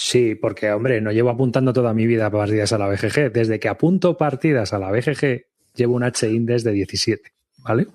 [0.00, 3.32] Sí, porque, hombre, no llevo apuntando toda mi vida partidas a la BGG.
[3.32, 7.88] Desde que apunto partidas a la BGG, llevo un H-Index de 17, ¿vale?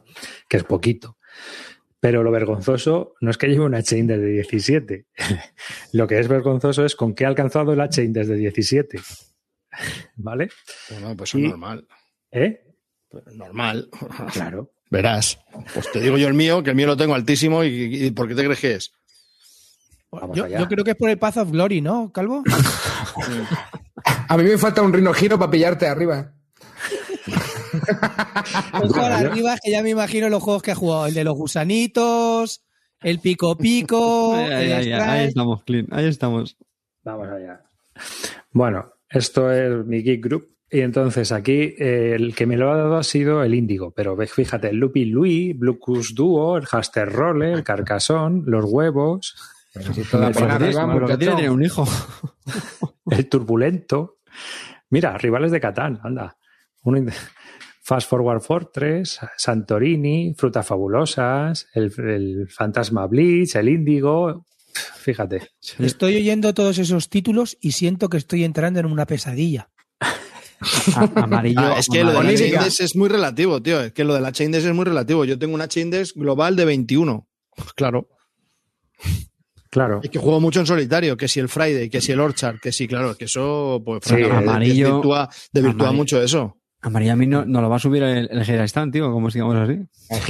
[0.49, 1.17] Que es poquito.
[2.01, 5.05] Pero lo vergonzoso no es que lleve un H-Index de 17.
[5.93, 8.99] lo que es vergonzoso es con qué he alcanzado el H-Index de 17.
[10.17, 10.49] ¿Vale?
[10.89, 11.87] Bueno, pues Y- es normal.
[12.31, 12.65] ¿Eh?
[13.07, 13.87] Pues normal.
[14.33, 14.73] Claro.
[14.89, 15.39] Verás.
[15.73, 17.63] Pues te digo yo el mío, que el mío lo tengo altísimo.
[17.63, 18.91] ¿Y, y por qué te crees que es?
[20.19, 20.59] Vamos Yo, allá.
[20.59, 22.43] yo creo que es por el Path of Glory, ¿no, Calvo?
[24.27, 26.33] A mí me falta un rino giro para pillarte arriba.
[28.73, 31.07] Ojo Bueno, yo- arriba, que ya me imagino los juegos que ha jugado.
[31.07, 32.63] El de los gusanitos,
[33.01, 35.27] el pico pico, Ahí, ahí, el ahí, ahí Strike.
[35.29, 35.93] estamos, Clint.
[35.93, 36.57] Ahí estamos.
[37.03, 37.61] Vamos allá.
[38.51, 40.47] Bueno, esto es mi Geek Group.
[40.69, 43.91] Y entonces aquí eh, el que me lo ha dado ha sido el Índigo.
[43.91, 49.35] Pero ve- fíjate, el Lupi Louis, Bluecus Duo, el Haster Roller, el Carcasón, los huevos,
[49.73, 51.87] Pero si tiene- arriba, que un hijo.
[53.09, 54.17] el Turbulento.
[54.89, 56.37] Mira, rivales de Catán, anda.
[56.83, 57.11] Uno
[57.81, 64.45] Fast Forward Fortress, Santorini, Frutas Fabulosas, el, el Fantasma Bleach, el Índigo.
[64.97, 65.49] Fíjate.
[65.79, 69.69] Estoy oyendo todos esos títulos y siento que estoy entrando en una pesadilla.
[70.95, 71.59] A- amarillo.
[71.61, 72.27] Ah, es que lo del.
[72.27, 73.81] H-Index es muy relativo, tío.
[73.81, 75.25] Es que lo del H-Index es muy relativo.
[75.25, 77.27] Yo tengo un H-Index global de 21.
[77.75, 78.07] Claro.
[79.73, 80.01] Claro.
[80.03, 82.71] Es que juego mucho en solitario, que si el Friday, que si el Orchard, que
[82.71, 85.97] sí, claro, que eso, pues, Sí, francamente, amarillo- desvirtúa, desvirtúa amarillo.
[85.97, 86.57] mucho eso.
[86.81, 89.31] Amarillo a mí no, no lo va a subir el, el Gira Stand, tío, como
[89.31, 89.79] sigamos así.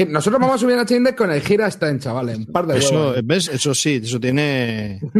[0.01, 2.37] El Nosotros vamos a subir a Index con el gira en chavales.
[2.37, 3.17] Un par de Eso, huevos.
[3.25, 3.47] ¿ves?
[3.49, 5.01] Eso sí, eso tiene.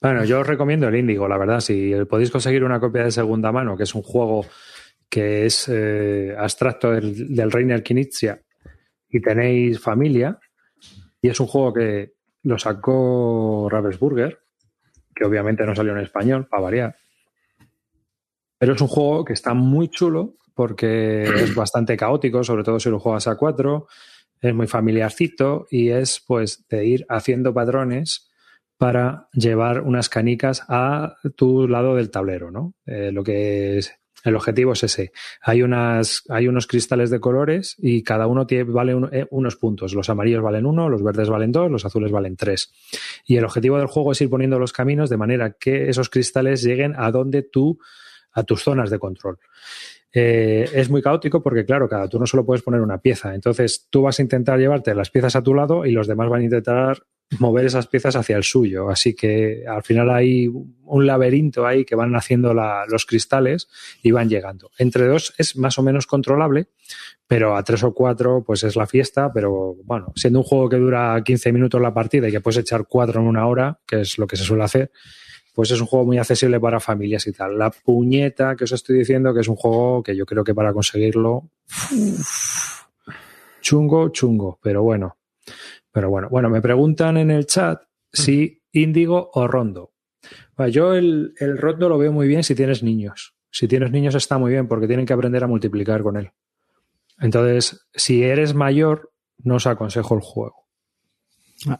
[0.00, 1.60] Bueno, yo os recomiendo el Índigo, la verdad.
[1.60, 4.46] Si podéis conseguir una copia de segunda mano, que es un juego
[5.08, 8.40] que es eh, abstracto del, del Reiner Knizia
[9.08, 10.38] y tenéis familia,
[11.26, 12.12] y es un juego que
[12.44, 14.38] lo sacó Ravensburger,
[15.12, 16.96] que obviamente no salió en español, para variar.
[18.58, 22.90] Pero es un juego que está muy chulo porque es bastante caótico, sobre todo si
[22.90, 23.88] lo juegas a cuatro.
[24.40, 28.30] es muy familiarcito y es pues de ir haciendo patrones
[28.78, 32.74] para llevar unas canicas a tu lado del tablero, ¿no?
[32.86, 35.12] Eh, lo que es, el objetivo es ese.
[35.40, 39.94] Hay, unas, hay unos cristales de colores y cada uno tiene, vale eh, unos puntos.
[39.94, 42.72] Los amarillos valen uno, los verdes valen dos, los azules valen tres.
[43.24, 46.62] Y el objetivo del juego es ir poniendo los caminos de manera que esos cristales
[46.62, 47.78] lleguen a donde tú,
[48.32, 49.38] a tus zonas de control.
[50.12, 53.34] Eh, es muy caótico porque, claro, cada turno solo puedes poner una pieza.
[53.34, 56.40] Entonces, tú vas a intentar llevarte las piezas a tu lado y los demás van
[56.40, 57.02] a intentar
[57.38, 58.88] mover esas piezas hacia el suyo.
[58.88, 63.68] Así que al final hay un laberinto ahí que van haciendo los cristales
[64.02, 64.70] y van llegando.
[64.78, 66.68] Entre dos es más o menos controlable,
[67.26, 69.32] pero a tres o cuatro pues es la fiesta.
[69.32, 72.86] Pero bueno, siendo un juego que dura 15 minutos la partida y que puedes echar
[72.88, 74.90] cuatro en una hora, que es lo que se suele hacer,
[75.54, 77.58] pues es un juego muy accesible para familias y tal.
[77.58, 80.72] La puñeta que os estoy diciendo que es un juego que yo creo que para
[80.72, 81.50] conseguirlo
[83.62, 85.16] chungo, chungo, pero bueno.
[85.96, 87.80] Pero bueno, bueno, me preguntan en el chat
[88.12, 89.94] si índigo o rondo.
[90.54, 93.34] Bueno, yo el, el rondo lo veo muy bien si tienes niños.
[93.50, 96.32] Si tienes niños está muy bien porque tienen que aprender a multiplicar con él.
[97.18, 100.66] Entonces, si eres mayor, no os aconsejo el juego.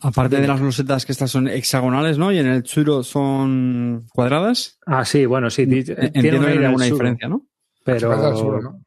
[0.00, 2.32] Aparte de las losetas que estas son hexagonales, ¿no?
[2.32, 4.78] Y en el churo son cuadradas.
[4.86, 5.64] Ah, sí, bueno, sí.
[5.64, 7.36] Entiendo una que hay alguna diferencia, ¿no?
[7.40, 7.48] Sur,
[7.84, 8.82] Pero, ¿no?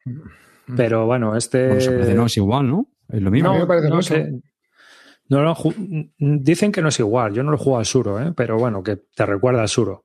[0.76, 1.68] pero bueno, este.
[1.68, 2.88] Bueno, se parece, no es igual, ¿no?
[3.08, 3.50] Es lo mismo.
[3.50, 4.42] A mí me parece no sé.
[5.30, 5.56] No lo
[6.18, 7.32] dicen que no es igual.
[7.32, 8.32] Yo no lo juego al suro, ¿eh?
[8.36, 10.04] pero bueno, que te recuerda al suro.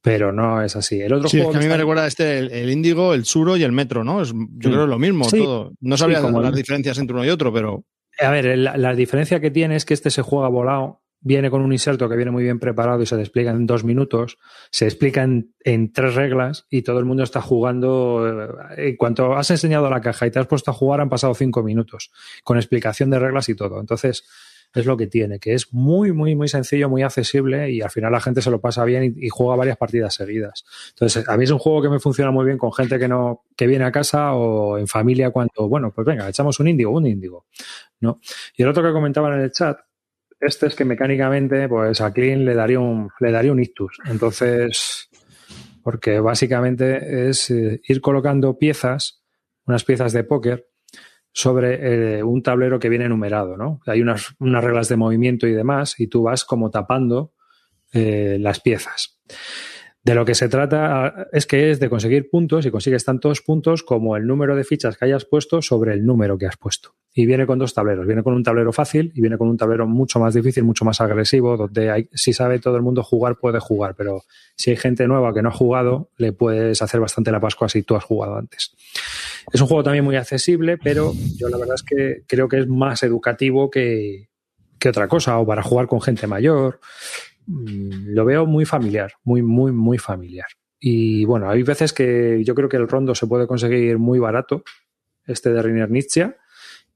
[0.00, 1.00] Pero no es así.
[1.00, 3.62] El otro Sí, es que a mí me recuerda este, el, índigo, el suro y
[3.64, 4.20] el metro, ¿no?
[4.22, 4.58] Es, yo Mm.
[4.60, 5.38] creo que es lo mismo Sí.
[5.38, 5.72] todo.
[5.80, 7.84] No sabría como las el- diferencias entre uno y otro, pero
[8.20, 11.62] A ver, la, la diferencia que tiene es que este se juega volado, viene con
[11.62, 14.36] un inserto que viene muy bien preparado y se despliega en dos minutos,
[14.70, 18.46] se explica en, en tres reglas y todo el mundo está jugando.
[18.76, 21.34] eh, En cuanto has enseñado la caja y te has puesto a jugar, han pasado
[21.34, 22.10] cinco minutos,
[22.44, 23.80] con explicación de reglas y todo.
[23.80, 24.22] Entonces,
[24.74, 28.10] es lo que tiene, que es muy, muy, muy sencillo, muy accesible y al final
[28.10, 30.64] la gente se lo pasa bien y, juega varias partidas seguidas.
[30.90, 33.44] Entonces, a mí es un juego que me funciona muy bien con gente que no,
[33.56, 37.06] que viene a casa o en familia cuando, bueno, pues venga, echamos un índigo, un
[37.06, 37.46] índigo.
[38.00, 38.20] ¿no?
[38.56, 39.78] Y el otro que comentaban en el chat,
[40.40, 43.98] este es que mecánicamente, pues a Clean le daría un, le daría un ictus.
[44.06, 45.08] Entonces,
[45.82, 49.22] porque básicamente es eh, ir colocando piezas,
[49.66, 50.68] unas piezas de póker,
[51.34, 53.80] sobre eh, un tablero que viene numerado, ¿no?
[53.86, 57.32] Hay unas, unas reglas de movimiento y demás, y tú vas como tapando
[57.92, 59.18] eh, las piezas.
[60.04, 63.82] De lo que se trata es que es de conseguir puntos y consigues tantos puntos
[63.82, 66.94] como el número de fichas que hayas puesto sobre el número que has puesto.
[67.14, 68.06] Y viene con dos tableros.
[68.06, 71.00] Viene con un tablero fácil y viene con un tablero mucho más difícil, mucho más
[71.00, 73.94] agresivo, donde hay, si sabe todo el mundo jugar, puede jugar.
[73.96, 74.24] Pero
[74.56, 77.82] si hay gente nueva que no ha jugado, le puedes hacer bastante la Pascua si
[77.82, 78.74] tú has jugado antes.
[79.50, 82.68] Es un juego también muy accesible, pero yo la verdad es que creo que es
[82.68, 84.28] más educativo que,
[84.78, 86.80] que otra cosa, o para jugar con gente mayor.
[87.46, 90.46] Mm, Lo veo muy familiar, muy, muy, muy familiar.
[90.78, 94.64] Y bueno, hay veces que yo creo que el rondo se puede conseguir muy barato,
[95.26, 96.34] este de Reiner Nietzsche,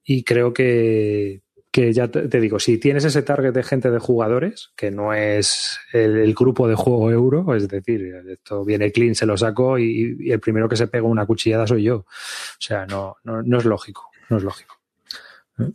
[0.05, 4.71] y creo que, que ya te, digo, si tienes ese target de gente de jugadores,
[4.77, 9.27] que no es el, el grupo de juego euro, es decir, esto viene clean, se
[9.27, 11.97] lo saco y, y el primero que se pega una cuchillada soy yo.
[11.97, 12.07] O
[12.59, 14.81] sea, no, no, no es lógico, no es lógico.
[15.59, 15.71] ¿Eh?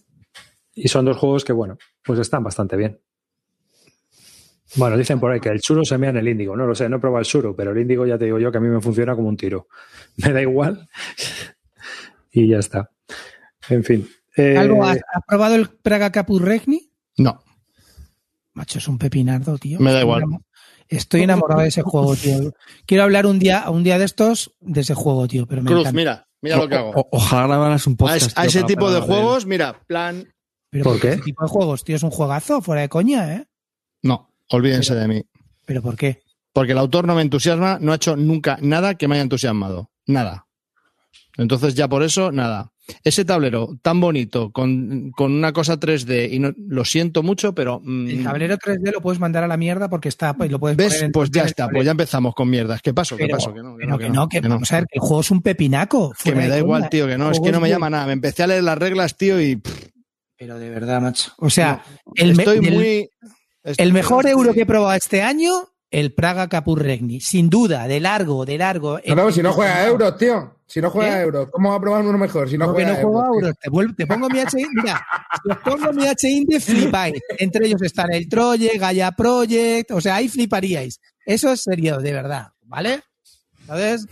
[0.75, 2.99] Y son dos juegos que, bueno, pues están bastante bien.
[4.75, 6.55] Bueno, dicen por ahí que el churo se mea en el índigo.
[6.55, 8.51] No lo sé, no he probado el churo, pero el índigo ya te digo yo
[8.51, 9.67] que a mí me funciona como un tiro.
[10.17, 10.87] Me da igual
[12.31, 12.89] y ya está.
[13.69, 14.07] En fin.
[14.35, 16.89] Eh, ¿Algo has, has probado el Praga Capurregni?
[17.17, 17.41] no.
[18.55, 19.79] Macho, es un pepinardo, tío.
[19.79, 20.25] Me da igual.
[20.87, 22.53] Estoy enamorado de ese juego, tío.
[22.85, 25.47] Quiero hablar un día, un día de estos de ese juego, tío.
[25.47, 25.95] Pero me Cruz, encanta.
[25.97, 26.91] mira, mira lo que hago.
[26.91, 28.27] O- ojalá grabaras un A, podcast.
[28.27, 30.31] es- a tío, ese tipo de juegos, mira, plan.
[30.69, 31.13] Pero ¿Por qué?
[31.13, 33.47] Ese tipo de juegos, tío, es un juegazo, fuera de coña, ¿eh?
[34.03, 35.23] No, olvídense de mí.
[35.65, 36.21] ¿Pero por qué?
[36.51, 39.89] Porque el autor no me entusiasma, no ha hecho nunca nada que me haya entusiasmado.
[40.05, 40.45] Nada.
[41.37, 42.69] Entonces, ya por eso, nada.
[43.03, 47.79] Ese tablero tan bonito, con, con una cosa 3D, y no, lo siento mucho, pero.
[47.81, 50.75] mm, El tablero 3D lo puedes mandar a la mierda porque está, pues lo puedes
[50.77, 50.95] ¿Ves?
[50.95, 51.47] poner Pues ya 3D.
[51.47, 52.81] está, pues ya empezamos con mierdas.
[52.81, 53.15] ¿Qué pasó?
[53.15, 53.53] ¿Qué pasó?
[53.53, 55.41] Que no, que no, que no, que vamos a ver, que el juego es un
[55.41, 56.13] pepinaco.
[56.23, 58.05] Que me da igual, tío, que no, es que no me llama nada.
[58.05, 59.87] Me empecé a leer las reglas, tío, y pff,
[60.37, 61.31] Pero de verdad, macho.
[61.37, 61.83] O sea,
[62.15, 63.09] el, estoy del- muy.
[63.63, 65.51] El mejor euro que he probado este año,
[65.91, 67.21] el Praga Capurregni.
[67.21, 68.99] Sin duda, de largo, de largo.
[69.05, 70.57] No, no, si no juega euros, tío.
[70.65, 71.23] Si no juega ¿Eh?
[71.23, 72.49] euros, ¿cómo va a probar uno mejor?
[72.49, 73.35] Si no No, que juega no a euros.
[73.35, 73.55] euros.
[73.61, 74.57] Te, vuelvo- te pongo mi H.
[74.73, 75.05] Mira,
[75.43, 76.27] si os pongo mi H
[76.59, 77.21] flipáis.
[77.37, 79.91] Entre ellos están el Troye, Gaia Project.
[79.91, 80.99] O sea, ahí fliparíais.
[81.25, 82.47] Eso es serio, de verdad.
[82.63, 83.01] ¿Vale?
[83.67, 84.07] ¿Sabes?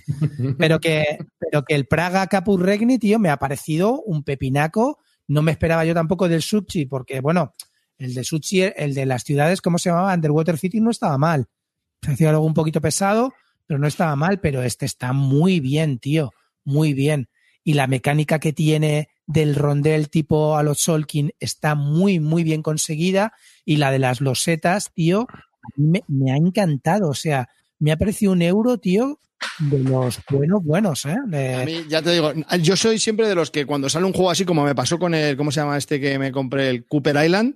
[0.60, 5.52] Pero que, pero que el Praga Capurregni, tío, me ha parecido un pepinaco No me
[5.52, 7.54] esperaba yo tampoco del Sushi, porque, bueno,
[8.02, 10.14] el de Sushi, el de las ciudades, ¿cómo se llamaba?
[10.14, 11.48] Underwater City no estaba mal.
[12.00, 13.34] Parecía algo un poquito pesado,
[13.68, 16.32] pero no estaba mal, pero este está muy bien, tío,
[16.64, 17.30] muy bien.
[17.64, 22.64] Y la mecánica que tiene del rondel tipo a los Solkin está muy, muy bien
[22.64, 23.34] conseguida.
[23.66, 25.28] Y la de las losetas, tío,
[25.76, 27.10] me, me ha encantado.
[27.10, 29.20] O sea, me ha parecido un euro, tío,
[29.60, 31.16] de los buenos, buenos, ¿eh?
[31.16, 34.32] A mí, ya te digo, yo soy siempre de los que cuando sale un juego
[34.32, 36.70] así, como me pasó con el, ¿cómo se llama este que me compré?
[36.70, 37.56] El Cooper Island,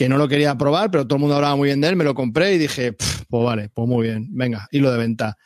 [0.00, 2.04] que no lo quería probar, pero todo el mundo hablaba muy bien de él, me
[2.04, 5.36] lo compré y dije, "Pf, pues vale, pues muy bien, venga, hilo de venta.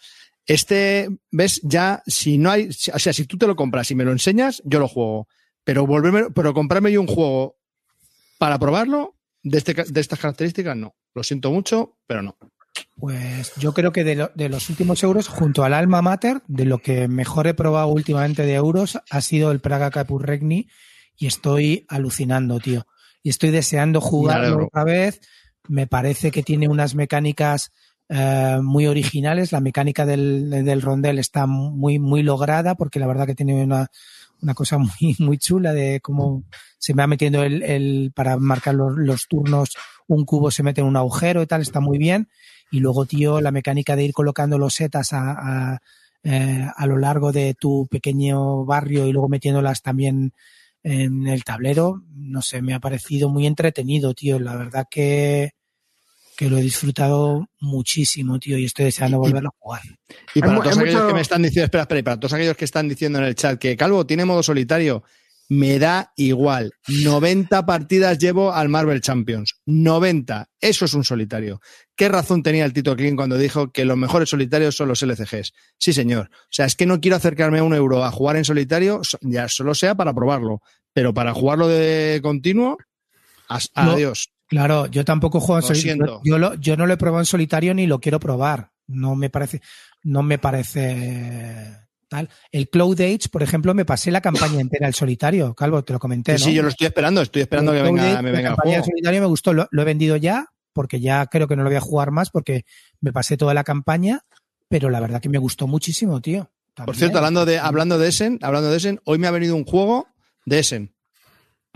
[0.47, 4.05] Este, ves, ya, si no hay, o sea, si tú te lo compras y me
[4.05, 5.27] lo enseñas, yo lo juego.
[5.65, 7.57] Pero volverme, pero comprarme yo un juego
[8.39, 10.95] para probarlo, de, este, de estas características, no.
[11.15, 12.37] Lo siento mucho, pero no.
[12.97, 16.65] Pues yo creo que de, lo- de los últimos euros, junto al Alma Mater, de
[16.65, 20.69] lo que mejor he probado últimamente de euros, ha sido el Praga Capurregni
[21.17, 22.87] y estoy alucinando, tío.
[23.25, 25.21] Y estoy deseando Me jugarlo otra vez.
[25.67, 27.73] Me parece que tiene unas mecánicas
[28.09, 29.51] eh, muy originales.
[29.51, 33.91] La mecánica del, del rondel está muy, muy lograda porque la verdad que tiene una,
[34.43, 36.45] una cosa muy, muy chula de cómo
[36.79, 39.71] se va metiendo el, el para marcar los, los turnos,
[40.07, 42.29] un cubo se mete en un agujero y tal, está muy bien.
[42.71, 45.79] Y luego, tío, la mecánica de ir colocando los setas a, a,
[46.25, 50.33] eh, a lo largo de tu pequeño barrio y luego metiéndolas también
[50.85, 54.39] en el tablero, no sé, me ha parecido muy entretenido, tío.
[54.39, 55.53] La verdad que,
[56.37, 59.83] que lo he disfrutado muchísimo, tío, y estoy deseando volverlo a jugar.
[60.35, 62.57] Y para todos aquellos mucho- que me están diciendo, espera, espera, y para todos aquellos
[62.57, 65.03] que están diciendo en el chat que Calvo tiene modo solitario,
[65.49, 66.73] me da igual.
[66.89, 69.61] 90 partidas llevo al Marvel Champions.
[69.67, 70.49] 90.
[70.61, 71.61] Eso es un solitario.
[71.97, 75.53] ¿Qué razón tenía el Tito Clean cuando dijo que los mejores solitarios son los LCGs?
[75.79, 76.31] Sí, señor.
[76.33, 79.19] O sea, es que no quiero acercarme a un euro a jugar en solitario, so-
[79.21, 80.61] ya solo sea para probarlo.
[80.93, 82.79] Pero para jugarlo de continuo,
[83.51, 83.59] No.
[83.75, 84.31] adiós.
[84.47, 86.07] Claro, yo tampoco juego en Lo solitario.
[86.07, 86.21] siento.
[86.25, 88.71] Yo, yo no lo he probado en solitario ni lo quiero probar.
[88.87, 89.61] No me parece,
[90.03, 91.84] no me parece
[92.17, 92.29] tal.
[92.53, 95.55] El Cloud Age, por ejemplo, me pasé la campaña entera al solitario.
[95.55, 96.51] Calvo, te lo comenté, Sí, ¿no?
[96.51, 98.49] sí, yo lo estoy esperando, estoy esperando El que Cloud venga, Age, me la venga
[98.51, 101.55] el campaña en solitario me gustó, lo, lo he vendido ya porque ya creo que
[101.57, 102.65] no lo voy a jugar más porque
[103.01, 104.23] me pasé toda la campaña,
[104.69, 106.51] pero la verdad que me gustó muchísimo, tío.
[106.85, 109.65] Por cierto, hablando de, hablando de Essen, hablando de Essen, hoy me ha venido un
[109.65, 110.09] juego
[110.47, 110.95] de Essen.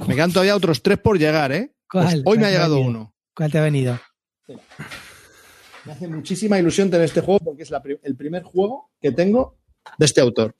[0.06, 1.72] Me quedan todavía otros tres por llegar, ¿eh?
[1.90, 2.22] Pues ¿Cuál?
[2.26, 2.90] hoy me ¿Cuál ha llegado venido?
[2.90, 3.14] uno.
[3.34, 4.00] ¿Cuál te ha venido?
[5.84, 9.57] Me hace muchísima ilusión tener este juego porque es la el primer juego que tengo
[9.96, 10.54] de este autor.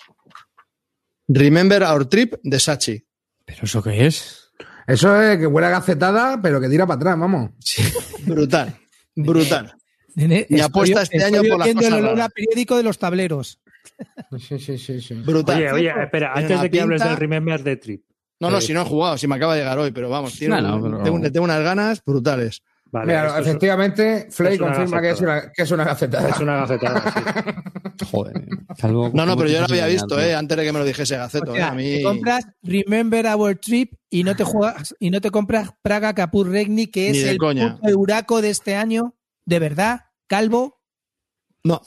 [1.28, 3.04] Remember Our Trip de Sachi.
[3.44, 4.52] ¿Pero eso qué es?
[4.86, 7.50] Eso es que huele a gacetada, pero que tira para atrás, vamos.
[8.24, 8.74] Brutal.
[9.14, 9.74] Brutal.
[10.14, 12.28] Nene, Mi estoy- apuesta este estoy año por las el cosas olor a raras.
[12.34, 13.60] periódico de los tableros.
[14.38, 15.14] Sí, sí, sí, sí.
[15.14, 15.56] Brutal.
[15.56, 18.04] Oye, oye, espera, antes de que hables pinta- del Remember the Trip.
[18.40, 20.32] No, no, Eh, si no he jugado, si me acaba de llegar hoy, pero vamos,
[20.38, 22.62] tiene, No, no, pero- tengo, le tengo unas ganas brutales.
[22.90, 25.84] Vale, Mira, esto es- efectivamente, Flay es una confirma que es, una, que es una
[25.84, 26.28] gacetada.
[26.30, 27.12] es una gacetada.
[27.12, 28.04] sí.
[28.10, 28.48] Joder.
[28.84, 30.18] No, no, ¿cómo pero yo lo había visto?
[30.20, 30.34] ¿eh?
[30.34, 31.50] Antes de que me lo dijese Gaceto.
[31.52, 31.68] O sea, ¿eh?
[31.68, 31.96] A mí...
[31.96, 36.48] te compras Remember Our Trip y no te juegas y no te compras Praga Capur
[36.48, 37.74] Regni, que es el coña.
[37.74, 40.80] puto Euraco de este año, de verdad, Calvo,
[41.64, 41.82] No,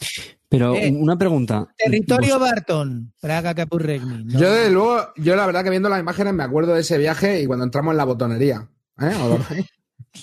[0.50, 1.66] Pero Eh, una pregunta.
[1.78, 4.26] territorio Vos- Barton, Praga Capur Regni.
[4.26, 4.38] No.
[4.40, 7.42] Yo, desde luego, yo la verdad que viendo las imágenes me acuerdo de ese viaje
[7.42, 8.68] y cuando entramos en la botonería.
[9.00, 9.14] ¿eh?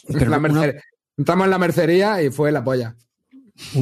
[0.06, 0.80] Pero La una- merce-
[1.16, 2.94] Entramos en la mercería y fue la polla.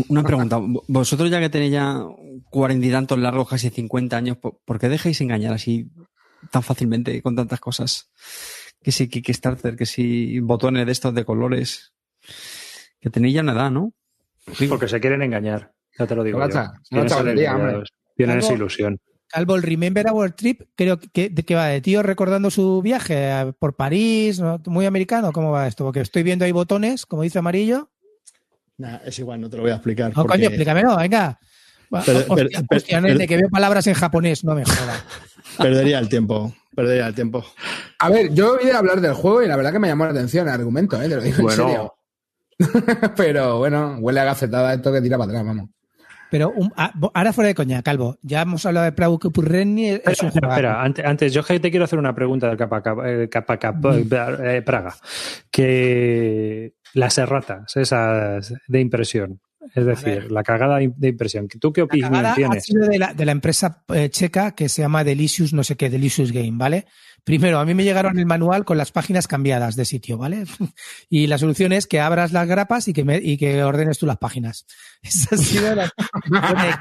[0.09, 0.59] Una pregunta.
[0.89, 2.03] Vosotros ya que tenéis ya
[2.49, 5.91] cuarenta y tantos largos, casi 50 años, ¿por por qué dejáis engañar así
[6.51, 8.11] tan fácilmente con tantas cosas?
[8.83, 11.93] Que si Kickstarter, que si botones de estos de colores.
[13.01, 13.93] Que tenéis ya una edad, ¿no?
[14.59, 15.73] Digo, Porque se quieren engañar.
[15.99, 16.39] Ya te lo digo.
[16.39, 17.83] Yo.
[18.17, 18.99] Tienen esa ilusión.
[19.29, 23.53] Calvo, el Remember Our Trip, creo que, de que va de tío recordando su viaje
[23.59, 24.61] por París, ¿no?
[24.67, 25.85] muy americano, ¿cómo va esto?
[25.85, 27.91] Porque estoy viendo ahí botones, como dice Amarillo.
[28.79, 30.09] Nah, es igual, no te lo voy a explicar.
[30.15, 31.39] No, porque- coño, explícamelo, venga.
[32.05, 35.05] Pero- hostia, pero- nene, que veo palabras en japonés, no me jodas.
[35.59, 36.55] Perdería el tiempo.
[36.75, 37.45] Perdería el tiempo.
[37.99, 40.11] A ver, yo he oído hablar del juego y la verdad que me llamó la
[40.11, 41.09] atención el argumento, ¿eh?
[41.09, 41.95] te lo digo en serio.
[43.17, 45.71] Pero bueno, huele a gacetada esto que tira para atrás, vamos.
[46.31, 48.19] Pero un- ah, ahora fuera de coña, Calvo.
[48.23, 50.53] Ya hemos hablado de Praga Capurregni, es Espera, un espera, juego.
[50.55, 53.97] espera, antes, antes, yo te quiero hacer una pregunta del Capa, Capa- eh, Capa- Capa-
[53.97, 54.95] eh, Praga.
[55.67, 59.41] Que las erratas, esas de impresión,
[59.75, 61.49] es decir, la cagada de impresión.
[61.49, 62.65] ¿Tú qué La opinión cagada ha tienes?
[62.65, 65.91] sido de la, de la empresa eh, checa que se llama Delicious, no sé qué,
[65.91, 66.87] Delicious Game, ¿vale?
[67.27, 70.45] Primero, a mí me llegaron el manual con las páginas cambiadas de sitio, ¿vale?
[71.11, 74.07] Y la solución es que abras las grapas y que, me- y que ordenes tú
[74.07, 74.65] las páginas.
[75.03, 75.91] Esa ha sido la...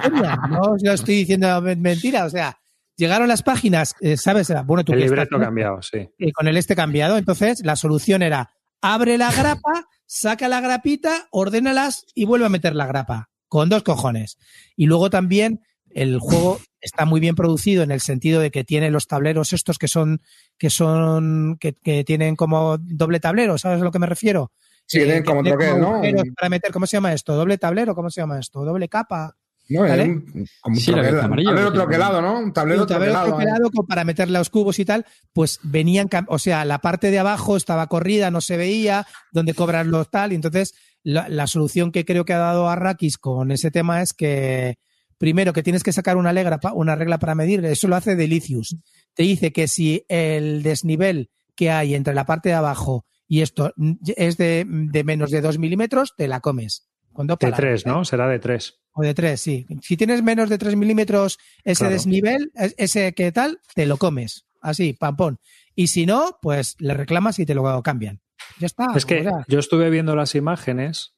[0.04, 2.60] Coña, No lo estoy diciendo men- mentira, o sea,
[2.96, 4.54] llegaron las páginas, eh, ¿sabes?
[4.66, 5.44] Bueno, tú El estás, libreto ¿no?
[5.46, 6.08] cambiado, sí.
[6.20, 7.18] Y con el este cambiado.
[7.18, 8.52] Entonces, la solución era
[8.82, 13.30] abre la grapa, saca la grapita, ordénalas y vuelve a meter la grapa.
[13.48, 14.38] Con dos cojones.
[14.76, 18.91] Y luego también el juego está muy bien producido en el sentido de que tiene
[18.91, 20.22] los tableros estos que son,
[20.57, 24.52] que son, que, que tienen como doble tablero, ¿sabes a lo que me refiero?
[24.86, 25.95] Sí, Eh, tienen como tiene troquel, ¿no?
[25.95, 27.36] agujeros Para meter, ¿cómo se llama esto?
[27.36, 27.95] ¿Doble tablero?
[27.95, 28.64] ¿Cómo se llama esto?
[28.64, 29.36] ¿Doble capa?
[29.68, 30.03] No, ¿Vale?
[30.03, 32.40] un, como un Sí, lo que troquel- es amarillo, tablero que- troquelado, ¿no?
[32.40, 33.28] Un tablero un tablero troquelado.
[33.28, 33.30] ¿eh?
[33.32, 37.18] troquelado como para meter los cubos y tal, pues venían, o sea, la parte de
[37.18, 41.91] abajo estaba corrida, no se veía, donde cobran los tal, y entonces la, la solución
[41.91, 44.78] que creo que ha dado Arrakis con ese tema es que
[45.18, 48.76] primero que tienes que sacar una, regla una regla para medir, eso lo hace Delicious.
[49.14, 53.74] Te dice que si el desnivel que hay entre la parte de abajo y esto
[54.18, 56.88] es de, de menos de 2 milímetros, te la comes.
[57.14, 58.04] Con dos De palabras, tres, ¿no?
[58.04, 58.82] Será de tres.
[58.92, 59.66] o de 3, sí.
[59.82, 61.94] Si tienes menos de 3 milímetros ese Claro.
[61.94, 64.46] desnivel, es- ese que tal, te lo comes.
[64.62, 65.40] Así, pampón.
[65.76, 68.20] Y si no, pues le reclamas y te lo cambian.
[68.60, 68.88] Ya está.
[68.96, 71.15] Es que o sea, yo estuve viendo las imágenes,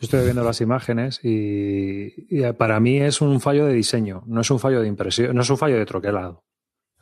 [0.00, 4.50] estuve viendo las imágenes y, y para mí es un fallo de diseño, no es
[4.50, 6.44] un fallo de impresión, no es un fallo de troquelado,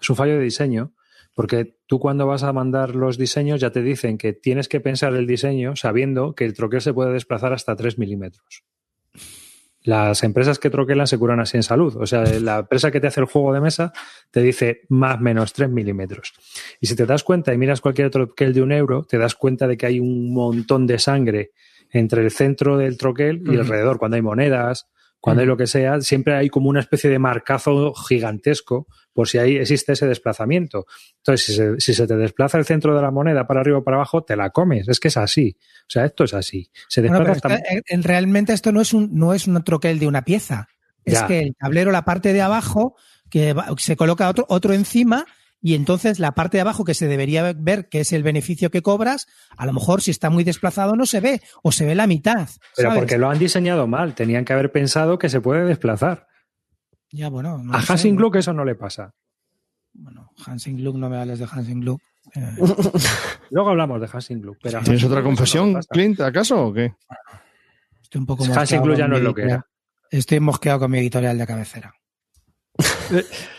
[0.01, 0.93] es un fallo de diseño,
[1.35, 5.15] porque tú cuando vas a mandar los diseños ya te dicen que tienes que pensar
[5.15, 8.65] el diseño sabiendo que el troquel se puede desplazar hasta 3 milímetros.
[9.85, 11.97] Las empresas que troquelan se curan así en salud.
[11.97, 13.93] O sea, la empresa que te hace el juego de mesa
[14.33, 16.33] te dice más menos 3 milímetros.
[16.81, 19.69] Y si te das cuenta y miras cualquier troquel de un euro, te das cuenta
[19.69, 21.53] de que hay un montón de sangre
[21.90, 23.98] entre el centro del troquel y alrededor.
[23.98, 24.86] Cuando hay monedas,
[25.20, 29.39] cuando hay lo que sea, siempre hay como una especie de marcazo gigantesco por si
[29.39, 30.86] ahí existe ese desplazamiento.
[31.16, 33.85] Entonces, si se, si se te desplaza el centro de la moneda para arriba o
[33.85, 34.89] para abajo, te la comes.
[34.89, 35.56] Es que es así.
[35.82, 36.70] O sea, esto es así.
[36.89, 37.74] Se bueno, desplaza pero hasta...
[37.74, 40.69] eh, realmente esto no es un, no es un troquel de una pieza.
[41.05, 42.94] Es que el tablero, la parte de abajo,
[43.31, 45.24] que va- se coloca otro, otro encima,
[45.60, 48.82] y entonces la parte de abajo que se debería ver, que es el beneficio que
[48.82, 49.26] cobras,
[49.56, 52.48] a lo mejor si está muy desplazado no se ve, o se ve la mitad.
[52.76, 52.98] Pero ¿sabes?
[52.98, 54.14] porque lo han diseñado mal.
[54.14, 56.28] Tenían que haber pensado que se puede desplazar.
[57.10, 57.59] Ya, bueno.
[57.59, 57.80] no A.
[57.80, 59.14] Hansing Gluck eso no le pasa.
[59.93, 62.01] Bueno, Hansing Gluck, no me hables de Hansing Gluck.
[62.35, 62.56] Eh,
[63.51, 64.59] Luego hablamos de Hansing Gluck.
[64.62, 65.80] Pero ¿Tienes otra no confesión.
[65.90, 66.94] Clint, acaso o qué?
[68.02, 69.66] estoy un poco Hansing Gluck ya no es lo que era.
[70.10, 71.94] Estoy mosqueado con mi editorial de cabecera.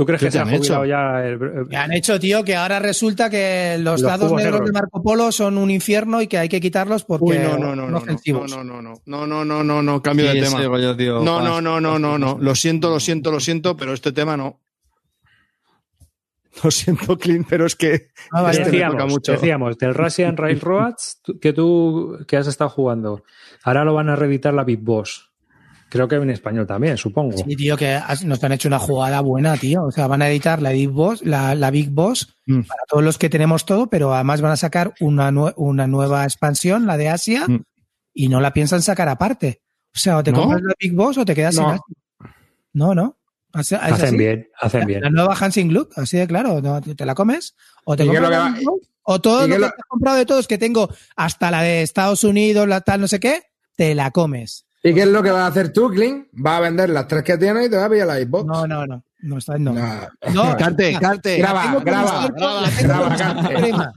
[0.00, 0.84] ¿Tú crees que se ha jubilado hecho?
[0.86, 4.66] ya el, el, han hecho, tío, que ahora resulta que los, los dados negros, negros,
[4.66, 7.76] de Marco Polo son un infierno y que hay que quitarlos porque Uy, no, no,
[7.76, 8.50] no, son no, ofensivos.
[8.50, 10.96] No, no, no, no, no, no, no, no, cambio sí, de tema.
[10.96, 12.38] Tío, no, no, no, no, no, no.
[12.40, 14.58] Lo siento, lo siento, lo siento, pero este tema no.
[16.64, 19.32] Lo siento, Clint, pero es que ah, vale, este decíamos, me toca mucho.
[19.32, 23.22] decíamos, del Russian Railroads que tú que has estado jugando.
[23.64, 25.29] Ahora lo van a reeditar la Big Boss.
[25.90, 27.36] Creo que en español también, supongo.
[27.36, 29.84] Sí, tío, que has- nos han hecho una jugada buena, tío.
[29.84, 32.60] O sea, van a editar la Big Boss, la, la Big Boss Mm.
[32.62, 36.24] para todos los que tenemos todo, pero además van a sacar una, nue- una nueva
[36.24, 37.64] expansión, la de Asia, Mm.
[38.14, 39.60] y no la piensan sacar aparte.
[39.94, 40.40] O sea, o te ¿No?
[40.42, 41.60] compras la Big Boss o te quedas No.
[41.62, 42.34] sin Asia.
[42.72, 43.16] No, no.
[43.52, 44.16] Hacen así.
[44.16, 45.00] bien, hacen bien.
[45.02, 48.14] La nueva Hansing Gluck, así de claro, no, te la comes o te ¿Y qué
[48.14, 50.46] es compras la Big Boss, o todo lo que lo- te has comprado de todos
[50.46, 53.42] que tengo, hasta la de Estados Unidos, la tal, no sé qué,
[53.74, 54.66] te la comes.
[54.82, 56.26] ¿Y qué es lo que vas a hacer tú, Clint?
[56.32, 58.46] Vas a vender las tres que tienes y te vas a pillar la Xbox.
[58.46, 59.72] No, no, no, no, está no.
[59.74, 60.06] Nah.
[60.32, 61.36] No, Carte, carte.
[61.38, 62.28] Graba, graba,
[62.80, 63.16] graba,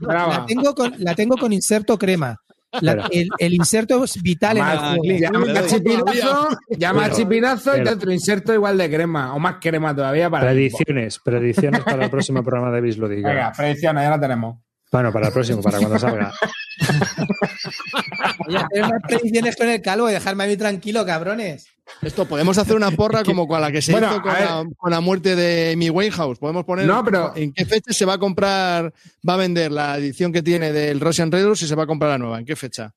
[0.00, 0.28] graba.
[0.40, 2.36] La tengo con, la tengo con inserto crema.
[2.80, 5.02] La- el, el inserto es vital en el Más- juego.
[5.02, 9.32] Clint, Llama a chipinazo, llama a Pero- chipinazo y te otro inserto igual de crema,
[9.34, 10.50] o más crema todavía para.
[10.50, 13.28] Predicciones, predicciones para el próximo programa de Bisludiga.
[13.28, 14.56] Venga, predicciones, ya la tenemos.
[14.94, 16.32] Bueno, para el próximo, para cuando salga.
[18.46, 21.66] Oye, hacer unas predicciones con el calvo y dejarme a mí tranquilo, cabrones.
[22.00, 24.90] Esto podemos hacer una porra como con la que se Bueno, hizo con la, con
[24.92, 26.38] la muerte de Amy Winehouse.
[26.38, 28.94] Podemos poner No, pero- en qué fecha se va a comprar,
[29.28, 32.12] va a vender la edición que tiene del Russian Raiders y se va a comprar
[32.12, 32.38] la nueva.
[32.38, 32.94] ¿En qué fecha?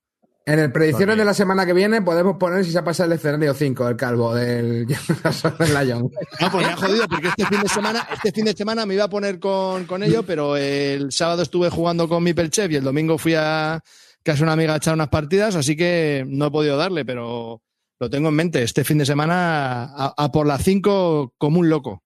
[0.50, 3.12] En el predicciones Porque- de la semana que viene podemos poner si se ha pasado
[3.12, 4.86] el escenario 5 del calvo, del
[5.58, 6.10] Lion.
[6.40, 8.94] No, pues me ha jodido porque este fin de semana, este fin de semana me
[8.94, 12.76] iba a poner con, con ello, pero el sábado estuve jugando con mi Pelchef y
[12.76, 13.80] el domingo fui a
[14.22, 17.60] casa una amiga a echar unas partidas, así que no he podido darle, pero
[18.00, 18.62] lo tengo en mente.
[18.62, 22.02] Este fin de semana a, a por las 5 como un loco.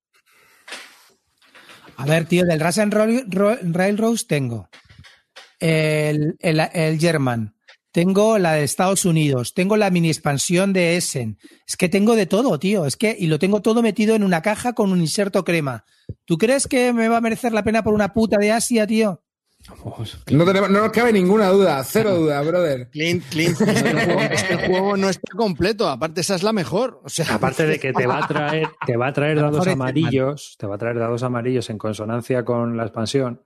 [1.96, 4.68] A ver, tío, del Russian Rail- Ro- Railroads tengo
[5.60, 7.54] el, el, el German,
[7.92, 11.38] tengo la de Estados Unidos, tengo la mini expansión de Essen.
[11.66, 12.86] Es que tengo de todo, tío.
[12.86, 15.84] Es que, y lo tengo todo metido en una caja con un inserto crema.
[16.24, 19.22] ¿Tú crees que me va a merecer la pena por una puta de Asia, tío?
[20.32, 22.88] No, tenemos, no nos cabe ninguna duda, cero duda, brother.
[22.90, 25.88] Clint, Clint, es que el juego, es que el juego no está completo.
[25.88, 27.00] Aparte, esa es la mejor.
[27.04, 30.56] O sea, Aparte de que te va a traer, te va a traer dados amarillos,
[30.58, 33.42] te va a traer dados amarillos en consonancia con la expansión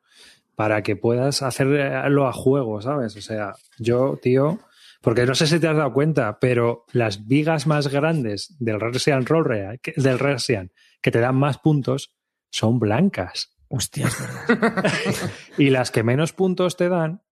[0.57, 3.15] para que puedas hacerlo a juego, ¿sabes?
[3.17, 4.59] O sea, yo, tío,
[5.03, 9.25] porque no sé si te has dado cuenta, pero las vigas más grandes del Russian
[9.27, 12.17] Roll que- del Russian que te dan más puntos
[12.51, 14.17] son blancas Hostia, es
[14.49, 14.85] verdad.
[15.59, 17.23] y las que menos puntos te dan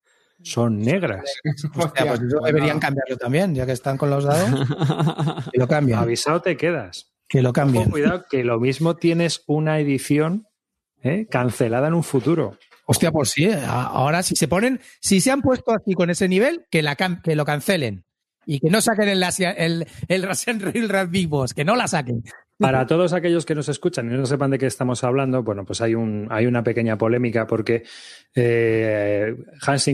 [0.42, 1.22] son negras.
[1.76, 4.68] Hostia, pues eso deberían cambiarlo también, ya que están con los dados.
[5.52, 5.96] Que lo cambien.
[5.98, 7.14] Avisado te quedas.
[7.28, 7.88] Que lo Ojo, cambien.
[7.88, 10.48] cuidado, que lo mismo tienes una edición
[11.02, 11.26] ¿eh?
[11.30, 12.58] cancelada en un futuro.
[12.86, 13.44] Hostia, pues sí.
[13.44, 13.60] eh.
[13.66, 17.36] Ahora, si se ponen, si se han puesto así con ese nivel, que, la que
[17.36, 18.04] lo cancelen.
[18.46, 19.22] Y que no saquen el,
[19.56, 20.22] el, el
[20.60, 22.22] Railroad Big Boss, que no la saquen.
[22.58, 25.80] Para todos aquellos que nos escuchan y no sepan de qué estamos hablando, bueno, pues
[25.80, 27.82] hay, un, hay una pequeña polémica porque
[28.34, 29.34] eh,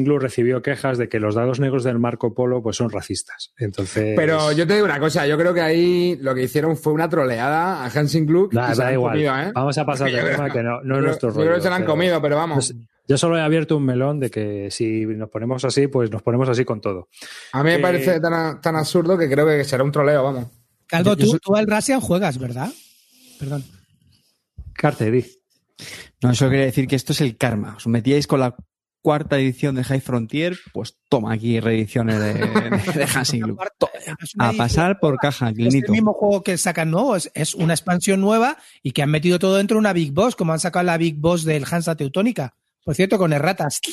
[0.05, 3.53] Glue recibió quejas de que los dados negros del Marco Polo pues son racistas.
[3.59, 6.93] Entonces, Pero yo te digo una cosa, yo creo que ahí lo que hicieron fue
[6.93, 8.53] una troleada a Hansing Gluck.
[8.53, 9.13] da, igual.
[9.15, 9.53] comido, ¿eh?
[9.55, 11.57] Vamos a pasar Yo de creo- tema que no, es nuestro yo creo rollo.
[11.57, 12.73] que se la han pero- comido, pero vamos.
[12.73, 16.23] Pues, yo solo he abierto un melón de que si nos ponemos así, pues nos
[16.23, 17.09] ponemos así con todo.
[17.53, 20.47] A mí me que- parece tan, tan absurdo que creo que será un troleo, vamos.
[20.91, 22.71] Calvo, Yo- yo tú, soy- tú al Russian juegas, ¿verdad?
[23.39, 23.65] Perdón.
[24.75, 25.25] Carte, di.
[26.23, 27.77] No, eso quería decir que esto es el karma.
[27.77, 28.55] Os metíais con la
[29.03, 33.57] cuarta edición de High Frontier, pues toma aquí reediciones de, de, de Hansing una
[34.39, 35.93] A pasar por caja, Es el Clinito.
[35.93, 39.57] mismo juego que sacan nuevo, es, es una expansión nueva y que han metido todo
[39.57, 42.55] dentro de una Big Boss, como han sacado la Big Boss del Hansa Teutónica.
[42.85, 43.81] Por cierto, con erratas.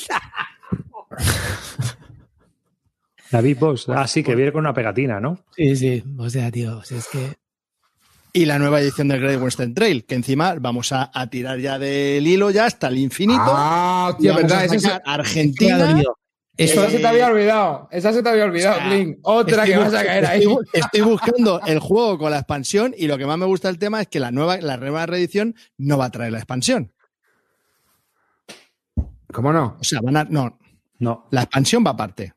[3.30, 3.88] La Big Boss.
[3.88, 5.38] Ah, sí, que viene con una pegatina, ¿no?
[5.56, 6.02] Sí, sí.
[6.18, 7.36] O sea, tío, si es que.
[8.32, 11.78] y la nueva edición del Great Western Trail, que encima vamos a, a tirar ya
[11.78, 13.40] del hilo ya hasta el infinito.
[13.44, 14.66] Ah, vamos verdad.
[14.68, 15.78] se- ha Argentina.
[15.78, 16.16] dolido.
[16.56, 17.88] Eso esa se te había olvidado.
[17.92, 19.18] Esa se te había olvidado, O sea, Clint.
[19.22, 20.44] Otra que vas a caer ahí.
[20.72, 24.00] Estoy buscando el juego con la expansión y lo que más me gusta del tema
[24.00, 26.92] es que la nueva, la nueva reedición no va a traer la expansión.
[29.32, 29.76] ¿Cómo no?
[29.80, 30.58] O sea, van a, no,
[30.98, 31.28] No.
[31.30, 32.32] la expansión va aparte.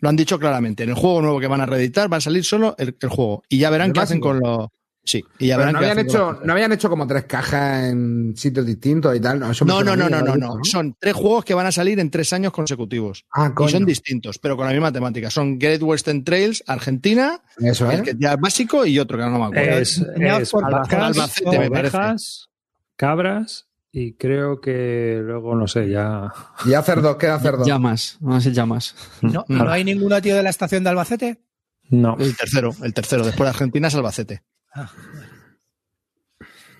[0.00, 0.84] Lo han dicho claramente.
[0.84, 3.42] En el juego nuevo que van a reeditar va a salir solo el, el juego.
[3.48, 4.68] Y ya verán ¿El qué hacen con los.
[5.04, 7.24] Sí, y ya verán no qué habían, hacen hecho, los- no habían hecho como tres
[7.24, 9.40] cajas en sitios distintos y tal.
[9.40, 12.10] No, eso No, no, no, no, no, Son tres juegos que van a salir en
[12.10, 13.24] tres años consecutivos.
[13.32, 13.70] Ah, Y coño.
[13.70, 15.30] son distintos, pero con la misma temática.
[15.30, 18.02] Son Great Western Trails, Argentina, Eso, el ¿eh?
[18.02, 19.78] que ya es básico y otro que no me acuerdo.
[19.78, 21.96] Es, es vacas, Albacete, me parece.
[21.96, 22.48] ovejas,
[22.96, 26.32] cabras y creo que luego, no sé, ya...
[26.66, 27.66] Y hacer dos, queda hacer dos.
[27.66, 28.94] Llamas, van a ser llamas.
[29.22, 31.42] ¿No, ¿No hay ninguno, tío, de la estación de Albacete?
[31.90, 32.16] No.
[32.18, 33.24] El tercero, el tercero.
[33.24, 34.42] Después de Argentina es Albacete.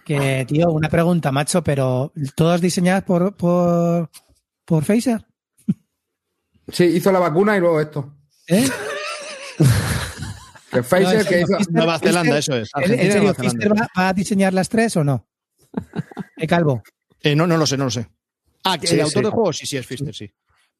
[0.04, 4.10] Que, tío, una pregunta, macho, pero ¿todas diseñadas por, por,
[4.64, 5.26] por Pfizer?
[6.68, 8.14] Sí, hizo la vacuna y luego esto.
[8.46, 8.68] ¿Eh?
[10.70, 11.56] Que Pfizer No, que hizo.
[11.70, 12.68] Nueva Zelanda, eso es.
[12.74, 13.34] ¿En- Argentina ¿En y serio.
[13.34, 15.26] Pfizer va, va a diseñar las tres o no?
[16.36, 16.82] ¿Eh, Calvo?
[17.22, 18.08] Eh, no, no lo sé, no lo sé.
[18.64, 19.24] Ah, que Sí, el autor sí.
[19.24, 20.30] del juego, sí, sí, es Fister, sí.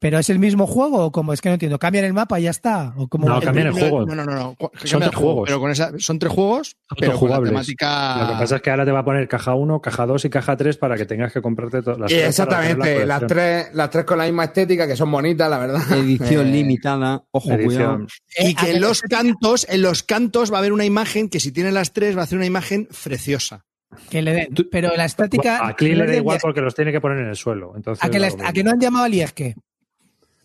[0.01, 1.33] ¿Pero es el mismo juego o cómo?
[1.33, 1.77] Es que no entiendo.
[1.81, 2.95] ¿Cambian el mapa y ya está?
[2.97, 4.07] ¿O cómo No, cambian el juego.
[4.07, 4.57] No, no, no.
[4.85, 5.49] Son el tres juegos.
[5.49, 8.19] Pero con esa, son tres juegos, pero con la temática.
[8.21, 10.31] Lo que pasa es que ahora te va a poner caja 1, caja 2 y
[10.31, 13.91] caja 3 para que tengas que comprarte todas las tres la exactamente, las tres, las
[13.91, 15.83] tres con la misma estética, que son bonitas, la verdad.
[15.99, 17.25] Edición Eh, limitada.
[17.33, 18.07] Ojo, cuidado.
[18.39, 21.41] Y Eh, que en los cantos, en los cantos va a haber una imagen que
[21.41, 23.65] si tiene las tres va a hacer una imagen preciosa.
[24.11, 24.49] Que le den.
[24.71, 25.67] Pero la estática.
[25.67, 27.73] A Clean no le da igual porque los tiene que poner en el suelo.
[27.77, 29.55] Entonces, a, que la- lo- a que no han llamado a Liesque.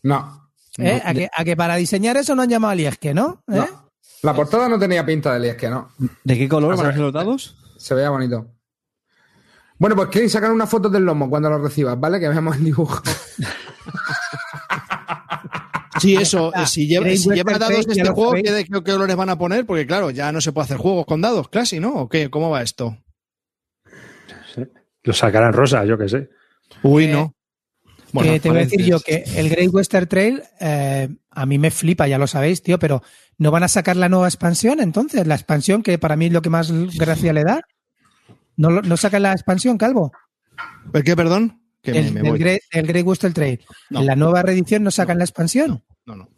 [0.04, 1.02] No, ¿eh?
[1.04, 3.44] A, que, a que para diseñar eso no han llamado a Liesque, ¿no?
[3.48, 3.56] ¿Eh?
[3.56, 3.90] no.
[4.22, 5.90] La portada no tenía pinta de Liesque, ¿no?
[6.24, 7.58] ¿De qué color sea, van a ser los dados?
[7.78, 8.48] Se veía bonito.
[9.78, 12.20] Bueno, pues Clint, sacar una foto del lomo cuando lo recibas, ¿vale?
[12.20, 13.02] Que veamos el dibujo.
[16.00, 16.52] Sí, eso.
[16.56, 18.34] eh, si lleva, si dados de este juego.
[18.34, 19.66] ¿qué, qué colores van a poner?
[19.66, 21.94] Porque claro, ya no se puede hacer juegos con dados, casi, ¿no?
[21.94, 22.30] ¿O qué?
[22.30, 22.98] ¿Cómo va esto?
[25.04, 26.30] Lo sacarán rosa, yo que sé.
[26.82, 27.36] Uy, Eh, no.
[28.22, 31.72] que te voy a decir yo que el Great Western Trail eh, a mí me
[31.72, 33.02] flipa, ya lo sabéis, tío, pero
[33.38, 35.26] ¿no van a sacar la nueva expansión entonces?
[35.28, 37.62] La expansión que para mí es lo que más gracia le da.
[38.56, 40.12] ¿No, no sacan la expansión, Calvo?
[40.94, 41.60] ¿El qué, perdón?
[41.82, 42.40] Que El, me del voy.
[42.40, 43.60] Great, el Great Western Trail.
[43.90, 44.00] No.
[44.02, 45.84] En la nueva reedición no sacan la expansión.
[46.06, 46.30] No, no.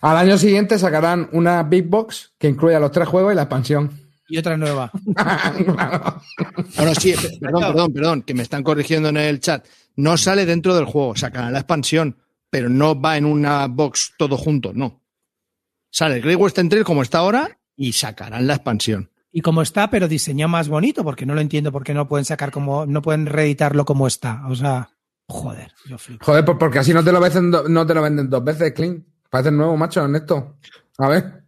[0.00, 4.03] Al año siguiente sacarán una Big Box que incluya los tres juegos y la expansión.
[4.28, 4.90] Y otra nueva.
[6.76, 9.66] Bueno, sí, pe- perdón, perdón, perdón, que me están corrigiendo en el chat.
[9.96, 12.16] No sale dentro del juego, sacarán la expansión,
[12.50, 15.02] pero no va en una box todo junto, no.
[15.90, 19.10] Sale el Great Western Trail como está ahora y sacarán la expansión.
[19.30, 22.50] Y como está, pero diseñado más bonito, porque no lo entiendo, porque no pueden sacar
[22.50, 24.42] como, no pueden reeditarlo como está.
[24.48, 24.90] O sea,
[25.26, 26.24] Joder, yo flipo.
[26.24, 28.72] Joder, pues porque así no te lo venden, do- no te lo venden dos veces,
[28.72, 29.02] Clean.
[29.30, 30.56] Parece nuevo, macho, honesto.
[30.98, 31.43] A ver.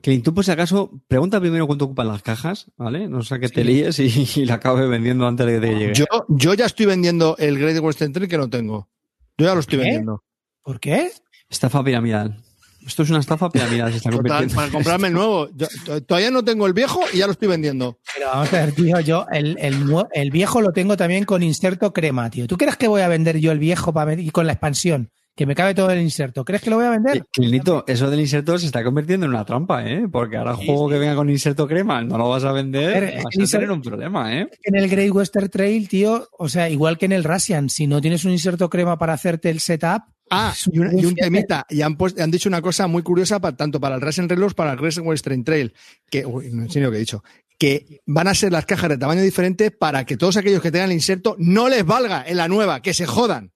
[0.00, 3.08] Clint, tú por si acaso, pregunta primero cuánto ocupan las cajas, ¿vale?
[3.08, 5.94] No sea que te líes y, y la acabes vendiendo antes de que te llegue.
[5.94, 8.88] Yo, yo ya estoy vendiendo el Great Western Trail que no tengo.
[9.36, 9.84] Yo ya lo estoy ¿Qué?
[9.84, 10.22] vendiendo.
[10.62, 11.10] ¿Por qué?
[11.50, 12.42] Estafa piramidal.
[12.86, 15.48] Esto es una estafa piramidal, se está Total, para comprarme el nuevo.
[15.54, 15.66] Yo-
[16.06, 17.98] todavía no tengo el viejo y ya lo estoy vendiendo.
[18.14, 21.42] Pero vamos a ver, tío, yo el, el, nue- el viejo lo tengo también con
[21.42, 22.46] inserto crema, tío.
[22.46, 25.10] ¿Tú crees que voy a vender yo el viejo para y con la expansión?
[25.38, 26.44] Que me cabe todo el inserto.
[26.44, 27.24] ¿Crees que lo voy a vender?
[27.30, 30.08] Clinito, eso del inserto se está convirtiendo en una trampa, ¿eh?
[30.10, 33.00] Porque ahora el juego que venga con inserto crema no lo vas a vender, A
[33.00, 34.48] ver, vas a tener un problema, ¿eh?
[34.64, 38.00] En el Great Western Trail, tío, o sea, igual que en el Russian, si no
[38.00, 41.64] tienes un inserto crema para hacerte el setup, Ah, y, una- y un temita.
[41.70, 44.54] Y han, puesto- han dicho una cosa muy curiosa para, tanto para el Racing Reload
[44.54, 45.72] para el Racing Western Trail.
[46.10, 47.22] Que, uy, no sé ni lo que he dicho.
[47.56, 50.90] Que van a ser las cajas de tamaño diferente para que todos aquellos que tengan
[50.90, 53.52] el inserto no les valga en la nueva, que se jodan.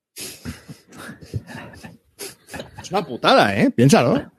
[2.83, 3.70] Es una putada, ¿eh?
[3.70, 4.31] Piénsalo.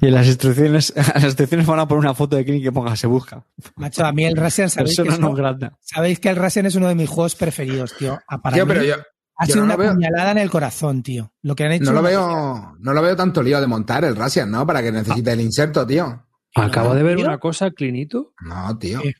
[0.00, 2.94] Y en las instrucciones, las instrucciones van a poner una foto de Clint que ponga
[2.96, 3.44] se busca.
[3.76, 6.88] macho, a mí el Russian, sabéis que, Persona no sabéis que el Russian es uno
[6.88, 8.18] de mis juegos preferidos, tío.
[8.28, 8.94] Ah, Para Tío, mí pero yo,
[9.36, 11.32] ha yo sido no una puñalada en el corazón, tío.
[11.42, 11.84] Lo que han hecho.
[11.84, 14.66] no lo veo, no lo veo tanto lío de montar el Russian, ¿no?
[14.66, 16.26] Para que necesite el inserto, tío.
[16.54, 17.26] Acabo de ver tío.
[17.26, 18.32] una cosa, Clinito.
[18.42, 19.00] No, tío.
[19.00, 19.12] Sí.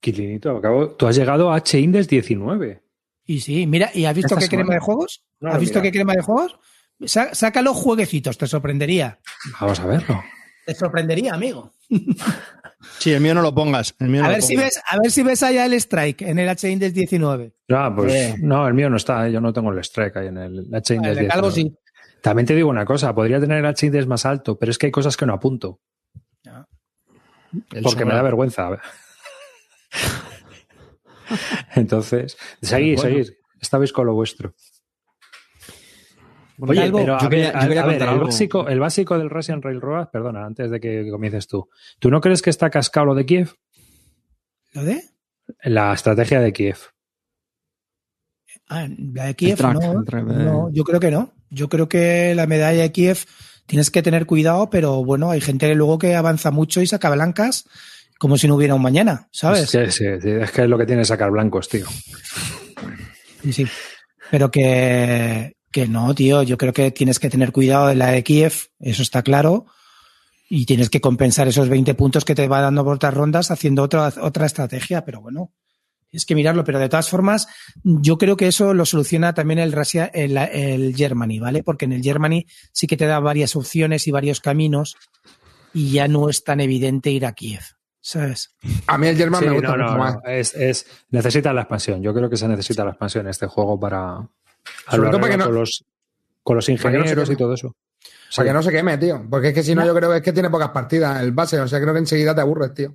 [0.00, 2.82] Clinito, acabo, tú has llegado a H-Index 19.
[3.24, 5.24] Y sí, mira, ¿y has visto Esta qué crema de juegos?
[5.40, 5.90] No, ¿Has visto mira.
[5.90, 6.58] qué crema de juegos?
[6.98, 9.18] Los jueguecitos, te sorprendería.
[9.60, 10.22] Vamos a verlo.
[10.66, 11.72] Te sorprendería, amigo.
[12.98, 13.94] Sí, el mío no lo pongas.
[14.00, 16.22] El mío no A lo ver si ves, a ver si ves allá el strike
[16.22, 17.54] en el H-Index 19.
[17.70, 18.34] Ah, pues Eh.
[18.40, 19.32] no, el mío no está, ¿eh?
[19.32, 21.76] yo no tengo el strike ahí en el H-Index El de Calvo 19.
[21.76, 21.78] sí.
[22.22, 24.92] También te digo una cosa, podría tener el H-Index más alto, pero es que hay
[24.92, 25.80] cosas que no apunto,
[27.84, 28.68] porque me da vergüenza.
[31.74, 33.10] Entonces, seguid, Bueno.
[33.16, 33.30] seguid.
[33.60, 34.54] Estabais con lo vuestro.
[36.58, 38.24] Oye, pero a yo quería- ver, yo a- quería a ver, contar el, algo.
[38.26, 41.68] básico, el básico del Russian Railroad, perdona, antes de que comiences tú.
[41.98, 43.54] ¿Tú no crees que está cascado lo de Kiev?
[44.72, 45.02] ¿Lo de?
[45.64, 46.76] La estrategia de Kiev.
[48.68, 51.32] Ah, la de Kiev, track, no, de- no, yo creo que no.
[51.50, 53.18] Yo creo que la medalla de Kiev
[53.66, 57.68] tienes que tener cuidado, pero bueno, hay gente luego que avanza mucho y saca blancas
[58.22, 59.68] como si no hubiera un mañana, ¿sabes?
[59.68, 61.86] Sí, sí, sí, es que es lo que tiene sacar blancos, tío.
[63.42, 63.66] Sí, sí.
[64.30, 66.44] Pero que, que no, tío.
[66.44, 69.66] Yo creo que tienes que tener cuidado de la de Kiev, eso está claro.
[70.48, 73.82] Y tienes que compensar esos 20 puntos que te va dando por otras rondas haciendo
[73.82, 75.04] otra, otra estrategia.
[75.04, 75.52] Pero bueno,
[76.08, 76.62] tienes que mirarlo.
[76.62, 77.48] Pero de todas formas,
[77.82, 81.64] yo creo que eso lo soluciona también el, Russia, el, el Germany, ¿vale?
[81.64, 84.94] Porque en el Germany sí que te da varias opciones y varios caminos
[85.74, 87.62] y ya no es tan evidente ir a Kiev,
[88.02, 88.54] ¿sabes?
[88.88, 90.14] A mí el German Sí, me gusta no, no, mucho más.
[90.16, 92.02] no, Es, es, necesita la expansión.
[92.02, 94.16] Yo creo que se necesita la expansión este juego para
[94.90, 95.84] Sobre todo hablar para que no- con, los,
[96.42, 97.74] con los ingenieros y todo eso.
[98.36, 99.24] Para que no se queme, tío.
[99.30, 101.58] Porque es que si no, yo creo que es que tiene pocas partidas el base.
[101.60, 102.94] O sea, creo que enseguida te aburres, tío.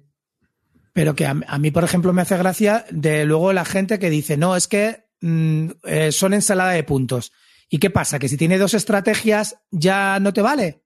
[0.93, 4.09] Pero que a, a mí, por ejemplo, me hace gracia de luego la gente que
[4.09, 7.31] dice, no, es que mm, eh, son ensalada de puntos.
[7.69, 8.17] ¿Y qué pasa?
[8.19, 10.81] ¿Que si tiene dos estrategias ya no te vale?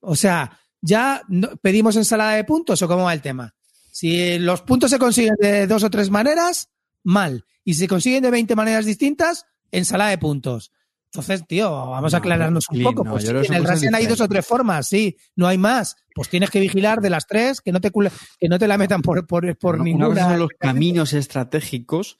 [0.00, 3.54] O sea, ¿ya no- pedimos ensalada de puntos o cómo va el tema?
[3.92, 6.68] Si los puntos se consiguen de dos o tres maneras,
[7.02, 7.44] mal.
[7.64, 10.72] Y si se consiguen de 20 maneras distintas, ensalada de puntos.
[11.12, 13.02] Entonces, tío, vamos a No, aclararnos un poco.
[13.02, 15.96] no, Pues sí, en el Racing hay dos o tres formas, sí, no hay más.
[16.14, 17.90] Pues tienes que vigilar de las tres, que no te,
[18.38, 20.06] que no te la metan por, por, por Una- ninguna.
[20.08, 22.18] Una cosa son los caminos estratégicos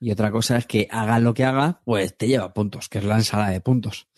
[0.00, 3.04] y otra cosa es que haga lo que haga, pues te lleva puntos, que es
[3.04, 4.08] la ensalada de puntos.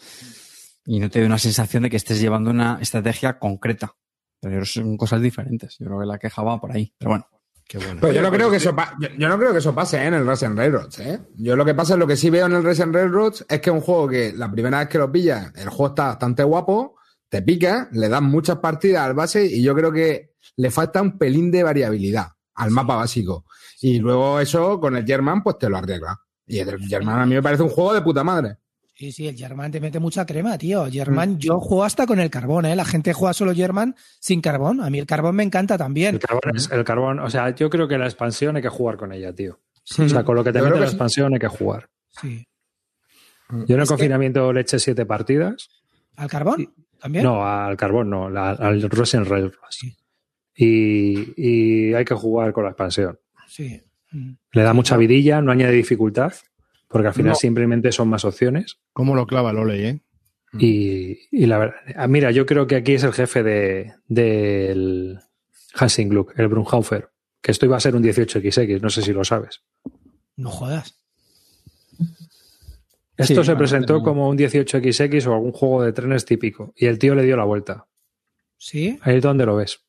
[0.84, 3.94] Y no te da una sensación de que estés llevando una estrategia concreta.
[4.40, 5.76] Pero son cosas diferentes.
[5.78, 6.92] Yo creo que la queja va por ahí.
[6.98, 7.26] Pero bueno.
[7.68, 8.00] Qué bueno.
[8.00, 10.06] Pero yo no creo que eso yo, yo no creo que eso pase ¿eh?
[10.06, 11.20] en el Russian Railroads, ¿eh?
[11.36, 13.70] Yo lo que pasa es lo que sí veo en el Russian Railroads es que
[13.70, 16.96] es un juego que la primera vez que lo pillas, el juego está bastante guapo,
[17.28, 21.16] te pica, le das muchas partidas al base y yo creo que le falta un
[21.16, 23.46] pelín de variabilidad al mapa básico.
[23.80, 26.20] Y luego eso con el German pues te lo arregla.
[26.46, 28.58] Y el German a mí me parece un juego de puta madre.
[28.94, 30.86] Sí, sí, el German te mete mucha crema, tío.
[30.90, 32.76] German, yo juego hasta con el carbón, ¿eh?
[32.76, 34.80] La gente juega solo German sin carbón.
[34.82, 36.16] A mí el carbón me encanta también.
[36.16, 38.96] El carbón, es- el carbón, o sea, yo creo que la expansión hay que jugar
[38.98, 39.58] con ella, tío.
[39.98, 40.92] O sea, con lo que te Yo mete la sí.
[40.92, 41.88] expansión hay que jugar.
[42.20, 42.46] Sí.
[43.50, 45.68] Yo en el Es que- confinamiento le eché siete partidas.
[46.16, 46.72] ¿Al carbón?
[47.00, 47.24] ¿También?
[47.24, 49.54] No, al carbón no, la- al Russian Railroad.
[49.70, 49.96] Sí.
[50.54, 53.18] Y, y hay que jugar con la expansión.
[53.48, 53.82] Sí.
[54.10, 54.32] Mm.
[54.52, 56.32] Le da mucha vidilla, no añade dificultad,
[56.92, 57.34] porque al final No.
[57.36, 58.78] simplemente son más opciones.
[58.92, 60.00] ¿Cómo lo clava el Ole, eh?
[60.58, 65.18] Y, y la verdad, ah, mira, yo creo que aquí es el jefe de, del
[65.74, 67.08] Hansing Gluck, el Brunhaufer,
[67.40, 69.62] que esto iba a ser un 18XX, no sé si lo sabes.
[70.36, 70.98] No jodas.
[73.16, 76.86] Esto Sí, se bueno, presentó como un 18XX o algún juego de trenes típico y
[76.86, 77.86] el tío le dio la vuelta.
[78.58, 78.98] ¿Sí?
[79.02, 79.80] Ahí es donde lo ves.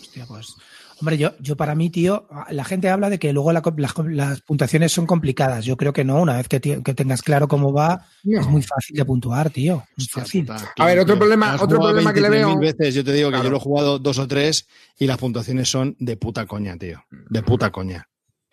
[0.00, 0.54] Hostia, pues.
[1.00, 4.40] Hombre, yo, yo para mí, tío, la gente habla de que luego la- las, las
[4.42, 5.64] puntuaciones son complicadas.
[5.64, 6.20] Yo creo que no.
[6.20, 8.40] Una vez que, tengas claro cómo va, No.
[8.40, 9.82] es muy fácil de puntuar, tío.
[9.96, 10.44] Muy fácil.
[10.46, 11.20] puta, A ver, otro tío.
[11.20, 13.44] problema- otro problema que le 23.000 veo- veces, yo te digo que Claro.
[13.44, 14.66] yo lo he jugado dos o tres
[14.98, 17.02] y las puntuaciones son de puta coña, tío.
[17.30, 18.06] De puta coña.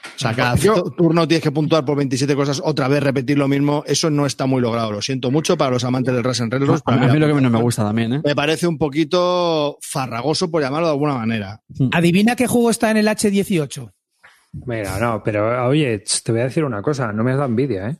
[0.05, 3.47] O sea, cada Yo- turno tienes que puntuar por 27 cosas, otra vez repetir lo
[3.47, 3.83] mismo.
[3.87, 4.91] Eso no está muy logrado.
[4.91, 6.81] Lo siento mucho para los amantes del Rush and Railroads.
[6.85, 8.21] A mí mí lo que menos me gusta también, ¿eh?
[8.23, 11.61] me parece un poquito farragoso, por llamarlo de alguna manera.
[11.91, 13.91] Adivina qué juego está en el H18.
[14.65, 17.97] Mira, no, pero oye, te voy a decir una cosa, no me da envidia, ¿eh?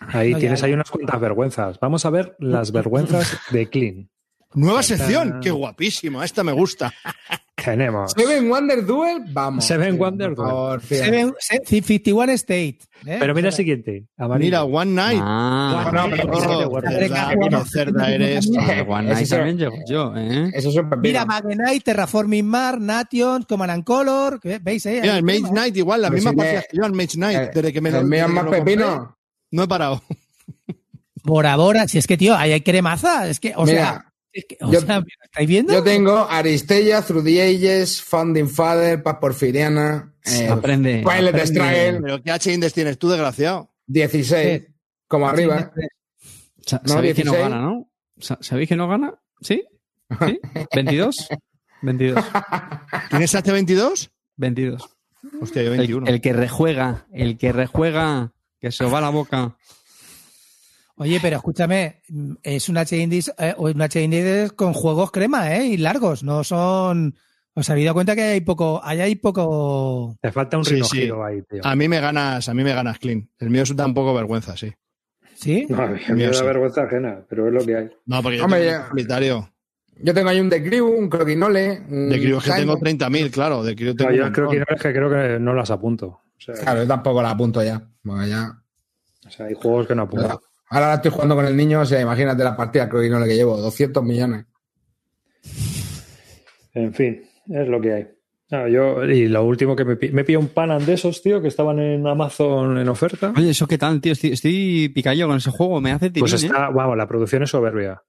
[0.00, 0.66] Ahí No, ya, tienes ya.
[0.66, 1.80] ahí unas cuantas vergüenzas.
[1.80, 4.10] Vamos a ver las vergüenzas de Clean.
[4.54, 6.92] Nueva sección, qué guapísimo, esta me gusta.
[7.62, 8.12] Tenemos.
[8.16, 9.64] Seven Wonder Duel, vamos.
[9.64, 10.80] Seven Wonder por Duel.
[10.80, 10.94] sí.
[10.94, 12.78] Seven- se- 51 State.
[13.04, 13.16] ¿eh?
[13.18, 14.06] Pero mira el siguiente.
[14.16, 14.46] amarillo.
[14.46, 15.20] Mira, One Night.
[15.22, 18.46] Ah, No, pero- Bueno, cerda, eres.
[18.86, 20.50] One Night también llego yo, ¿eh?
[20.54, 21.02] Eso es un pepino.
[21.02, 24.40] Mira, Magenite, Terraforming Mars, Nation, Command and Color.
[24.40, 24.60] ¿qué?
[24.62, 25.00] ¿Veis, eh?
[25.02, 25.48] Mira, Hay el Mage tema.
[25.50, 27.38] Knight igual, mismas si me- partidas que yo al Mage Knight.
[27.38, 29.18] Eh, desde que me lo- el más pepino.
[29.50, 30.02] No he parado.
[31.24, 31.88] Bora Bora.
[31.88, 33.28] Si es que, tío, ahí hay cremaza.
[33.28, 35.72] Es que, o Mira, sea, es que, o yo- sea, ¿estáis viendo?
[35.72, 41.02] Yo tengo Aristella, Through the Ages, Founding Father, Paz Porfiriana, eh, aprende.
[41.02, 42.00] Twilight aprende.
[42.02, 43.70] Pero qué H-Index tienes tú, desgraciado.
[43.86, 44.64] 16,
[45.06, 45.72] como arriba.
[46.64, 47.50] Sa- No, Sabéis que no 16.
[47.50, 47.90] gana, ¿no?
[48.18, 49.14] Sa- ¿Sabéis que no gana?
[49.40, 49.64] ¿Sí?
[50.26, 50.40] ¿Sí?
[50.74, 51.28] ¿22?
[51.82, 52.24] 22.
[53.10, 54.10] ¿Tienes H22?
[54.36, 54.88] 22.
[55.40, 56.06] Hostia, yo El, 21.
[56.06, 59.56] el que rejuega, el que rejuega, que se os va la boca.
[60.98, 62.02] Oye, pero escúchame,
[62.42, 65.66] es un H-Indies eh, H-Indies con juegos crema, ¿eh?
[65.66, 67.14] Y largos, no son...
[67.54, 70.16] ¿Os habéis dado cuenta que hay poco, ahí hay poco...
[70.20, 70.80] Te falta un Sí,
[71.24, 71.60] ahí, tío.
[71.64, 73.28] A mí me ganas, a mí me ganas clean.
[73.38, 74.72] El mío es un poco vergüenza, sí.
[75.34, 75.66] ¿Sí?
[75.68, 76.44] No, a mí me Mío da sí.
[76.44, 77.90] vergüenza ajena, pero es lo que hay.
[78.06, 79.50] No, porque yo Hombre, tengo ya- un solitario.
[80.00, 81.82] Yo tengo ahí un de Crew, un Croquinole.
[81.90, 82.66] un De Crio es que Jaime.
[82.66, 83.64] tengo 30.000, claro.
[83.64, 84.50] De Crio tengo No, yo creo montón.
[84.50, 86.06] que, no, es que creo que no las apunto.
[86.06, 87.82] O sea, Claro, yo tampoco la apunto ya.
[88.04, 88.52] Bueno, ya.
[89.26, 90.40] o sea, hay juegos que no apunto.
[90.70, 93.56] Ahora la estoy jugando con el niño, o sea, imagínate la partida Croquinole que llevo,
[93.56, 94.46] 200 millones.
[96.74, 98.08] En fin, es lo que hay.
[98.50, 101.48] No, yo, y lo último que me me pillé un Panan de esos, tío, que
[101.48, 103.32] estaban en Amazon en oferta.
[103.36, 104.12] Oye, ¿eso qué tal, tío?
[104.12, 106.46] Estoy, estoy picadillo con ese juego, me hace tirín, Pues ¿eh?
[106.46, 108.02] está, vamos, la producción es soberbia.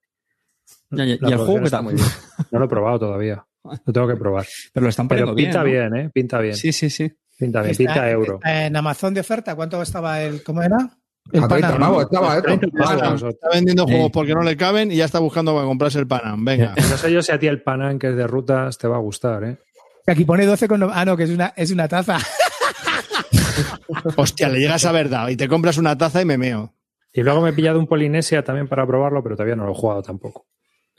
[0.91, 2.05] Ya, ya, La ¿Y el juego está muy bien.
[2.51, 3.45] No lo he probado todavía.
[3.85, 4.45] Lo tengo que probar.
[4.73, 6.07] Pero lo están Pero poniendo pinta bien, bien, ¿no?
[6.07, 6.11] ¿eh?
[6.13, 6.55] Pinta bien.
[6.55, 7.11] Sí, sí, sí.
[7.37, 8.39] Pinta bien, Está- pinta euro.
[8.43, 10.41] en Amazon de oferta, ¿cuánto estaba el...
[10.43, 10.77] ¿Cómo era?
[11.31, 11.79] El A 30 Panam.
[11.81, 12.43] pavos estaba esto.
[12.43, 12.99] 30 pavos.
[13.01, 13.29] Panam.
[13.29, 13.91] Está vendiendo Sí.
[13.93, 16.43] juegos porque no le caben y ya está buscando para comprarse el Panam.
[16.45, 16.73] Venga.
[16.89, 18.99] No sé yo si a ti el Panan, que es de rutas, te va a
[18.99, 19.57] gustar, ¿eh?
[20.07, 20.83] Aquí pone 12 con...
[20.91, 22.17] Ah, no, que es una, es una taza.
[24.15, 26.73] Hostia, le llegas a verdad y te compras una taza y me meo.
[27.13, 29.75] Y luego me he pillado un Polinesia también para probarlo, pero todavía no lo he
[29.75, 30.45] jugado tampoco.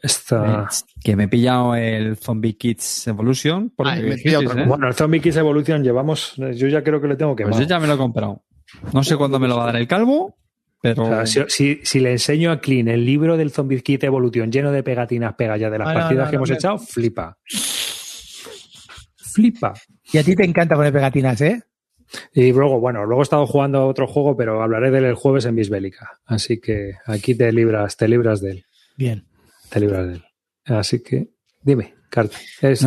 [0.02, 0.68] Está...
[1.02, 3.72] Que me he pillado el Zombie Kids Evolution.
[3.76, 4.66] Porque Ay, me he pillado dijisteis, otra ¿eh?
[4.66, 6.34] Bueno, el Zombie Kids Evolution llevamos...
[6.36, 8.42] Yo ya creo que le tengo que Pues yo ya me lo he comprado.
[8.92, 10.36] No sé cuándo me lo va a dar el calvo,
[10.80, 11.02] pero...
[11.04, 14.50] O sea, si, si- si le enseño a Clean el libro del Zombie Kit Evolution
[14.52, 17.36] lleno de pegatinas pega ya de las Ah, partidas no, que no, hemos echado, flipa.
[19.16, 19.74] Flipa.
[20.12, 21.62] Y a ti te encanta poner pegatinas, ¿eh?
[22.34, 25.14] Y luego, bueno, luego he estado jugando a otro juego, pero hablaré de él el
[25.14, 26.10] jueves en Bisbélica.
[26.26, 28.64] Así que aquí te libras, te libras de él.
[28.96, 29.24] Bien.
[29.68, 30.24] Te libras de él.
[30.64, 31.28] Así que,
[31.62, 31.94] dime,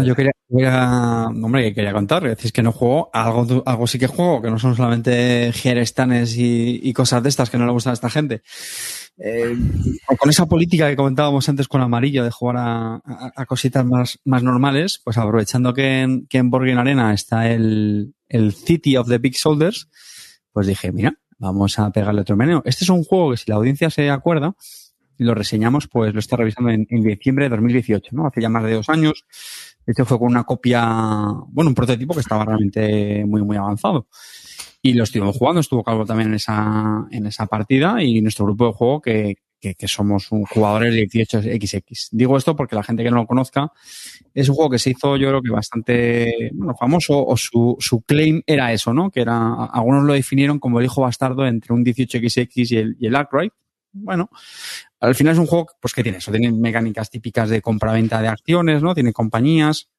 [0.01, 3.97] No, yo quería, quería- hombre, que quería contar, decís que no juego, algo, algo sí
[3.97, 7.71] que juego, que no son solamente Gierestanes y, y cosas de estas que no le
[7.71, 8.41] gustan a esta gente.
[9.17, 9.55] Eh,
[10.17, 14.19] con esa política que comentábamos antes con Amarillo de jugar a, a- a cositas más,
[14.25, 19.07] más normales, pues aprovechando que en, que en Game Arena está el, el City of
[19.07, 19.87] the Big Shoulders,
[20.51, 22.61] pues dije, mira, vamos a pegarle otro meneo.
[22.65, 24.55] Este es un juego que si la audiencia se acuerda,
[25.18, 28.27] lo reseñamos, pues lo estoy revisando en, en diciembre de 2018, ¿no?
[28.27, 29.26] Hace ya más de dos años.
[29.85, 30.85] De fue con una copia,
[31.49, 34.07] bueno, un prototipo que estaba realmente muy, muy avanzado.
[34.81, 38.68] Y lo estuvimos jugando, estuvo Calvo también en esa, en esa partida y nuestro grupo
[38.68, 42.10] de juego que, que, que somos un jugadores de 18XX.
[42.11, 43.72] Digo esto porque la gente que no lo conozca,
[44.34, 48.02] es un juego que se hizo yo creo que bastante bueno, famoso o su, su
[48.02, 49.10] claim era eso, ¿no?
[49.10, 53.07] Que era, algunos lo definieron como el hijo bastardo entre un 18XX y el, y
[53.07, 53.53] el Arkwright.
[53.94, 54.30] Bueno,
[55.03, 58.30] al final es un juego pues que tiene eso, tiene mecánicas típicas de compra-venta de
[58.30, 58.95] acciones, ¿no?
[58.95, 59.89] Tiene compañías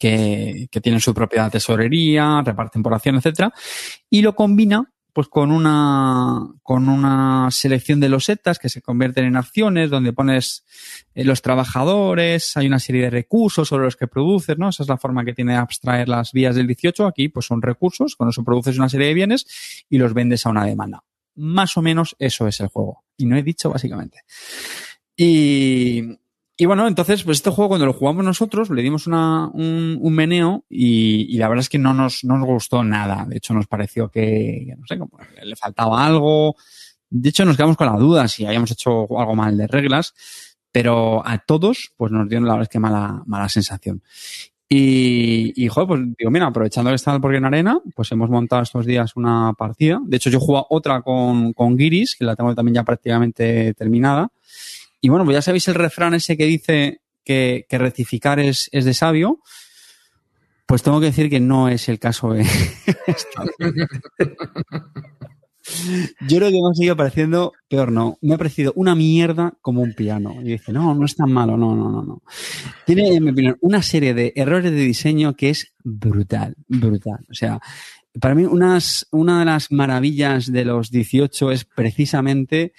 [0.00, 3.52] que, que tienen su propia tesorería, reparten por acción, etcétera,
[4.10, 9.36] y lo combina pues con una con una selección de losetas que se convierten en
[9.36, 10.64] acciones donde pones
[11.14, 14.68] eh, los trabajadores, hay una serie de recursos sobre los que produces, ¿no?
[14.68, 17.06] Esa es la forma que tiene de abstraer las vías del 18.
[17.06, 20.50] Aquí pues son recursos, con eso produces una serie de bienes y los vendes a
[20.50, 21.04] una demanda.
[21.38, 23.04] Más o menos eso es el juego.
[23.16, 24.22] Y no he dicho básicamente.
[25.16, 26.02] Y,
[26.56, 30.64] y bueno, entonces, pues este juego cuando lo jugamos nosotros, le dimos una, un, meneo
[30.68, 33.24] y, y la verdad es que no nos, no nos gustó nada.
[33.26, 36.56] De hecho, nos pareció que, no sé, como le faltaba algo.
[37.10, 40.14] De hecho, nos quedamos con la duda si habíamos hecho algo mal de reglas,
[40.72, 44.02] pero a todos, pues nos dio la verdad es que mala, mala sensación.
[44.70, 48.28] Y, y, joder, pues digo, mira, aprovechando que está el Porque en Arena, pues hemos
[48.28, 49.98] montado estos días una partida.
[50.04, 54.28] De hecho, yo jugado otra con, con Giris, que la tengo también ya prácticamente terminada.
[55.00, 58.84] Y bueno, pues ya sabéis el refrán ese que dice que, que rectificar es, es
[58.84, 59.40] de sabio.
[60.66, 62.44] Pues tengo que decir que no es el caso de
[66.28, 68.18] Yo creo que me ha seguido pareciendo peor, no.
[68.20, 70.34] Me ha parecido una mierda como un piano.
[70.42, 72.22] Y dice, no, no es tan malo, no, no, no, no.
[72.86, 77.26] Tiene, en mi opinión, una serie de errores de diseño que es brutal, brutal.
[77.30, 77.60] O sea,
[78.20, 82.72] para mí unas, una de las maravillas de los 18 es precisamente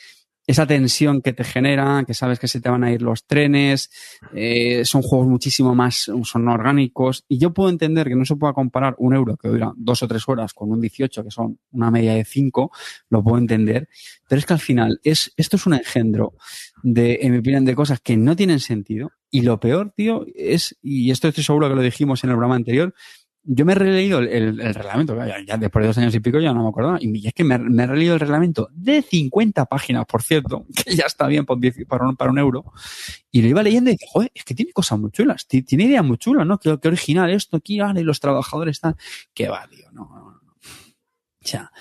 [0.50, 3.92] esa tensión que te genera, que sabes que se te van a ir los trenes,
[4.34, 8.54] eh, son juegos muchísimo más, son orgánicos, y yo puedo entender que no se pueda
[8.54, 11.92] comparar un euro que dura dos o tres horas con un 18 que son una
[11.92, 12.72] media de cinco,
[13.12, 13.90] lo puedo entender,
[14.28, 16.34] pero es que al final es, esto es un engendro
[16.82, 20.80] de, en mi opinión, de cosas que no tienen sentido, y lo peor, tío, es,
[20.82, 22.96] y esto estoy seguro que lo dijimos en el programa anterior,
[23.44, 26.54] yo me he releído el, el, reglamento, ya, después de dos años y pico ya
[26.54, 30.06] no me acuerdo, y es que me, me, he releído el reglamento de 50 páginas,
[30.06, 32.66] por cierto, que ya está bien por 10, para, un, para un euro,
[33.32, 36.04] y lo iba leyendo y dije, joder, es que tiene cosas muy chulas, tiene ideas
[36.04, 36.60] muy chulas, ¿no?
[36.60, 38.96] Qué, qué original esto aquí, vale, los trabajadores están,
[39.34, 40.40] qué va, no, no, no.
[41.42, 41.72] O sea,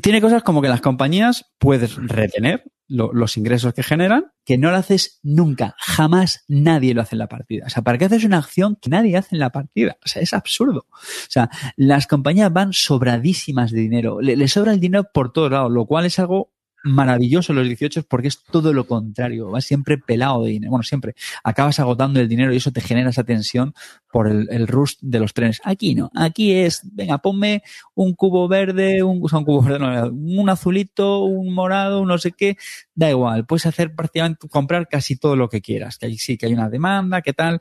[0.00, 4.70] tiene cosas como que las compañías puedes retener lo, los ingresos que generan, que no
[4.70, 7.64] lo haces nunca, jamás nadie lo hace en la partida.
[7.66, 9.96] O sea, ¿para qué haces una acción que nadie hace en la partida?
[10.04, 10.86] O sea, es absurdo.
[10.90, 15.50] O sea, las compañías van sobradísimas de dinero, le, le sobra el dinero por todos
[15.50, 16.53] lados, lo cual es algo
[16.84, 21.14] maravilloso los 18 porque es todo lo contrario, vas siempre pelado de dinero, bueno, siempre
[21.42, 23.74] acabas agotando el dinero y eso te genera esa tensión
[24.12, 25.60] por el, el rust de los trenes.
[25.64, 27.62] Aquí no, aquí es, venga, ponme
[27.94, 32.08] un cubo verde, un, o sea, un cubo verde, no, un azulito, un morado, un
[32.08, 32.58] no sé qué,
[32.94, 36.46] da igual, puedes hacer prácticamente, comprar casi todo lo que quieras, que ahí sí, que
[36.46, 37.60] hay una demanda, qué tal,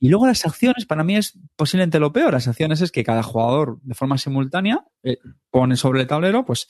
[0.00, 2.32] y luego las acciones, para mí es posiblemente lo peor.
[2.32, 5.18] Las acciones es que cada jugador de forma simultánea eh,
[5.50, 6.68] pone sobre el tablero pues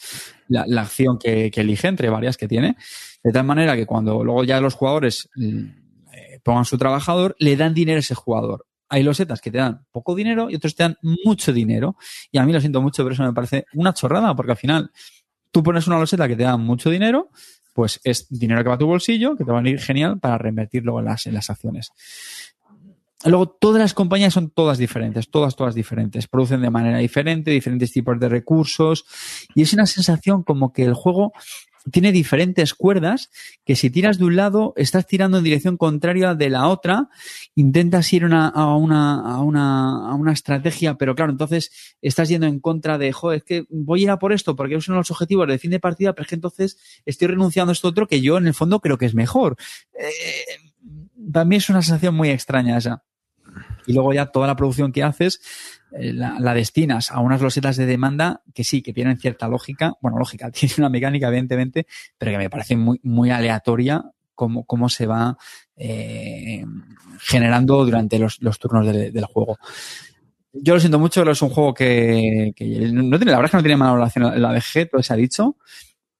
[0.48, 2.76] la, acción que, elige entre varias que tiene.
[3.22, 7.74] De tal manera que cuando luego ya los jugadores eh, pongan su trabajador, le dan
[7.74, 8.66] dinero a ese jugador.
[8.88, 11.96] Hay losetas que te dan poco dinero y otros te dan mucho dinero.
[12.32, 14.90] Y a mí lo siento mucho, pero eso me parece una chorrada, porque al final
[15.50, 17.30] tú pones una loseta que te da mucho dinero,
[17.74, 20.38] pues es dinero que va a tu bolsillo, que te va a venir genial para
[20.38, 21.92] reinvertirlo en las, en las acciones.
[23.24, 26.28] Luego, todas las compañías son todas diferentes, todas, todas diferentes.
[26.28, 29.04] Producen de manera diferente, diferentes tipos de recursos.
[29.54, 31.32] Y es una sensación como que el juego
[31.90, 33.30] tiene diferentes cuerdas
[33.64, 37.08] que si tiras de un lado estás tirando en dirección contraria de la otra,
[37.54, 42.46] intentas ir una, a, una, a, una, a una estrategia, pero claro, entonces estás yendo
[42.46, 45.10] en contra de, joder, es que voy a ir a por esto porque son los
[45.10, 48.20] objetivos de fin de partida, pero es que entonces estoy renunciando a esto otro que
[48.20, 49.56] yo en el fondo creo que es mejor.
[49.98, 50.67] Eh,
[51.32, 53.02] para mí es una sensación muy extraña esa.
[53.86, 55.40] Y luego ya toda la producción que haces
[55.92, 60.18] eh, la, destinas a unas losetas de demanda que sí, que tienen cierta lógica, bueno,
[60.18, 61.86] lógica, tiene una mecánica evidentemente,
[62.18, 65.36] pero que me parece muy, muy aleatoria cómo, cómo se va
[65.76, 66.64] eh,
[67.20, 69.58] generando durante los, los turnos de, del juego.
[70.52, 73.62] Yo lo siento mucho, es un juego que, no tiene, la verdad es que no
[73.62, 75.56] tiene mala relación la VG, todo se ha dicho.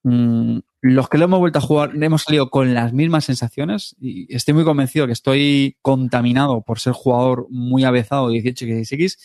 [0.03, 4.33] Mm, los que lo hemos vuelto a jugar hemos salido con las mismas sensaciones y
[4.33, 9.17] estoy muy convencido que estoy contaminado por ser jugador muy avezado 18 y 16X,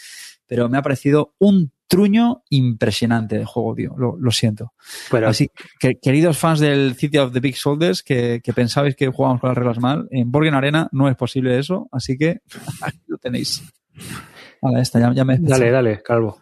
[0.47, 3.95] pero me ha parecido un truño impresionante de juego, tío.
[3.97, 4.73] Lo, lo siento.
[5.11, 5.49] Pero, Así
[5.79, 9.51] que, queridos fans del City of the Big Shoulders, que, que pensabais que jugamos con
[9.51, 12.41] las reglas mal, en Borgen Arena no es posible eso, así que
[12.83, 13.63] aquí lo tenéis.
[14.61, 16.39] Vale, esta, ya, ya me Dale, dale, Calvo.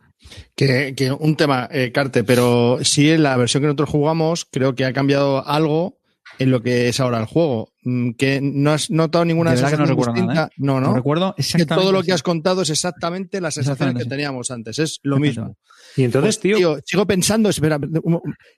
[0.55, 4.75] Que, que, un tema, eh, Carte, pero sí en la versión que nosotros jugamos creo
[4.75, 5.99] que ha cambiado algo
[6.39, 7.73] en lo que es ahora el juego.
[8.17, 10.35] Que no has notado ninguna sensación no distinta.
[10.35, 10.55] Nada, ¿eh?
[10.57, 10.89] No, no.
[10.89, 14.79] No recuerdo que todo lo que has contado es exactamente la sensación que teníamos antes.
[14.79, 15.57] Es lo mismo.
[15.97, 16.57] Y entonces, pues, tío...
[16.57, 16.79] tío...
[16.85, 17.79] Sigo pensando, espera,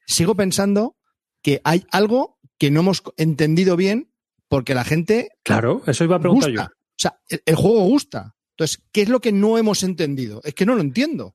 [0.06, 0.96] sigo pensando
[1.42, 4.12] que hay algo que no hemos entendido bien
[4.48, 5.30] porque la gente.
[5.42, 6.64] Claro, eso iba a preguntar gusta.
[6.64, 6.68] yo.
[6.68, 8.34] O sea, el, el juego gusta.
[8.56, 10.40] Entonces, ¿qué es lo que no hemos entendido?
[10.44, 11.34] Es que no lo entiendo.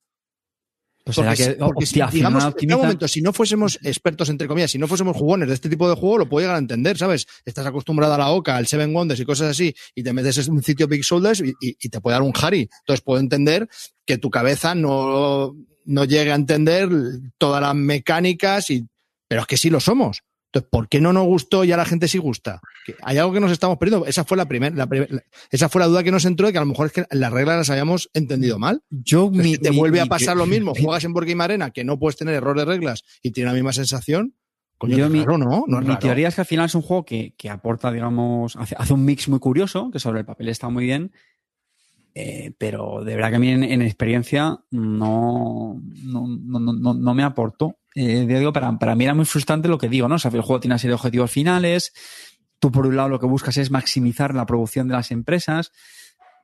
[1.09, 4.29] Pues porque, será que, porque hostia, si, digamos, en un momento, si no fuésemos expertos,
[4.29, 6.59] entre comillas, si no fuésemos jugones de este tipo de juego, lo puedo llegar a
[6.59, 7.25] entender, ¿sabes?
[7.45, 10.53] Estás acostumbrado a la OCA, al Seven Wonders y cosas así, y te metes en
[10.53, 12.69] un sitio Big Shoulders y, y, y te puede dar un Harry.
[12.81, 13.67] Entonces puedo entender
[14.05, 15.55] que tu cabeza no,
[15.85, 16.89] no llegue a entender
[17.39, 18.85] todas las mecánicas y,
[19.27, 20.21] pero es que sí lo somos.
[20.51, 22.59] Entonces, ¿por qué no nos gustó y a la gente sí gusta?
[22.85, 24.07] Que hay algo que nos estamos perdiendo.
[24.07, 24.87] Esa fue la primera,
[25.51, 27.31] esa fue la duda que nos entró de que a lo mejor es que las
[27.31, 28.81] reglas las habíamos entendido mal.
[28.89, 30.73] Yo mi, te vuelve a pasar lo mismo.
[30.73, 33.73] Juegas en Board Arena que no puedes tener error de reglas y tiene la misma
[33.73, 34.33] sensación.
[34.79, 35.65] Coño, yo, mi, ¿no?
[35.67, 38.75] no mi teoría es que al final es un juego que, que aporta, digamos, hace,
[38.77, 41.11] hace, un mix muy curioso, que sobre el papel está muy bien,
[42.15, 47.77] eh, pero de verdad que a mí en, experiencia no, no, no, no, me aportó.
[47.95, 50.15] Eh, digo, para, para mí era muy frustrante lo que digo, ¿no?
[50.15, 51.93] O sea, el juego tiene una serie de objetivos finales.
[52.59, 55.71] Tú, por un lado, lo que buscas es maximizar la producción de las empresas.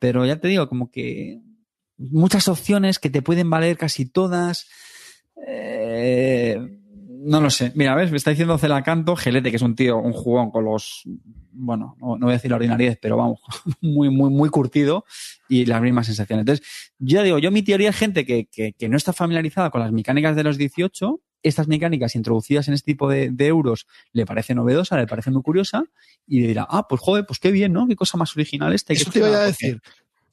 [0.00, 1.40] Pero ya te digo, como que
[1.98, 4.66] muchas opciones que te pueden valer casi todas.
[5.46, 6.58] Eh,
[7.26, 7.72] no lo sé.
[7.74, 8.10] Mira, ¿ves?
[8.10, 11.02] Me está diciendo Celacanto, Gelete, que es un tío, un jugón con los,
[11.52, 13.40] bueno, no, voy a decir la ordinariedad, pero vamos,
[13.80, 15.04] muy, muy, muy curtido
[15.48, 16.42] y las mismas sensaciones.
[16.42, 16.66] Entonces,
[16.98, 19.90] yo digo, yo mi teoría es gente que, que, que no está familiarizada con las
[19.92, 24.54] mecánicas de los 18, estas mecánicas introducidas en este tipo de, de, euros le parece
[24.54, 25.84] novedosa, le parece muy curiosa
[26.26, 27.86] y dirá, ah, pues joder, pues qué bien, ¿no?
[27.86, 28.92] Qué cosa más original esta.
[28.92, 29.80] Eso te voy a decir.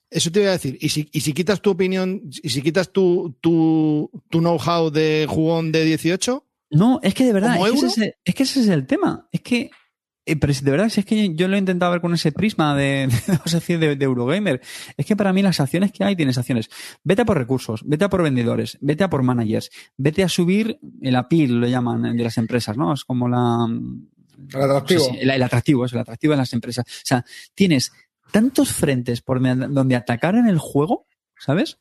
[0.09, 0.77] Eso te voy a decir.
[0.79, 5.25] Y si, y si quitas tu opinión, y si quitas tu, tu, tu know-how de
[5.27, 8.67] jugón de 18, no, es que de verdad, es que, ese, es que, ese, es
[8.67, 9.27] el tema.
[9.31, 9.69] Es que,
[10.25, 13.07] eh, pero de verdad, es que yo lo he intentado ver con ese prisma de,
[13.67, 14.59] de, de, Eurogamer.
[14.97, 16.69] Es que para mí las acciones que hay, tienes acciones.
[17.03, 20.79] Vete a por recursos, vete a por vendedores, vete a por managers, vete a subir
[21.01, 22.93] el appeal, lo llaman, de las empresas, ¿no?
[22.93, 23.67] Es como la...
[24.51, 25.07] El atractivo.
[25.19, 26.85] el, atractivo, es el atractivo de las empresas.
[26.87, 27.23] O sea,
[27.53, 27.91] tienes
[28.31, 31.05] tantos frentes por donde atacar en el juego,
[31.37, 31.77] ¿sabes?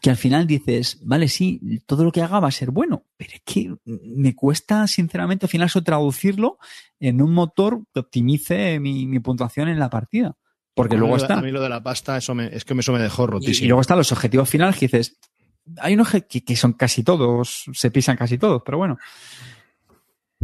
[0.00, 3.32] Que al final dices, vale, sí, todo lo que haga va a ser bueno, pero
[3.34, 6.58] es que me cuesta, sinceramente, al final eso traducirlo
[6.98, 10.36] en un motor que optimice mi, puntuación en la partida.
[10.74, 11.38] Porque luego está.
[11.38, 13.66] A mí lo de la pasta, eso me, es que eso me dejó rotísimo.
[13.66, 15.18] Y, luego están los objetivos finales que dices,
[15.78, 18.96] hay unos que, que son casi todos, se pisan casi todos, pero bueno.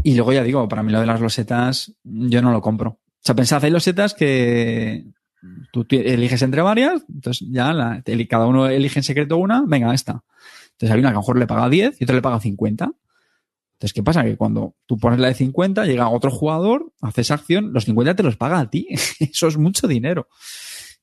[0.02, 2.90] Y luego ya digo, para mí lo de las losetas, yo no lo compro.
[2.90, 5.06] O sea, pensad, hay losetas que
[5.72, 10.22] Tú eliges entre varias, entonces ya la, cada uno elige en secreto una, venga, esta.
[10.72, 12.84] Entonces hay una que a lo mejor le paga 10 y otra le paga 50.
[12.84, 14.24] Entonces, ¿qué pasa?
[14.24, 18.22] Que cuando tú pones la de 50, llega otro jugador, haces acción, los 50 te
[18.22, 18.88] los paga a ti.
[19.20, 20.28] eso es mucho dinero.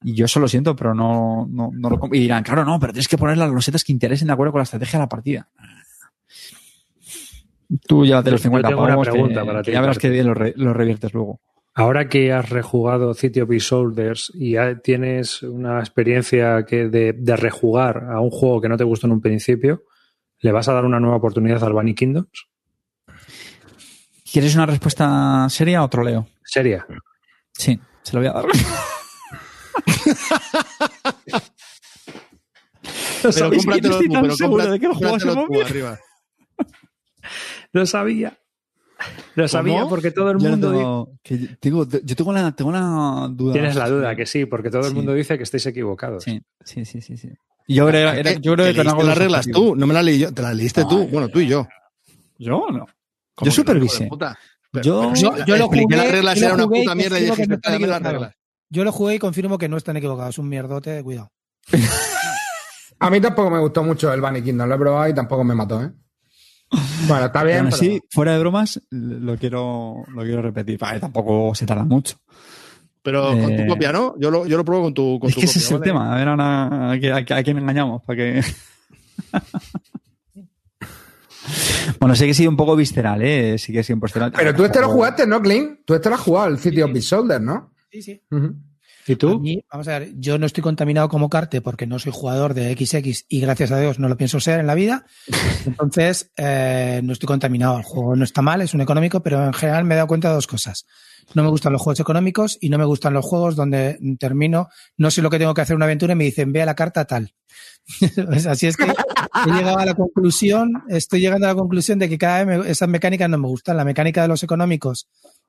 [0.03, 2.91] Y yo eso lo siento, pero no, no, no lo Y dirán, claro, no, pero
[2.91, 5.49] tienes que poner las losetas que interesen de acuerdo con la estrategia de la partida.
[7.87, 11.39] Tú llévate los 50 pavos, que, ya verás que bien los reviertes luego.
[11.75, 18.19] Ahora que has rejugado City of Shoulders y tienes una experiencia que de, rejugar a
[18.19, 19.83] un juego que no te gustó en un principio,
[20.39, 22.47] ¿le vas a dar una nueva oportunidad al Bunny Kingdoms?
[24.31, 26.27] ¿Quieres una respuesta seria o troleo?
[26.43, 26.85] Seria.
[27.53, 28.45] Sí, se lo voy a dar.
[33.33, 35.29] pero cómpratelo tú, pero seguro de que el juego se
[35.61, 35.99] arriba.
[37.71, 38.37] Lo sabía.
[39.35, 41.09] Lo sabía porque todo el mundo.
[41.59, 43.53] tengo, yo tengo una, tengo una duda.
[43.53, 46.23] Tienes la duda, que sí, porque todo el mundo dice que estáis equivocados.
[46.23, 47.29] Sí, sí, sí, sí.
[47.67, 50.33] Yo creo, era, yo creo que te las reglas tú, no me las leí yo,
[50.33, 51.07] te las leíste tú.
[51.07, 51.67] Bueno, tú y yo.
[52.37, 52.85] Yo no.
[53.41, 54.09] Yo supervisé.
[54.83, 58.33] yo, yo, lo jugué, las reglas era una puta mierda y dije, dame las reglas.
[58.69, 60.35] Yo lo jugué y confirmo que no están equivocados.
[60.35, 61.31] Es un mierdote, cuidado.
[62.99, 64.67] A mí tampoco me gustó mucho el Bunny Kingdom.
[64.67, 65.91] Lo he probado y tampoco me mató, ¿eh?
[67.07, 67.71] Bueno, está bien.
[67.71, 70.79] Sí, fuera de bromas, lo quiero, lo quiero repetir.
[70.79, 72.17] tampoco se tarda mucho.
[73.01, 74.15] Pero con tu eh, copia, ¿no?
[74.17, 76.13] Yo lo, yo lo pruebo con tu, con es que ese es el tema.
[76.13, 78.01] A ver, ahora, ¿a, quién engañamos?
[78.03, 78.41] Para que...
[81.99, 83.57] bueno, sé que sido un poco visceral, ¿eh?
[83.57, 84.31] Sí que he sido un visceral.
[84.31, 85.79] Pero tú este lo jugaste, ¿no, Clint?
[85.85, 87.73] Tú este lo has jugado, el City of Big Shoulder, ¿no?
[87.91, 88.21] Sí, sí.
[89.07, 89.43] ¿Y tú?
[89.71, 93.25] vamos a ver, yo no estoy contaminado como Carte porque no soy jugador de XX
[93.27, 95.05] y gracias a Dios no lo pienso ser en la vida.
[95.65, 97.77] Entonces, eh, no estoy contaminado.
[97.77, 100.29] El juego no está mal, es un económico, pero en general me he dado cuenta
[100.29, 100.85] de dos cosas.
[101.33, 105.11] No me gustan los juegos económicos y no me gustan los juegos donde termino, no
[105.11, 107.05] sé lo que tengo que hacer una aventura y me dicen, ve a la carta
[107.05, 107.33] tal.
[108.47, 112.17] Así es que he llegado a la conclusión, estoy llegando a la conclusión de que
[112.17, 113.77] cada vez esas mecánicas no me gustan.
[113.77, 115.07] La mecánica de los económicos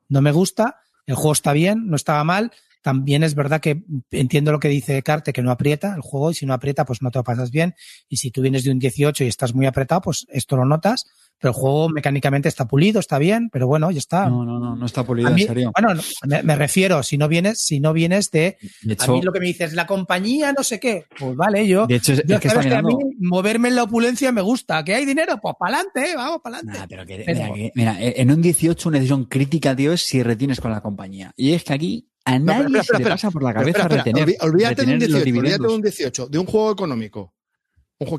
[0.09, 2.53] no me gusta, el juego está bien, no estaba mal,
[2.85, 6.35] también es verdad que entiendo lo que dice Carte, que no aprieta el juego y
[6.35, 7.75] si no aprieta, pues no te lo pasas bien.
[8.11, 11.07] Y si tú vienes de un 18 y estás muy apretado, pues esto lo notas.
[11.39, 14.29] Pero el juego mecánicamente está pulido, está bien, pero bueno, ya está.
[14.29, 15.73] No, no, no, no está pulido, en serio.
[15.79, 15.99] Bueno,
[16.45, 18.59] me, refiero, si no vienes, si no vienes de,
[18.99, 21.97] a mí lo que me dices, la compañía, no sé qué, pues vale, yo, de
[21.97, 25.07] hecho, es, que, sabes que a mí moverme en la opulencia me gusta, que hay
[25.07, 26.87] dinero, pues para adelante, eh, vamos para adelante.
[26.89, 30.83] pero que, mira, en un 18 una decisión crítica, tío, es si retienes con la
[30.83, 31.33] compañía.
[31.37, 34.37] Y es que aquí a nadie se le pasa por la cabeza retener.
[34.41, 37.35] Olvídate, de un 18, olvídate de un 18, de un juego económico.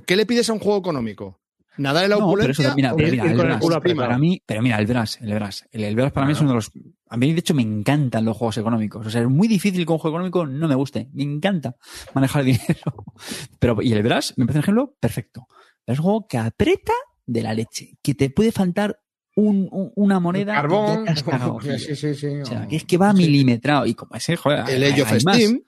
[0.06, 1.42] ¿Qué le pides a un juego económico?
[1.78, 2.76] ¿Nadar en la No, pero eso, opulencia?
[2.76, 5.34] mira, pero ir mira, con el el Brass, para mí, pero mira, el Brass, el
[5.34, 5.66] Brass.
[5.72, 6.72] El, el Brass para mí es uno de los.
[7.10, 9.06] A mí, de hecho, me encantan los juegos económicos.
[9.06, 11.10] O sea, es muy difícil que un juego económico no me guste.
[11.14, 11.76] Me encanta
[12.14, 13.04] manejar el dinero.
[13.60, 15.48] Pero, y el Brass, me parece un ejemplo perfecto.
[15.86, 16.94] Es un juego que aprieta
[17.26, 17.98] de la leche.
[18.02, 19.00] Que te puede faltar
[19.36, 20.54] un- un- una moneda.
[20.56, 21.06] Carbón.
[21.06, 21.80] te has cagado, Sí, tío.
[21.80, 22.28] sí, sí, sí.
[22.28, 23.86] O sea, que es que va milimetrado.
[23.86, 24.70] Y como ese, joder.
[24.70, 25.12] El Age of.
[25.20, 25.62] Steam.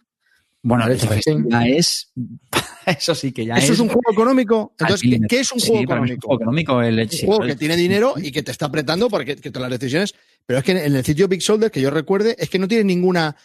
[0.64, 2.12] Bueno, el Age of Steam ya es.
[2.86, 4.74] Eso sí que ya ¿Eso es un juego económico?
[4.80, 6.28] Entonces, ¿qué, es un juego es un económico?
[6.28, 9.36] juego económico el un Age, juego que tiene dinero y que te está apretando porque
[9.36, 10.16] que todas las decisiones.
[10.46, 12.86] Pero es que en el sitio Big Shoulder, que yo recuerde, es que no tiene
[12.86, 13.36] ninguna.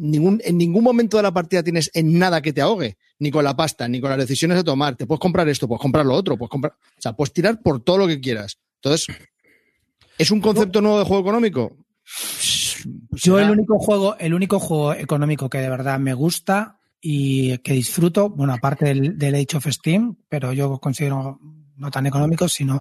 [0.00, 3.42] Ningún, en ningún momento de la partida tienes en nada que te ahogue, ni con
[3.44, 4.94] la pasta, ni con las decisiones de tomar.
[4.96, 6.72] Te puedes comprar esto, puedes comprar lo otro, puedes comprar.
[6.74, 8.58] O sea, puedes tirar por todo lo que quieras.
[8.80, 9.08] Entonces,
[10.18, 11.76] ¿es un concepto nuevo de juego económico?
[13.12, 17.72] Yo el único juego, el único juego económico que de verdad me gusta y que
[17.74, 21.38] disfruto, bueno, aparte del, del Age of Steam, pero yo considero
[21.76, 22.80] no tan económico, sino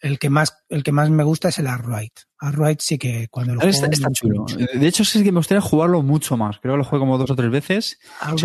[0.00, 2.12] el que más, el que más me gusta es el Arkwright.
[2.38, 4.46] Arkwright sí que cuando lo Está, juego está chulo.
[4.74, 6.58] De hecho, es que me gustaría jugarlo mucho más.
[6.60, 7.98] Creo que lo juego como dos o tres veces.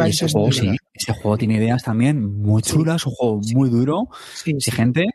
[0.06, 0.66] Ese es juego, muy sí.
[0.66, 0.78] bueno.
[0.94, 4.52] Ese juego tiene ideas también muy chulas, un juego muy duro, Sí, sí.
[4.52, 5.06] exigente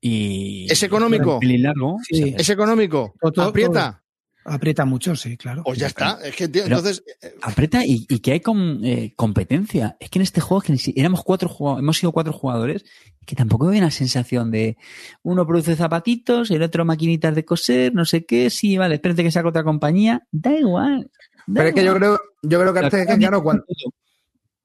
[0.00, 0.66] y.
[0.70, 1.38] ¿Es económico?
[1.42, 1.98] Largo.
[2.08, 2.34] Sí.
[2.36, 3.14] ¿Es económico?
[3.20, 4.02] Todo- todo- ¿Aprieta?
[4.42, 5.62] Aprieta mucho, sí, claro.
[5.64, 6.18] Pues ya está.
[6.24, 9.96] Es que, tío, Pero- entonces, eh, aprieta y, y que hay com- eh, competencia.
[10.00, 12.84] Es que en este juego es que si- éramos cuatro jugadores, hemos sido cuatro jugadores,
[13.26, 14.78] que tampoco hay una sensación de
[15.22, 19.30] uno produce zapatitos, el otro maquinitas de coser, no sé qué, sí, vale, espérate que
[19.30, 21.10] saque otra compañía, da igual.
[21.46, 23.64] da Pero es que yo creo, yo creo que, este- que, claro, cuando,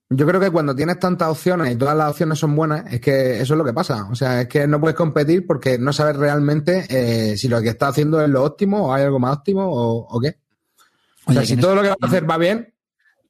[0.09, 3.41] yo creo que cuando tienes tantas opciones y todas las opciones son buenas, es que
[3.41, 4.07] eso es lo que pasa.
[4.11, 7.69] O sea, es que no puedes competir porque no sabes realmente eh, si lo que
[7.69, 10.35] estás haciendo es lo óptimo o hay algo más óptimo o, o qué.
[11.25, 12.71] O Oye, sea, si todo este- lo que vas a hacer va bien,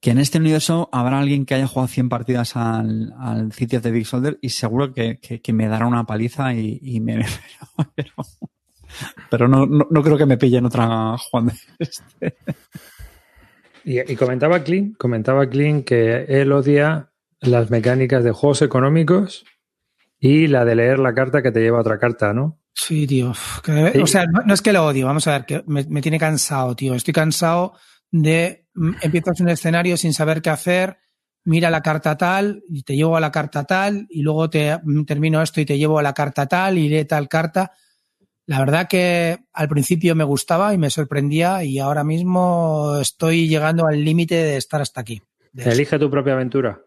[0.01, 3.83] que en este universo habrá alguien que haya jugado 100 partidas al, al City of
[3.83, 7.25] the Big Shoulder y seguro que, que- que me dará una paliza y, y me...
[7.95, 8.11] Pero,
[9.29, 11.51] pero no, no, no creo que me pillen otra Juan.
[13.85, 19.45] Y, y comentaba Clint, comentaba Clint que él odia las mecánicas de juegos económicos
[20.19, 22.59] y la de leer la carta que te lleva a otra carta, ¿no?
[22.73, 23.33] Sí, tío.
[23.63, 24.01] Que-.
[24.01, 26.19] O sea, no, no es que lo odio, vamos a ver, que me, me tiene
[26.19, 26.93] cansado, tío.
[26.93, 27.73] Estoy cansado
[28.11, 30.97] de mm, empiezas un escenario sin saber qué hacer,
[31.45, 35.05] mira la carta tal y te llevo a la carta tal y luego te mm,
[35.05, 37.71] termino esto y te llevo a la carta tal y lee tal carta.
[38.47, 43.87] La verdad que al principio me gustaba y me sorprendía y ahora mismo estoy llegando
[43.87, 45.21] al límite de estar hasta aquí.
[45.55, 46.79] Elige tu propia aventura.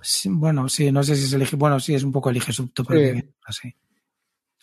[0.00, 1.56] Sí, bueno, sí, no sé si es elige.
[1.56, 3.10] Bueno, sí, es un poco elige su tu propia Sí.
[3.10, 3.74] aventura, sí.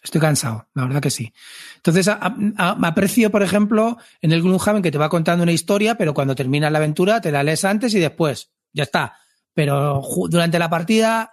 [0.02, 1.32] Estoy cansado, la verdad que sí.
[1.76, 5.52] Entonces, a- a- a- aprecio, por ejemplo, en el Gloomhaven que te va contando una
[5.52, 8.50] historia, pero cuando termina la aventura te la lees antes y después.
[8.74, 9.14] Ya está.
[9.54, 11.32] Pero durante la partida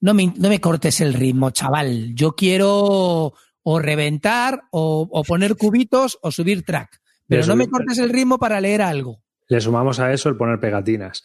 [0.00, 2.14] no me, no me cortes el ritmo, chaval.
[2.14, 7.00] Yo quiero o reventar o, o poner cubitos o subir track.
[7.26, 9.22] Pero no me cortes el ritmo para leer algo.
[9.48, 11.24] Le sumamos a eso el poner pegatinas.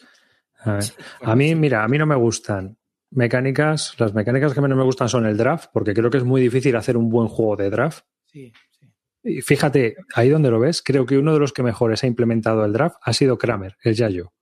[0.60, 0.84] A, ver.
[1.22, 2.78] A mí, mira, a mí no me gustan
[3.10, 3.94] mecánicas.
[3.98, 6.76] Las mecánicas que menos me gustan son el draft, porque creo que es muy difícil
[6.76, 8.04] hacer un buen juego de draft.
[8.26, 8.92] Sí, sí.
[9.22, 12.64] Y fíjate, ahí donde lo ves, creo que uno de los que mejores ha implementado
[12.64, 14.32] el draft ha sido Kramer, el Yayo.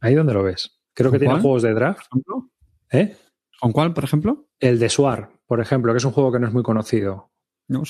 [0.00, 0.78] Ahí donde lo ves.
[0.94, 2.06] Creo que tiene juegos de draft.
[2.90, 3.16] ¿eh?
[3.60, 4.48] ¿Con cuál, por ejemplo?
[4.60, 7.30] El de Suar, por ejemplo, que es un juego que no es muy conocido.
[7.66, 7.82] No,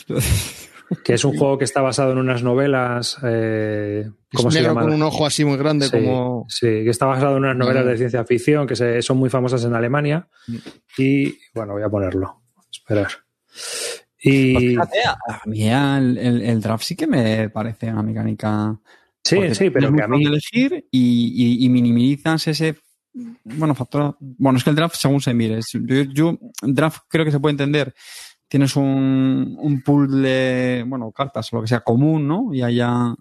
[1.05, 3.19] Que es un juego que está basado en unas novelas.
[3.23, 4.87] Eh, ¿Cómo es se negro llama?
[4.87, 6.47] con un ojo así muy grande, Sí, como.
[6.49, 7.89] sí, que está basado en unas novelas Ah.
[7.91, 10.27] de ciencia ficción que se- son muy famosas en Alemania.
[10.97, 12.41] Y bueno, voy a ponerlo.
[12.73, 13.09] Esperar.
[14.21, 18.77] Y Pues fíjate, a mí el, el- el draft sí que me parece una mecánica.
[19.23, 20.25] sí, sí, pero que a mí.
[20.25, 22.77] elegir y, y- y minimizas ese.
[23.45, 24.17] Bueno, factor.
[24.21, 25.61] Bueno, es que el draft según se mire.
[25.73, 27.95] Yo, yo- draft creo que se puede entender.
[28.49, 32.55] Tienes un, un pool de, bueno, cartas o lo que sea común, ¿no?
[32.55, 33.15] Y allá.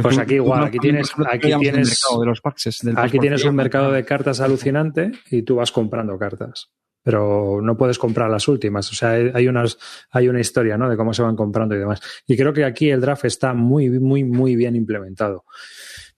[0.00, 2.40] Pues aquí igual, aquí tienes- aquí tienes- de los
[2.80, 6.70] del Aquí tienes 3%, un mercado de cartas alucinante y tú vas comprando cartas.
[7.02, 8.90] Pero no puedes comprar las últimas.
[8.90, 9.76] O sea, hay unas,
[10.10, 10.88] hay una historia, ¿no?
[10.88, 12.00] De cómo se van comprando y demás.
[12.26, 15.44] Y creo que aquí el draft está muy, muy, muy bien implementado.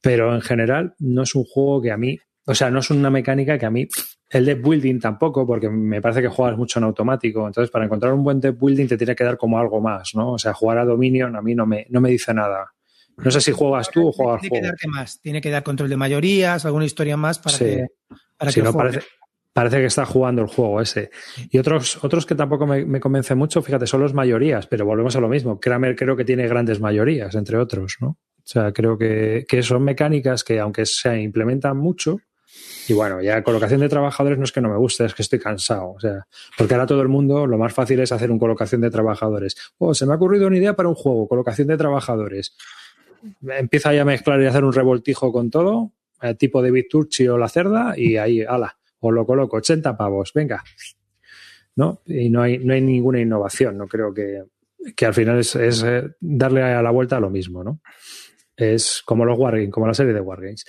[0.00, 3.10] Pero en general no es un juego que a mí, o sea, no es una
[3.10, 3.88] mecánica que a mí,
[4.30, 7.46] el deck building tampoco, porque me parece que juegas mucho en automático.
[7.46, 10.32] Entonces, para encontrar un buen deck building te tiene que dar como algo más, ¿no?
[10.32, 12.72] O sea, jugar a Dominion a mí no me, no me dice nada.
[13.16, 15.88] No sé si juegas tú o juegas Tiene que darte más, tiene que dar control
[15.88, 17.64] de mayorías, alguna historia más para Sí.
[17.64, 17.86] que,
[18.36, 19.00] para que no, parece,
[19.52, 21.10] parece que está jugando el juego ese.
[21.50, 25.16] Y otros, otros que tampoco me, me convence mucho, fíjate, son los mayorías, pero volvemos
[25.16, 25.58] a lo mismo.
[25.58, 28.08] Kramer creo que tiene grandes mayorías, entre otros, ¿no?
[28.08, 32.20] O sea, creo que, que son mecánicas que, aunque se implementan mucho,
[32.88, 35.38] Y bueno, ya colocación de trabajadores no es que no me guste, es que estoy
[35.38, 35.92] cansado.
[35.92, 36.26] O sea,
[36.56, 39.56] porque ahora todo el mundo lo más fácil es hacer un colocación de trabajadores.
[39.78, 42.56] Oh, se me ha ocurrido una idea para un juego, colocación de trabajadores.
[43.48, 45.92] Empieza ya a mezclar y hacer un revoltijo con todo,
[46.22, 50.32] eh, tipo de Turchi o la cerda, y ahí, ala, os lo coloco, 80 pavos,
[50.32, 50.62] venga.
[51.74, 52.02] ¿No?
[52.06, 54.44] Y no hay, no hay ninguna innovación, no creo que,
[54.94, 57.80] que al final es, es eh, darle a la vuelta a lo mismo, ¿no?
[58.56, 60.64] Es como los Wargames, como la serie de Wargames.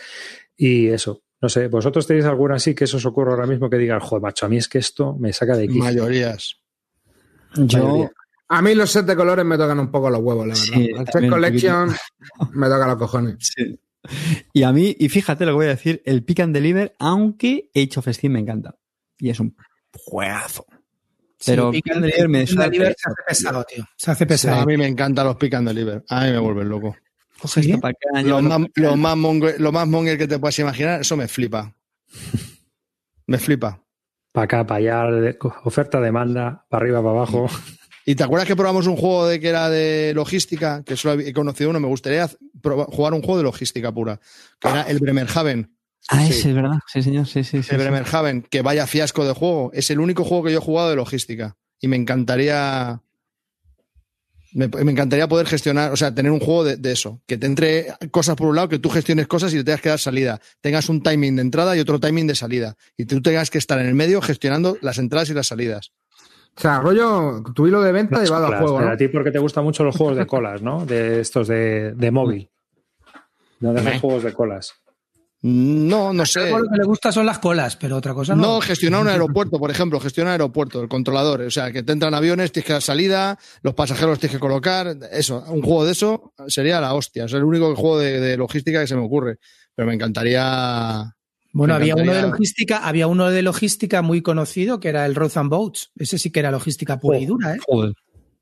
[0.58, 3.78] Y eso, no sé, ¿vosotros tenéis alguna así que eso os ocurra ahora mismo que
[3.78, 5.78] digan, joder, macho, a mí es que esto me saca de aquí?
[5.78, 6.58] Mayorías.
[7.56, 8.10] Yo,
[8.50, 10.64] A mí los set de colores me tocan un poco los huevos, la verdad.
[10.74, 11.96] Sí, el set collection
[12.54, 13.54] me toca los cojones.
[13.58, 13.80] Sí.
[14.54, 17.70] Y a mí, y fíjate lo que voy a decir, el Pick and Deliver, aunque
[17.76, 18.78] Age of Steam me encanta.
[19.18, 19.54] Y es un
[19.92, 20.66] juegazo.
[21.46, 23.86] Pero Sí, Pick and Deliver me Pick and Deliver se hace pesado, tío.
[23.98, 24.62] Se hace pesado.
[24.62, 26.06] A mí me encantan los pick and deliver.
[26.08, 26.96] A mí me vuelven loco.
[27.42, 27.70] Coge ¿Sí?
[27.70, 31.16] esto para acá, Lo más, lo, monger, lo más monger que te puedas imaginar, eso
[31.18, 31.74] me flipa.
[33.30, 33.84] Me flipa.
[34.32, 35.34] Para acá, para allá,
[35.66, 37.50] oferta, demanda, para arriba, para abajo.
[38.06, 40.82] ¿Y te acuerdas que probamos un juego de que era de logística?
[40.86, 41.80] Que solo he conocido uno.
[41.82, 42.30] Me gustaría
[42.62, 44.20] probar- jugar un juego de logística pura.
[44.60, 45.76] Que era el Bremerhaven.
[46.08, 46.80] Ah, ese es verdad.
[46.88, 47.28] Sí, señor.
[47.28, 47.74] Sí, sí, sí.
[47.74, 47.84] El sí.
[47.84, 49.72] Bremerhaven, que vaya fiasco de juego.
[49.74, 51.58] Es el único juego que yo he jugado de logística.
[51.82, 53.02] Y me encantaría.
[54.58, 57.22] Me, me encantaría poder gestionar, o sea, tener un juego de, de eso.
[57.28, 59.90] Que te entre cosas por un lado, que tú gestiones cosas y te tengas que
[59.90, 60.42] dar salida.
[60.62, 62.76] Tengas un timing de entrada y otro timing de salida.
[62.98, 65.92] Y tú tengas que estar en el medio gestionando las entradas y las salidas.
[66.56, 68.96] O sea, rollo, tu hilo de venta llevado al Colas, juego, pero ¿no?
[68.96, 70.88] A ti porque te gustan mucho los juegos de colas, ¿no?
[70.88, 72.50] De estos de, de móvil.
[73.60, 74.74] No de juegos de colas.
[75.50, 76.50] No, no sé.
[76.50, 78.42] Lo que le gusta son las colas, pero otra cosa no.
[78.42, 81.42] No, gestionar un aeropuerto, por ejemplo, gestionar aeropuerto, el controlador.
[81.42, 84.40] O sea, que te entran aviones, tienes que dar salida, los pasajeros los tienes que
[84.42, 84.98] colocar.
[85.12, 87.26] Eso, un juego de eso sería la hostia.
[87.26, 89.38] Es el único juego de, de logística que se me ocurre.
[89.74, 91.14] Pero me encantaría.
[91.54, 95.16] Bueno, Me había uno de logística, había uno de logística muy conocido que era el
[95.16, 95.92] Roads and Boats.
[95.96, 97.60] Ese sí que era logística pura y dura, ¿eh?
[97.66, 97.94] Joder.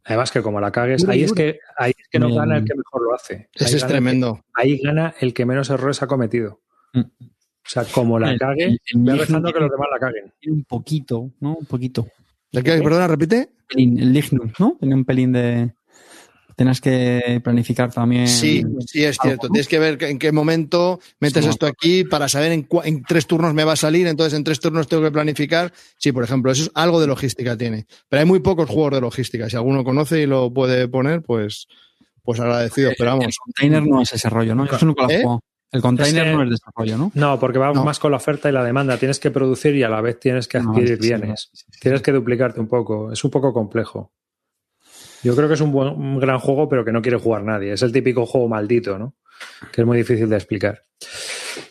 [0.08, 2.40] Además que como la cagues, ahí es que, ahí es que no Bien.
[2.40, 3.34] gana el que mejor lo hace.
[3.36, 4.36] Ahí Ese es tremendo.
[4.36, 6.62] que- ahí gana el que menos errores ha cometido.
[7.02, 10.00] O sea, como la El- cague, el- el voy rezando que tiene- los demás la
[10.00, 10.34] caguen.
[10.40, 11.56] Tiene un poquito, ¿no?
[11.56, 12.08] Un poquito.
[12.52, 12.78] ¿De qué?
[12.82, 13.50] Perdona, repite.
[13.76, 14.78] El Lignum, ¿no?
[14.80, 15.74] Tenía un pelín de.
[16.56, 18.30] Tenías que planificar también.
[18.30, 19.50] Sí, sí, es cierto.
[19.50, 21.50] Tienes que ver en qué momento metes Sí.
[21.50, 24.46] esto aquí para saber en, cua- en tres turnos me va a salir, entonces en
[24.46, 25.74] tres turnos tengo que planificar.
[25.98, 27.88] Sí, por ejemplo, eso es algo de logística tiene.
[28.08, 29.50] Pero hay muy pocos juegos de logística.
[29.50, 31.68] Si alguno conoce y lo puede poner, pues,
[32.24, 32.92] pues agradecido.
[32.98, 33.38] Pero El vamos.
[33.38, 34.66] container no es ese rollo, ¿no?
[34.66, 35.22] Yo eso nunca lo he ¿Eh?
[35.24, 35.42] jugado.
[35.72, 37.12] El container Es que- no es de ese rollo, ¿no?
[37.16, 37.84] No, porque va No.
[37.84, 38.98] más con la oferta y la demanda.
[38.98, 41.50] Tienes que producir y a la vez tienes que adquirir sí, bienes.
[41.54, 41.80] sí, sí.
[41.80, 43.12] Tienes que duplicarte un poco.
[43.12, 44.14] Es un poco complejo.
[45.24, 47.74] Yo creo que es un, buen- un gran juego, pero que no quiere jugar nadie.
[47.74, 49.16] Es el típico juego maldito, ¿no?
[49.72, 50.84] Que es muy difícil de explicar.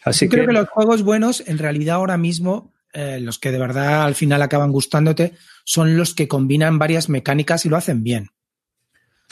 [0.05, 3.53] Así Yo que, creo que los juegos buenos, en realidad ahora mismo, eh, los que
[3.53, 5.33] de verdad al final acaban gustándote,
[5.65, 8.29] son los que combinan varias mecánicas y lo hacen bien.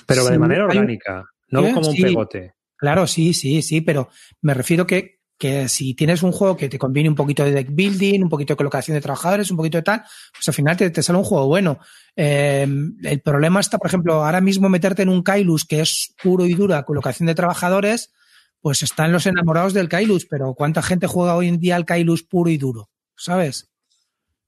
[0.07, 2.03] pero de manera orgánica, no como un Sí.
[2.03, 2.55] pegote.
[2.83, 4.09] Claro, sí, sí, sí, pero
[4.41, 7.69] me refiero que, que si tienes un juego que te combine un poquito de deck
[7.71, 10.03] building, un poquito de colocación de trabajadores, un poquito de tal,
[10.33, 11.79] pues al final te, te sale un juego bueno.
[12.17, 12.67] Eh,
[13.05, 16.55] el problema está, por ejemplo, ahora mismo meterte en un Kailus que es puro y
[16.55, 18.13] dura colocación de trabajadores,
[18.61, 22.25] pues están los enamorados del Kailus, pero ¿cuánta gente juega hoy en día al Kailus
[22.25, 22.91] puro y duro?
[23.15, 23.71] ¿Sabes?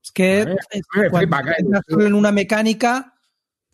[0.03, 0.45] Es que
[0.97, 1.37] me cuando
[1.87, 3.14] flipa en una mecánica,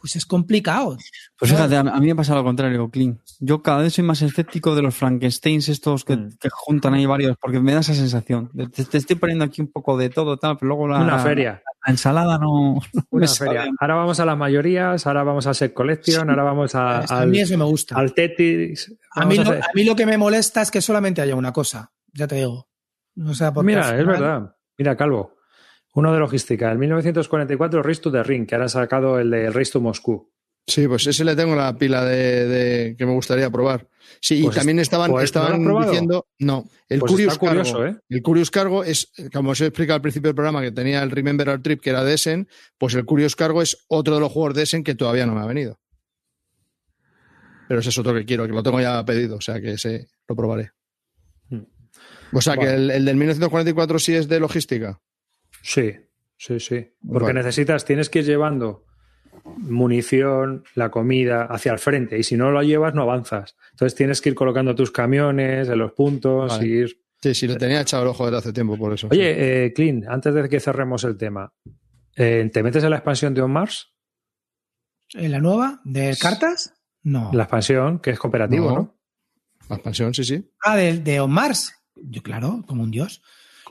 [0.01, 0.97] pues es complicado.
[1.39, 3.21] Pues fíjate, a mí me pasa lo contrario, Clean.
[3.39, 6.31] Yo cada vez soy más escéptico de los Frankensteins estos que, Mm.
[6.41, 8.51] que juntan ahí varios, porque me da esa sensación.
[8.73, 11.63] Te, te estoy poniendo aquí un poco de todo, tal, pero luego la, Una feria.
[11.87, 12.79] la ensalada no,
[13.11, 13.51] Una sabe.
[13.51, 13.71] feria.
[13.79, 17.29] Ahora vamos a las mayorías, ahora vamos a Set Collection, ahora vamos a, a al,
[17.29, 17.97] mí eso me gusta.
[17.97, 18.95] al Tetris.
[19.13, 21.53] A mí, lo, hacer- a mí lo que me molesta es que solamente haya una
[21.53, 22.69] cosa, ya te digo.
[23.27, 24.55] O sea, porque Mira, es verdad.
[24.79, 25.35] Mira, Calvo.
[25.95, 26.71] Uno de logística.
[26.71, 30.31] En 1944, Race to the Ring, que ahora han sacado el de Race to Moscú.
[30.67, 33.89] Sí, pues ese le tengo la pila de, de- que me gustaría probar.
[34.21, 36.27] Sí, Pues y también estaban, pues, ¿no lo has estaban diciendo.
[36.39, 37.87] No, el Pues Curious curioso, Cargo.
[37.89, 38.01] ¿eh?
[38.09, 41.11] El Curious Cargo es, como os he explicado al principio del programa, que tenía el
[41.11, 42.47] Remember Our Trip, que era de Essen,
[42.79, 45.41] pues el Curious Cargo es otro de los juegos de Essen que todavía no me
[45.41, 45.81] ha venido.
[47.69, 50.09] Pero ese es otro que quiero, que lo tengo ya pedido, o sea que ese
[50.29, 50.71] lo probaré.
[51.49, 51.63] Hmm.
[52.33, 55.01] O sea que el, el del 1944 sí es de logística.
[55.63, 55.93] Sí,
[56.37, 56.89] sí, sí.
[57.07, 57.41] Porque Vale.
[57.41, 58.85] necesitas, tienes que ir llevando
[59.57, 62.19] munición, la comida hacia el frente.
[62.19, 63.57] Y si no lo llevas, no avanzas.
[63.73, 66.67] Entonces tienes que ir colocando tus camiones en los puntos Vale.
[66.67, 67.01] y ir.
[67.23, 69.09] Sí, sí, le tenía echado el ojo desde hace tiempo por eso.
[69.11, 69.17] sí.
[69.17, 71.53] Oye, eh, Clint, antes de que cerremos el tema,
[72.17, 73.93] eh, ¿te metes en la expansión de On Mars?
[75.13, 75.81] ¿En la nueva?
[75.85, 76.75] ¿De cartas?
[77.03, 77.31] No.
[77.35, 78.75] La expansión, que es cooperativo, No.
[78.77, 78.97] ¿no?
[79.69, 80.51] La expansión, sí, sí.
[80.65, 81.75] Ah, de, de On Mars.
[81.95, 83.23] Yo, claro, como un dios.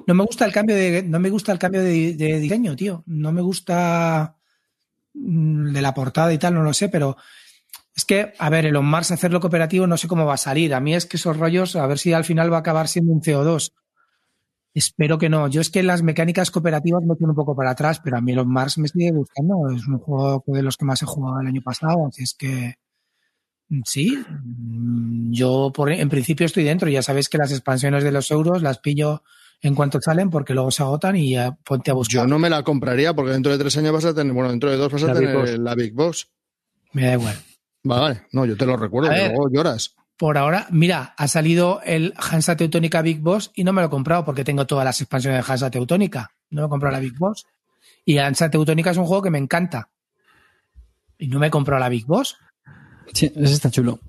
[0.07, 3.03] No me gusta el cambio de, no me gusta el cambio de, diseño, tío.
[3.07, 4.35] No me gusta
[5.13, 7.17] mm, de la portada y tal, no lo sé, pero
[7.95, 10.73] es que, a ver, Elon Musk hacerlo cooperativo no sé cómo va a salir.
[10.73, 13.11] A mí es que esos rollos, a ver si al final va a acabar siendo
[13.11, 13.73] un CO2.
[14.73, 15.47] Espero que no.
[15.47, 18.31] Yo es que las mecánicas cooperativas me tienen un poco para atrás, pero a mí
[18.31, 19.69] Elon Mars me sigue gustando.
[19.75, 22.75] Es un juego de los que más he jugado el año pasado, así es que
[23.69, 24.17] mm, sí.
[24.17, 26.89] mm, Yo por, en principio estoy dentro.
[26.89, 29.23] Ya sabéis que las expansiones de los euros las pillo
[29.61, 32.21] en cuanto salen porque luego se agotan y ya ponte a buscar.
[32.23, 34.69] Yo no me la compraría porque dentro de tres años vas a tener, bueno, dentro
[34.69, 35.59] de dos vas a La Big tener Boss.
[35.59, 36.27] la Big Box.
[36.93, 37.35] Me da igual.
[37.83, 38.23] Vale.
[38.31, 39.31] No, yo te lo recuerdo, ver.
[39.31, 39.95] luego lloras.
[40.17, 43.89] Por ahora, mira, ha salido el Hansa Teutónica Big Boss y no me lo he
[43.89, 46.31] comprado porque tengo todas las expansiones de Hansa Teutónica.
[46.49, 47.45] No me he comprado la Big Boss.
[48.03, 49.89] Y Hansa Teutónica es un juego que me encanta.
[51.17, 52.37] Y no me he comprado la Big Boss.
[53.13, 53.99] Sí, ese está chulo.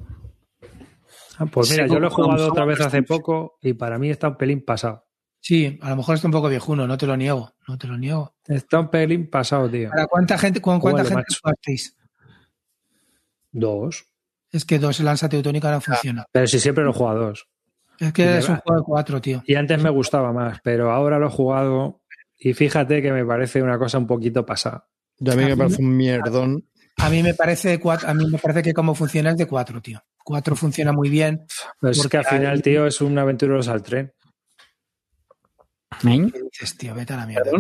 [1.39, 4.11] Ah, pues mira, Sí, yo lo he jugado otra vez hace poco y para mí
[4.11, 5.07] está un pelín pasado.
[5.41, 7.97] Sí, a lo mejor está un poco viejuno, no te lo niego, no te lo
[7.97, 8.35] niego.
[8.47, 9.89] Está un pelín pasado, tío.
[9.91, 11.97] ¿Para cuánta gente, con cuánta Joder, gente jugasteis?
[13.53, 14.07] Dos.
[14.53, 16.27] Es que dos el Hansa Teutónica no funciona.
[16.33, 17.49] Pero si siempre lo he jugado dos.
[17.99, 19.43] Es que es un juego de cuatro, tío.
[19.47, 22.01] Y antes me gustaba más, pero ahora lo he jugado
[22.39, 24.87] y fíjate que me parece una cosa un poquito pasada.
[25.19, 26.65] Yo a mí me parece un mierdón.
[26.97, 29.47] A mí me parece de cuatro, a mí me parece que como funciona es de
[29.47, 30.03] cuatro, tío.
[30.25, 31.47] Cuatro funciona muy bien.
[31.81, 34.13] Pero es Porque que al final, hay- tío, es un aventureros al tren.
[36.07, 36.31] ¿Eh?
[36.33, 36.95] ¿Qué dices, tío?
[36.95, 37.51] Vete a la mierda.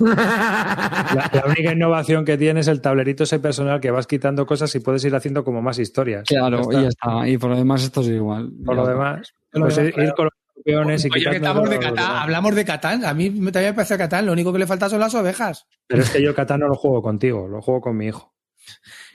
[0.00, 4.74] La, la única innovación que tiene es el tablerito ese personal que vas quitando cosas
[4.74, 6.24] y puedes ir haciendo como más historias.
[6.28, 7.28] Claro, Ya y ya está.
[7.28, 8.50] Y por lo demás esto es igual.
[8.64, 11.36] Por lo demás, Por lo pues demás, ir, ir con los campeones y Oye, que
[11.36, 13.04] estamos de Catán, hablamos de Catán.
[13.04, 14.26] A mí me- también me parece Catán.
[14.26, 15.66] Lo único que le falta son las ovejas.
[15.86, 18.32] Pero es que yo Catán no lo juego contigo, lo juego con mi hijo.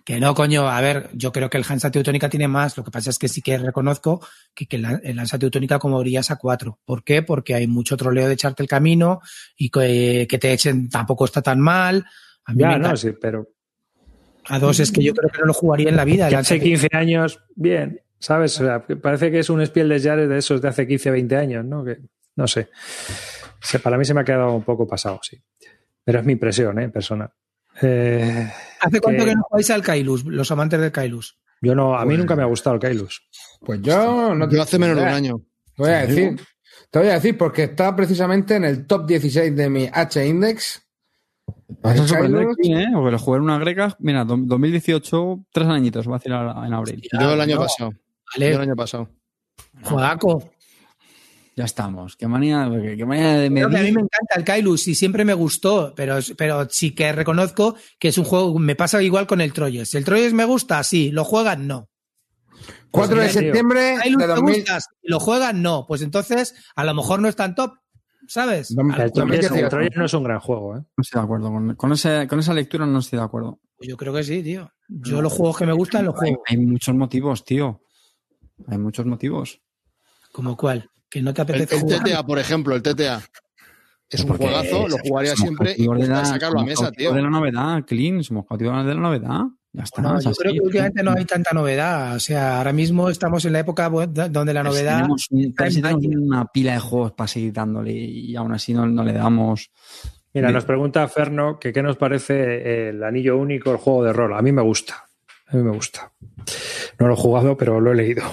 [0.07, 0.69] Que no, coño.
[0.69, 2.77] A ver, yo creo que el Hansa Teutónica tiene más.
[2.77, 4.25] Lo que pasa es que sí que reconozco
[4.55, 6.79] que, que el Hansa Teutónica como brillas a cuatro.
[6.85, 7.23] ¿Por qué?
[7.23, 9.19] Porque hay mucho troleo de echarte el camino
[9.57, 12.05] y que, que te echen tampoco está tan mal.
[12.45, 13.49] A mí Ya, no, sí, pero
[14.45, 16.29] A dos es que yo creo que no lo jugaría en la vida.
[16.29, 18.57] el hace 15 años, bien, ¿sabes?
[18.61, 21.35] O sea, parece que es un Spiel des Jahres de esos de hace 15, 20
[21.35, 21.83] años, ¿no?
[21.83, 21.97] Que,
[22.37, 22.69] no sé.
[23.59, 25.37] Se- para mí se me ha quedado un poco pasado, sí.
[26.05, 26.87] Pero es mi impresión, ¿eh?
[26.87, 27.29] Personal.
[27.81, 28.51] Eh,
[28.81, 31.37] ¿Hace cuánto que- que no jugáis al Kailus, los amantes del Kailus?
[31.61, 33.27] yo no, a mí Pues- nunca me ha gustado el Kailus.
[33.61, 35.41] Pues yo no Yo hace menos de un año.
[35.75, 36.39] Te voy a decir.
[36.89, 40.83] Te voy a decir porque está precisamente en el top 16 de mi H-Index.
[41.81, 42.87] Vas a sorprender aquí, ¿eh?
[42.93, 43.95] Porque lo jugué en una greca.
[43.99, 47.01] Mira, do- 2018, tres añitos, va a decir en abril.
[47.19, 47.61] Yo el año no.
[47.61, 47.91] pasado.
[47.91, 47.97] Yo
[48.35, 49.09] Vale, el año pasado.
[49.83, 50.49] juegaco.
[51.57, 52.15] Ya estamos.
[52.15, 53.93] Qué manía, qué, manía de que a mí medir.
[53.95, 58.17] me encanta el Kailus y siempre me gustó, pero, pero sí que reconozco que es
[58.19, 59.95] un juego, me pasa igual con el Troyes.
[59.95, 60.83] ¿El Troyes me gusta?
[60.83, 61.09] Sí.
[61.11, 61.65] ¿Lo juegan?
[61.67, 61.89] No.
[62.91, 63.41] 4 de mira, tío.
[63.41, 64.55] septiembre ¿Kailus de te 2000.
[64.55, 64.79] gusta?
[65.01, 65.61] ¿Lo juegan?
[65.63, 65.85] No.
[65.87, 67.73] Pues entonces, a lo mejor no es tan top,
[68.27, 68.71] ¿sabes?
[68.75, 69.69] No, El Troyes, el 2018.
[69.69, 70.81] Troyes no es un gran juego, ¿eh?
[70.95, 71.47] No estoy de acuerdo.
[71.51, 73.59] Con, con, ese- con esa lectura no estoy de acuerdo.
[73.81, 74.71] Yo creo que sí, tío.
[74.87, 76.43] Yo los juegos que me gustan los Hay, juego.
[76.47, 77.81] hay muchos motivos, tío.
[78.67, 79.59] Hay muchos motivos.
[80.31, 80.89] ¿Como cuál?
[81.09, 82.03] Que no te El, apetece el jugar.
[82.03, 83.21] TTA, por ejemplo, el TTA.
[84.09, 87.11] Es un Porque juegazo, lo jugaría siempre y de la- sacarlo a mesa, tío.
[87.13, 88.23] de la novedad, Clean.
[88.23, 89.41] Somos cautivos de la novedad.
[89.73, 90.01] Ya está.
[90.01, 90.29] Yo así.
[90.39, 92.15] creo que últimamente no hay tanta novedad.
[92.15, 94.95] O sea, ahora mismo estamos en la época donde la Pues novedad.
[94.97, 99.69] Tenemos, una pila de juegos para seguir dándole y aún así no, no le damos.
[100.33, 104.33] Mira, nos pregunta Ferno que qué nos parece el anillo único, el juego de rol.
[104.33, 105.05] A mí me gusta.
[105.47, 106.11] A mí me gusta.
[106.99, 108.23] No lo he jugado, pero lo he leído.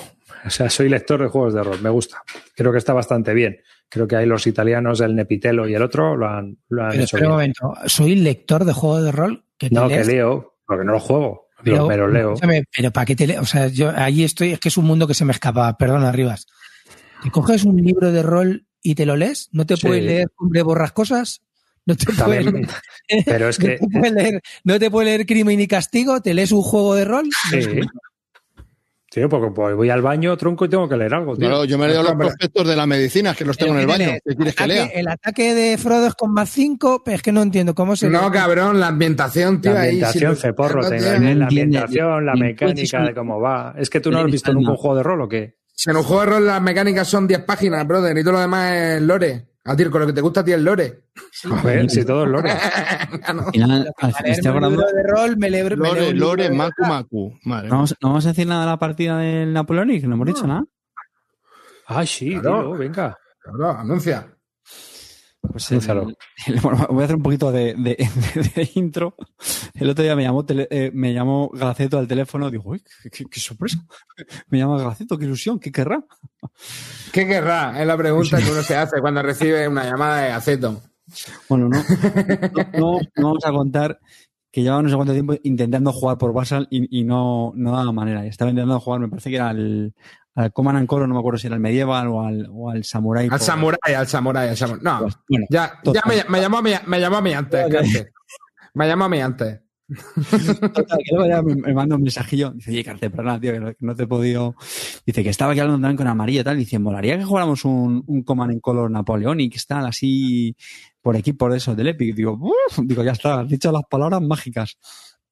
[0.44, 1.80] O sea, soy lector de juegos de rol.
[1.82, 2.22] Me gusta.
[2.54, 3.58] Creo que está bastante bien.
[3.88, 7.02] Creo que hay los italianos, el Nepitelo y el otro, lo han, lo han Pero
[7.04, 7.74] hecho espera un momento.
[7.86, 9.44] ¿Soy lector de juego de rol?
[9.56, 11.48] ¿Que No, que leo, porque no lo juego.
[11.62, 12.34] Lo- pero leo.
[12.76, 13.40] pero ¿para qué te lees?
[13.40, 15.76] O sea, yo ahí estoy, es que es un mundo que se me escapa.
[15.78, 16.46] Perdona, Rivas.
[17.22, 19.48] ¿Te coges un libro de rol y te lo lees?
[19.52, 19.86] ¿No te Sí.
[19.86, 21.40] puedes leer Cumbre Borrascosas?
[21.86, 22.66] ¿No te puedes leer,
[23.24, 26.20] Pero es no que te puedes leer, ¿no te puedes leer Crimen y Castigo?
[26.20, 27.28] ¿Te lees un juego de rol?
[27.50, 27.60] Sí.
[29.14, 31.46] Tío, porque pues, voy al baño, tronco y tengo que leer algo, tío.
[31.46, 33.96] Claro, yo me leo los prospectos de la medicina, que los tengo en el Pero
[33.96, 34.10] ¿qué te baño.
[34.12, 34.22] lees?
[34.26, 35.00] ¿Qué quieres que Ataque- lea?
[35.00, 38.22] El ataque de Frodo es con más 5, es que no entiendo cómo se No,
[38.28, 38.32] lee.
[38.32, 39.72] cabrón, la ambientación, tío.
[39.72, 41.04] La ahí, ambientación, sí, ceporro, no, te tío.
[41.06, 43.74] la No entiende, ambientación, la ni- ni mecánica de cómo va.
[43.78, 45.58] Es que tú no has visto nunca un juego de rol o qué.
[45.76, 48.40] Si en un juego de rol las mecánicas son 10 páginas, brother, y todo lo
[48.40, 49.46] demás es lore.
[49.66, 51.04] A ti, con lo que te gusta a ti es lore.
[51.42, 52.50] Joder, si todo es lore.
[53.52, 57.38] Final, de rol, me me leo Lore, Lore, Macu, Macu.
[57.44, 60.26] Madre ¿No vamos, no vamos a decir nada de la partida del Napoleonic, no hemos
[60.26, 60.64] dicho nada.
[61.86, 62.60] Ah, sí, Claro.
[62.62, 63.16] tío, venga.
[63.40, 64.33] Claro, anuncia.
[65.50, 65.78] Pues el-
[66.46, 67.96] el- bueno, voy a hacer un poquito de, de-
[68.34, 69.14] de- de intro.
[69.74, 72.50] El otro día me llamó, tele- eh, me llamó Gaceto al teléfono.
[72.50, 73.78] Digo, uy, qué, qué- qué sorpresa.
[74.48, 76.04] Me llama Gaceto, qué ilusión, qué querrá.
[77.12, 77.80] ¿Qué querrá?
[77.80, 80.82] Es la pregunta que uno se hace cuando recibe una llamada de aceto.
[81.48, 83.98] Bueno, no, no, no- no vamos a contar
[84.50, 87.90] que llevaba no sé cuánto tiempo intentando jugar por Basal y, y no, no daba
[87.92, 88.24] manera.
[88.24, 89.92] Estaba intentando jugar, me parece que era al,
[90.34, 92.84] al Command and Color, no me acuerdo si era al Medieval o al, o al
[92.84, 93.24] Samurai.
[93.24, 94.82] Al por- samurái, al samurái, al samurái.
[94.84, 97.66] No, Pues, bueno, ya, ya me, me llamó a mí, me llamó a mí antes,
[97.72, 98.12] Carte.
[98.74, 99.60] Me llamó a mí antes.
[99.88, 102.50] Total, que luego ya me, me manda un mensajillo.
[102.52, 104.54] Dice, oye, Carteprana, tío, que no, te he podido.
[105.06, 106.56] Dice que estaba aquí hablando también con Amarilla y tal.
[106.56, 110.56] Dice, molaría que jugáramos un, un Command en Color Napoleonic, tal, así,
[111.00, 112.14] por equipo de esos del Epic.
[112.16, 114.78] Digo, "Uf", digo, ya está, has dicho las palabras mágicas.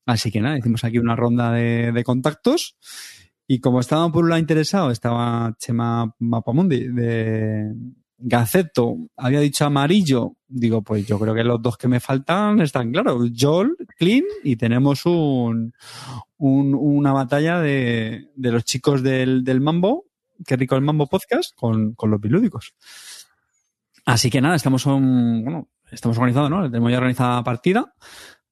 [0.04, 2.76] Así que nada, hicimos aquí una ronda de, de contactos.
[3.54, 7.70] Y como estaba por un lado interesado, estaba Chema Mapamundi de
[8.16, 10.36] Gaceto, había dicho amarillo.
[10.48, 13.30] Digo, pues yo creo que los dos que me faltan están claros.
[13.38, 15.74] Joel, Clean y tenemos un,
[16.38, 20.06] un- una batalla de, los chicos del, Mambo,
[20.46, 22.72] qué rico el Mambo Podcast, con, los bilúdicos.
[24.06, 26.70] Así que nada, estamos, bueno, estamos organizados, ¿no?
[26.70, 27.94] Tenemos ya organizada la partida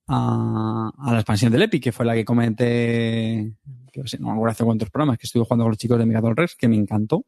[0.09, 3.55] a, a la expansión del Epic, que fue la que comenté,
[3.97, 6.07] no sé, no me acuerdo hace cuántos programas, que estuve jugando con los chicos de
[6.07, 7.27] Megaton Rex, que me encantó.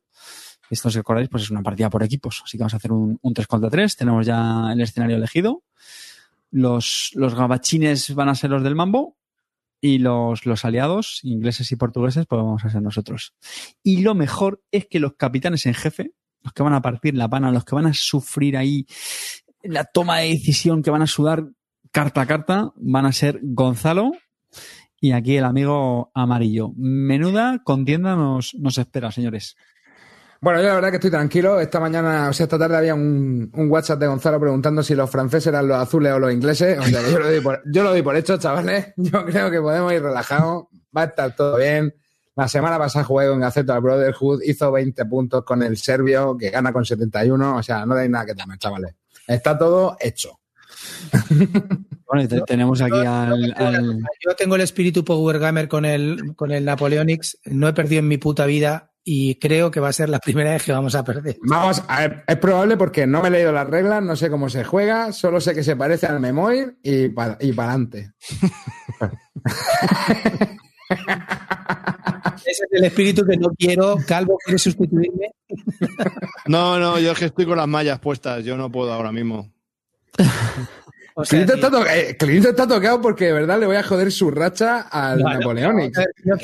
[0.70, 2.43] Esto, si recordáis, pues es una partida por equipos.
[2.44, 3.97] Así que vamos a hacer un, un 3 contra 3.
[3.97, 5.64] Tenemos ya el escenario elegido.
[6.51, 9.18] Los, los gabachines van a ser los del Mambo.
[9.84, 13.34] Y los, los aliados, ingleses y portugueses, pues vamos a ser nosotros.
[13.82, 17.28] Y lo mejor es que los capitanes en jefe, los que van a partir la
[17.28, 18.86] pana, los que van a sufrir ahí
[19.62, 21.48] la toma de decisión, que van a sudar
[21.90, 24.12] carta a carta, van a ser Gonzalo
[25.02, 26.70] y aquí el amigo amarillo.
[26.76, 29.56] Menuda contienda nos, nos espera, señores.
[30.40, 31.58] Bueno, yo la verdad que estoy tranquilo.
[31.58, 35.10] Esta mañana, o sea, esta tarde había un, un WhatsApp de Gonzalo preguntando si los
[35.10, 36.78] franceses eran los azules o los ingleses.
[36.78, 38.92] O sea, yo lo doy por, hecho, chavales.
[38.96, 40.66] Yo creo que podemos ir relajados.
[40.96, 41.92] Va a estar todo bien.
[42.36, 46.72] La semana pasada jugué con Gaceta Brotherhood, hizo 20 puntos con el serbio, que gana
[46.72, 47.56] con 71.
[47.56, 48.94] O sea, no hay nada que temer, chavales.
[49.26, 50.38] Está todo hecho.
[52.12, 56.34] Bueno, y te- tenemos aquí al, al- Yo tengo el espíritu Power Gamer con el,
[56.36, 57.39] con el Napoleonics.
[57.47, 60.51] No he perdido en mi puta vida y creo que va a ser la primera
[60.51, 61.39] vez que vamos a perder.
[61.48, 64.51] Vamos, a ver, es probable porque no me he leído las reglas, no sé cómo
[64.51, 68.12] se juega, solo sé que se parece al Memoir y para y para adelante.
[72.44, 73.97] Ese es el espíritu que no quiero.
[74.06, 75.30] Calvo, ¿quieres sustituirme?
[76.47, 79.51] No, no, yo es que estoy con las mallas puestas, yo no puedo ahora mismo.
[81.14, 84.80] O sea, está, eh, está tocado porque de verdad le voy a joder su racha
[84.80, 85.18] al
[86.24, 86.36] No,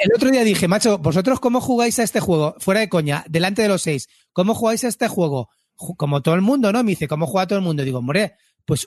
[0.00, 2.54] el otro día dije, macho, ¿vosotros cómo jugáis a este juego?
[2.58, 5.48] Fuera de coña, delante de los seis, ¿cómo jugáis a este juego?
[5.76, 6.82] Ju- Como todo el mundo, ¿no?
[6.84, 7.82] Me dice, ¿cómo juega todo el mundo?
[7.84, 8.34] Digo, hombre,
[8.64, 8.86] pues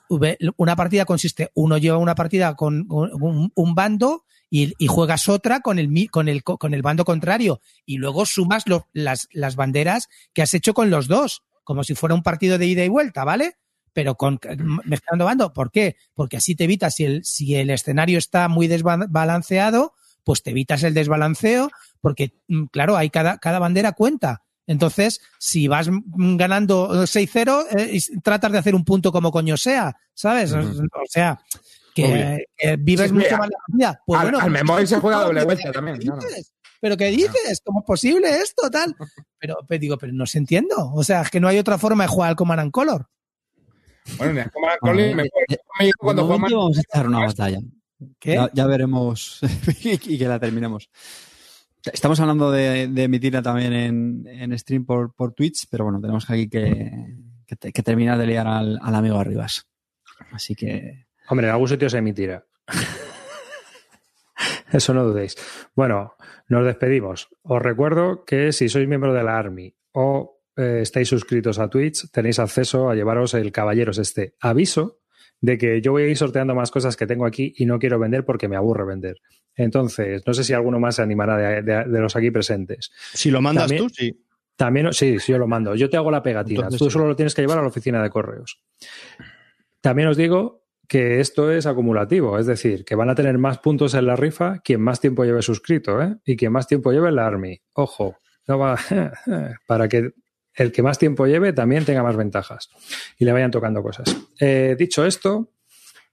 [0.58, 5.60] una partida consiste, uno lleva una partida con, un, un bando y, y juegas otra
[5.62, 9.56] con el, con el, co- con el bando contrario y luego sumas lo- las, las
[9.56, 12.90] banderas que has hecho con los dos, como si fuera un partido de ida y
[12.90, 13.56] vuelta, ¿vale?
[13.94, 14.40] Pero con
[14.86, 15.53] mezclando bando.
[15.53, 15.95] ¿Por qué?
[16.14, 19.94] Porque así te evitas, si el, si el escenario está muy desbalanceado,
[20.24, 21.70] pues te evitas el desbalanceo,
[22.02, 24.44] porque, mm, claro, hay cada, cada bandera cuenta.
[24.65, 29.95] Entonces, si vas mm, ganando 6-0, eh, tratas de hacer un punto como coño sea,
[30.14, 30.53] ¿sabes?
[30.53, 30.74] O
[31.10, 31.40] sea,
[31.94, 32.45] que,
[32.80, 34.02] vives Sí, mucho mira, más la vida.
[34.06, 35.99] Pues al- bueno, al Memory se juega doble ¿qué- vuelta también.
[36.80, 37.61] ¿Pero qué dices?
[37.64, 38.95] ¿Cómo es posible esto, tal?
[39.40, 40.76] Pero, pero digo, pero no se entiendo.
[40.94, 43.10] O sea, es que no hay otra forma de jugar al Command and Color.
[44.18, 47.60] Bueno, mira, como Colin, me- eh, me- cuando vamos a echar una batalla.
[48.20, 48.34] ¿Qué?
[48.36, 49.40] Ya, ya veremos
[49.84, 50.90] y que la terminemos.
[51.92, 56.30] Estamos hablando de, de emitirla también en, en stream por, por Twitch, pero bueno, tenemos
[56.30, 56.92] aquí que,
[57.46, 59.68] que, te- que terminar de liar al, al amigo Arribas.
[60.32, 62.46] Así que Hombre, en algún sitio se emitirá.
[64.72, 65.36] Eso no dudéis.
[65.76, 66.14] Bueno,
[66.48, 67.30] nos despedimos.
[67.44, 72.10] Os recuerdo que si sois miembro de la Army o eh, estáis suscritos a Twitch,
[72.12, 75.00] tenéis acceso a llevaros el Caballeros este aviso
[75.42, 78.00] de que yo voy a ir sorteando más cosas que tengo aquí y no quiero
[78.00, 79.18] vender porque me aburre vender.
[79.56, 82.92] Entonces, no sé si alguno más se animará de, de- de los aquí presentes.
[83.14, 84.20] Si lo mandas También- tú, sí.
[84.56, 85.74] También, sí, sí, yo lo mando.
[85.76, 86.60] Yo te hago la pegatina.
[86.62, 88.62] Entonces, Tú solo lo tienes que llevar a la oficina de correos.
[89.82, 93.94] También os digo que esto es acumulativo, es decir, que van a tener más puntos
[93.96, 96.18] en la rifa quien más tiempo lleve suscrito, ¿eh?
[96.26, 97.60] Y quien más tiempo lleve en la Army.
[97.74, 98.16] Ojo,
[98.48, 98.78] no va
[99.68, 100.12] para que
[100.56, 102.70] el que más tiempo lleve también tenga más ventajas
[103.18, 104.16] y le vayan tocando cosas.
[104.40, 105.50] Eh, dicho esto,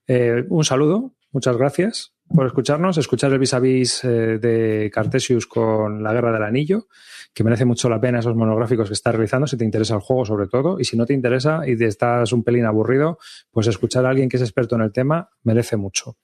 [0.06, 2.12] eh, un saludo, muchas gracias.
[2.32, 6.86] por escucharnos, escuchar el vis a vis de Cartesius con la Guerra del Anillo,
[7.34, 10.24] que merece mucho la pena esos monográficos que está realizando, si te interesa el juego
[10.24, 13.18] sobre todo, y si no te interesa y te estás un pelín aburrido,
[13.50, 16.16] pues escuchar a alguien que es experto en el tema merece mucho.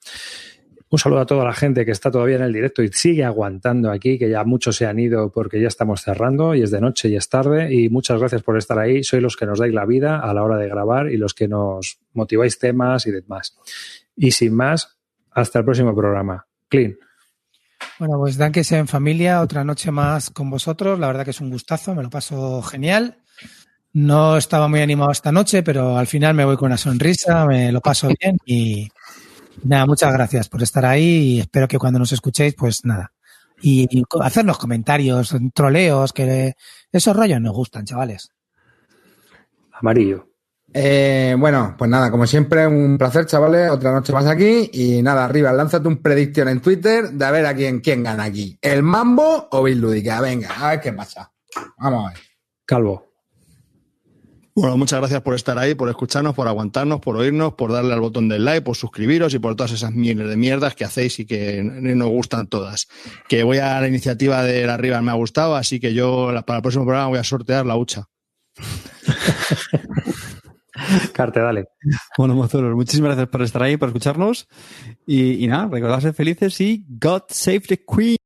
[0.97, 3.91] Un saludo a toda la gente que está todavía en el directo y sigue aguantando
[3.91, 7.11] aquí, que ya muchos se han ido porque ya estamos cerrando y es de noche
[7.11, 7.69] y es tarde.
[7.71, 9.05] Y muchas gracias por estar ahí.
[9.05, 11.49] Sois los que nos dais la vida a la hora de grabar y los que
[11.49, 13.59] nos motiváis temas y demás.
[14.17, 14.97] Y sin más,
[15.33, 16.47] hasta el próximo programa.
[16.67, 16.97] Clean.
[17.99, 20.99] Bueno, pues dan que sea en familia, otra noche más con vosotros.
[20.99, 23.19] La verdad que es un gustazo, me lo paso genial.
[23.93, 27.71] No estaba muy animado esta noche, pero al final me voy con una sonrisa, me
[27.71, 28.89] lo paso bien y
[29.65, 33.13] nada, muchas gracias por estar ahí y espero que cuando nos escuchéis, pues nada.
[33.63, 36.55] Y, y hacernos comentarios, troleos, que
[36.93, 38.31] esos rollos nos gustan, chavales.
[39.73, 40.29] Amarillo.
[40.73, 43.71] Eh, bueno, pues nada, como siempre, un placer, chavales.
[43.71, 44.71] Otra noche más aquí.
[44.73, 48.25] Y nada, arriba, lánzate un predicción en Twitter de a ver a quién, quién gana
[48.25, 48.59] aquí.
[48.61, 50.21] ¿El Mambo o Bill Lúdica?
[50.21, 51.33] Venga, a ver qué pasa.
[51.79, 52.19] Vamos a ver.
[52.67, 53.06] Calvo.
[54.59, 58.01] Bueno, muchas gracias por estar ahí, por escucharnos, por aguantarnos, por oírnos, por darle al
[58.01, 61.27] botón del like, por suscribiros y por todas esas miles de mierdas que hacéis y
[61.27, 62.89] que nos gustan todas.
[63.29, 66.57] Que voy a la iniciativa de la arriba, me ha gustado, así que yo para
[66.57, 68.09] el próximo programa voy a sortear la hucha.
[71.13, 71.67] Carte, dale.
[72.17, 74.49] Bueno, mozuelos, muchísimas gracias por estar ahí, por escucharnos.
[75.07, 78.17] Y, y nada, recordad ser felices y God save the Queen.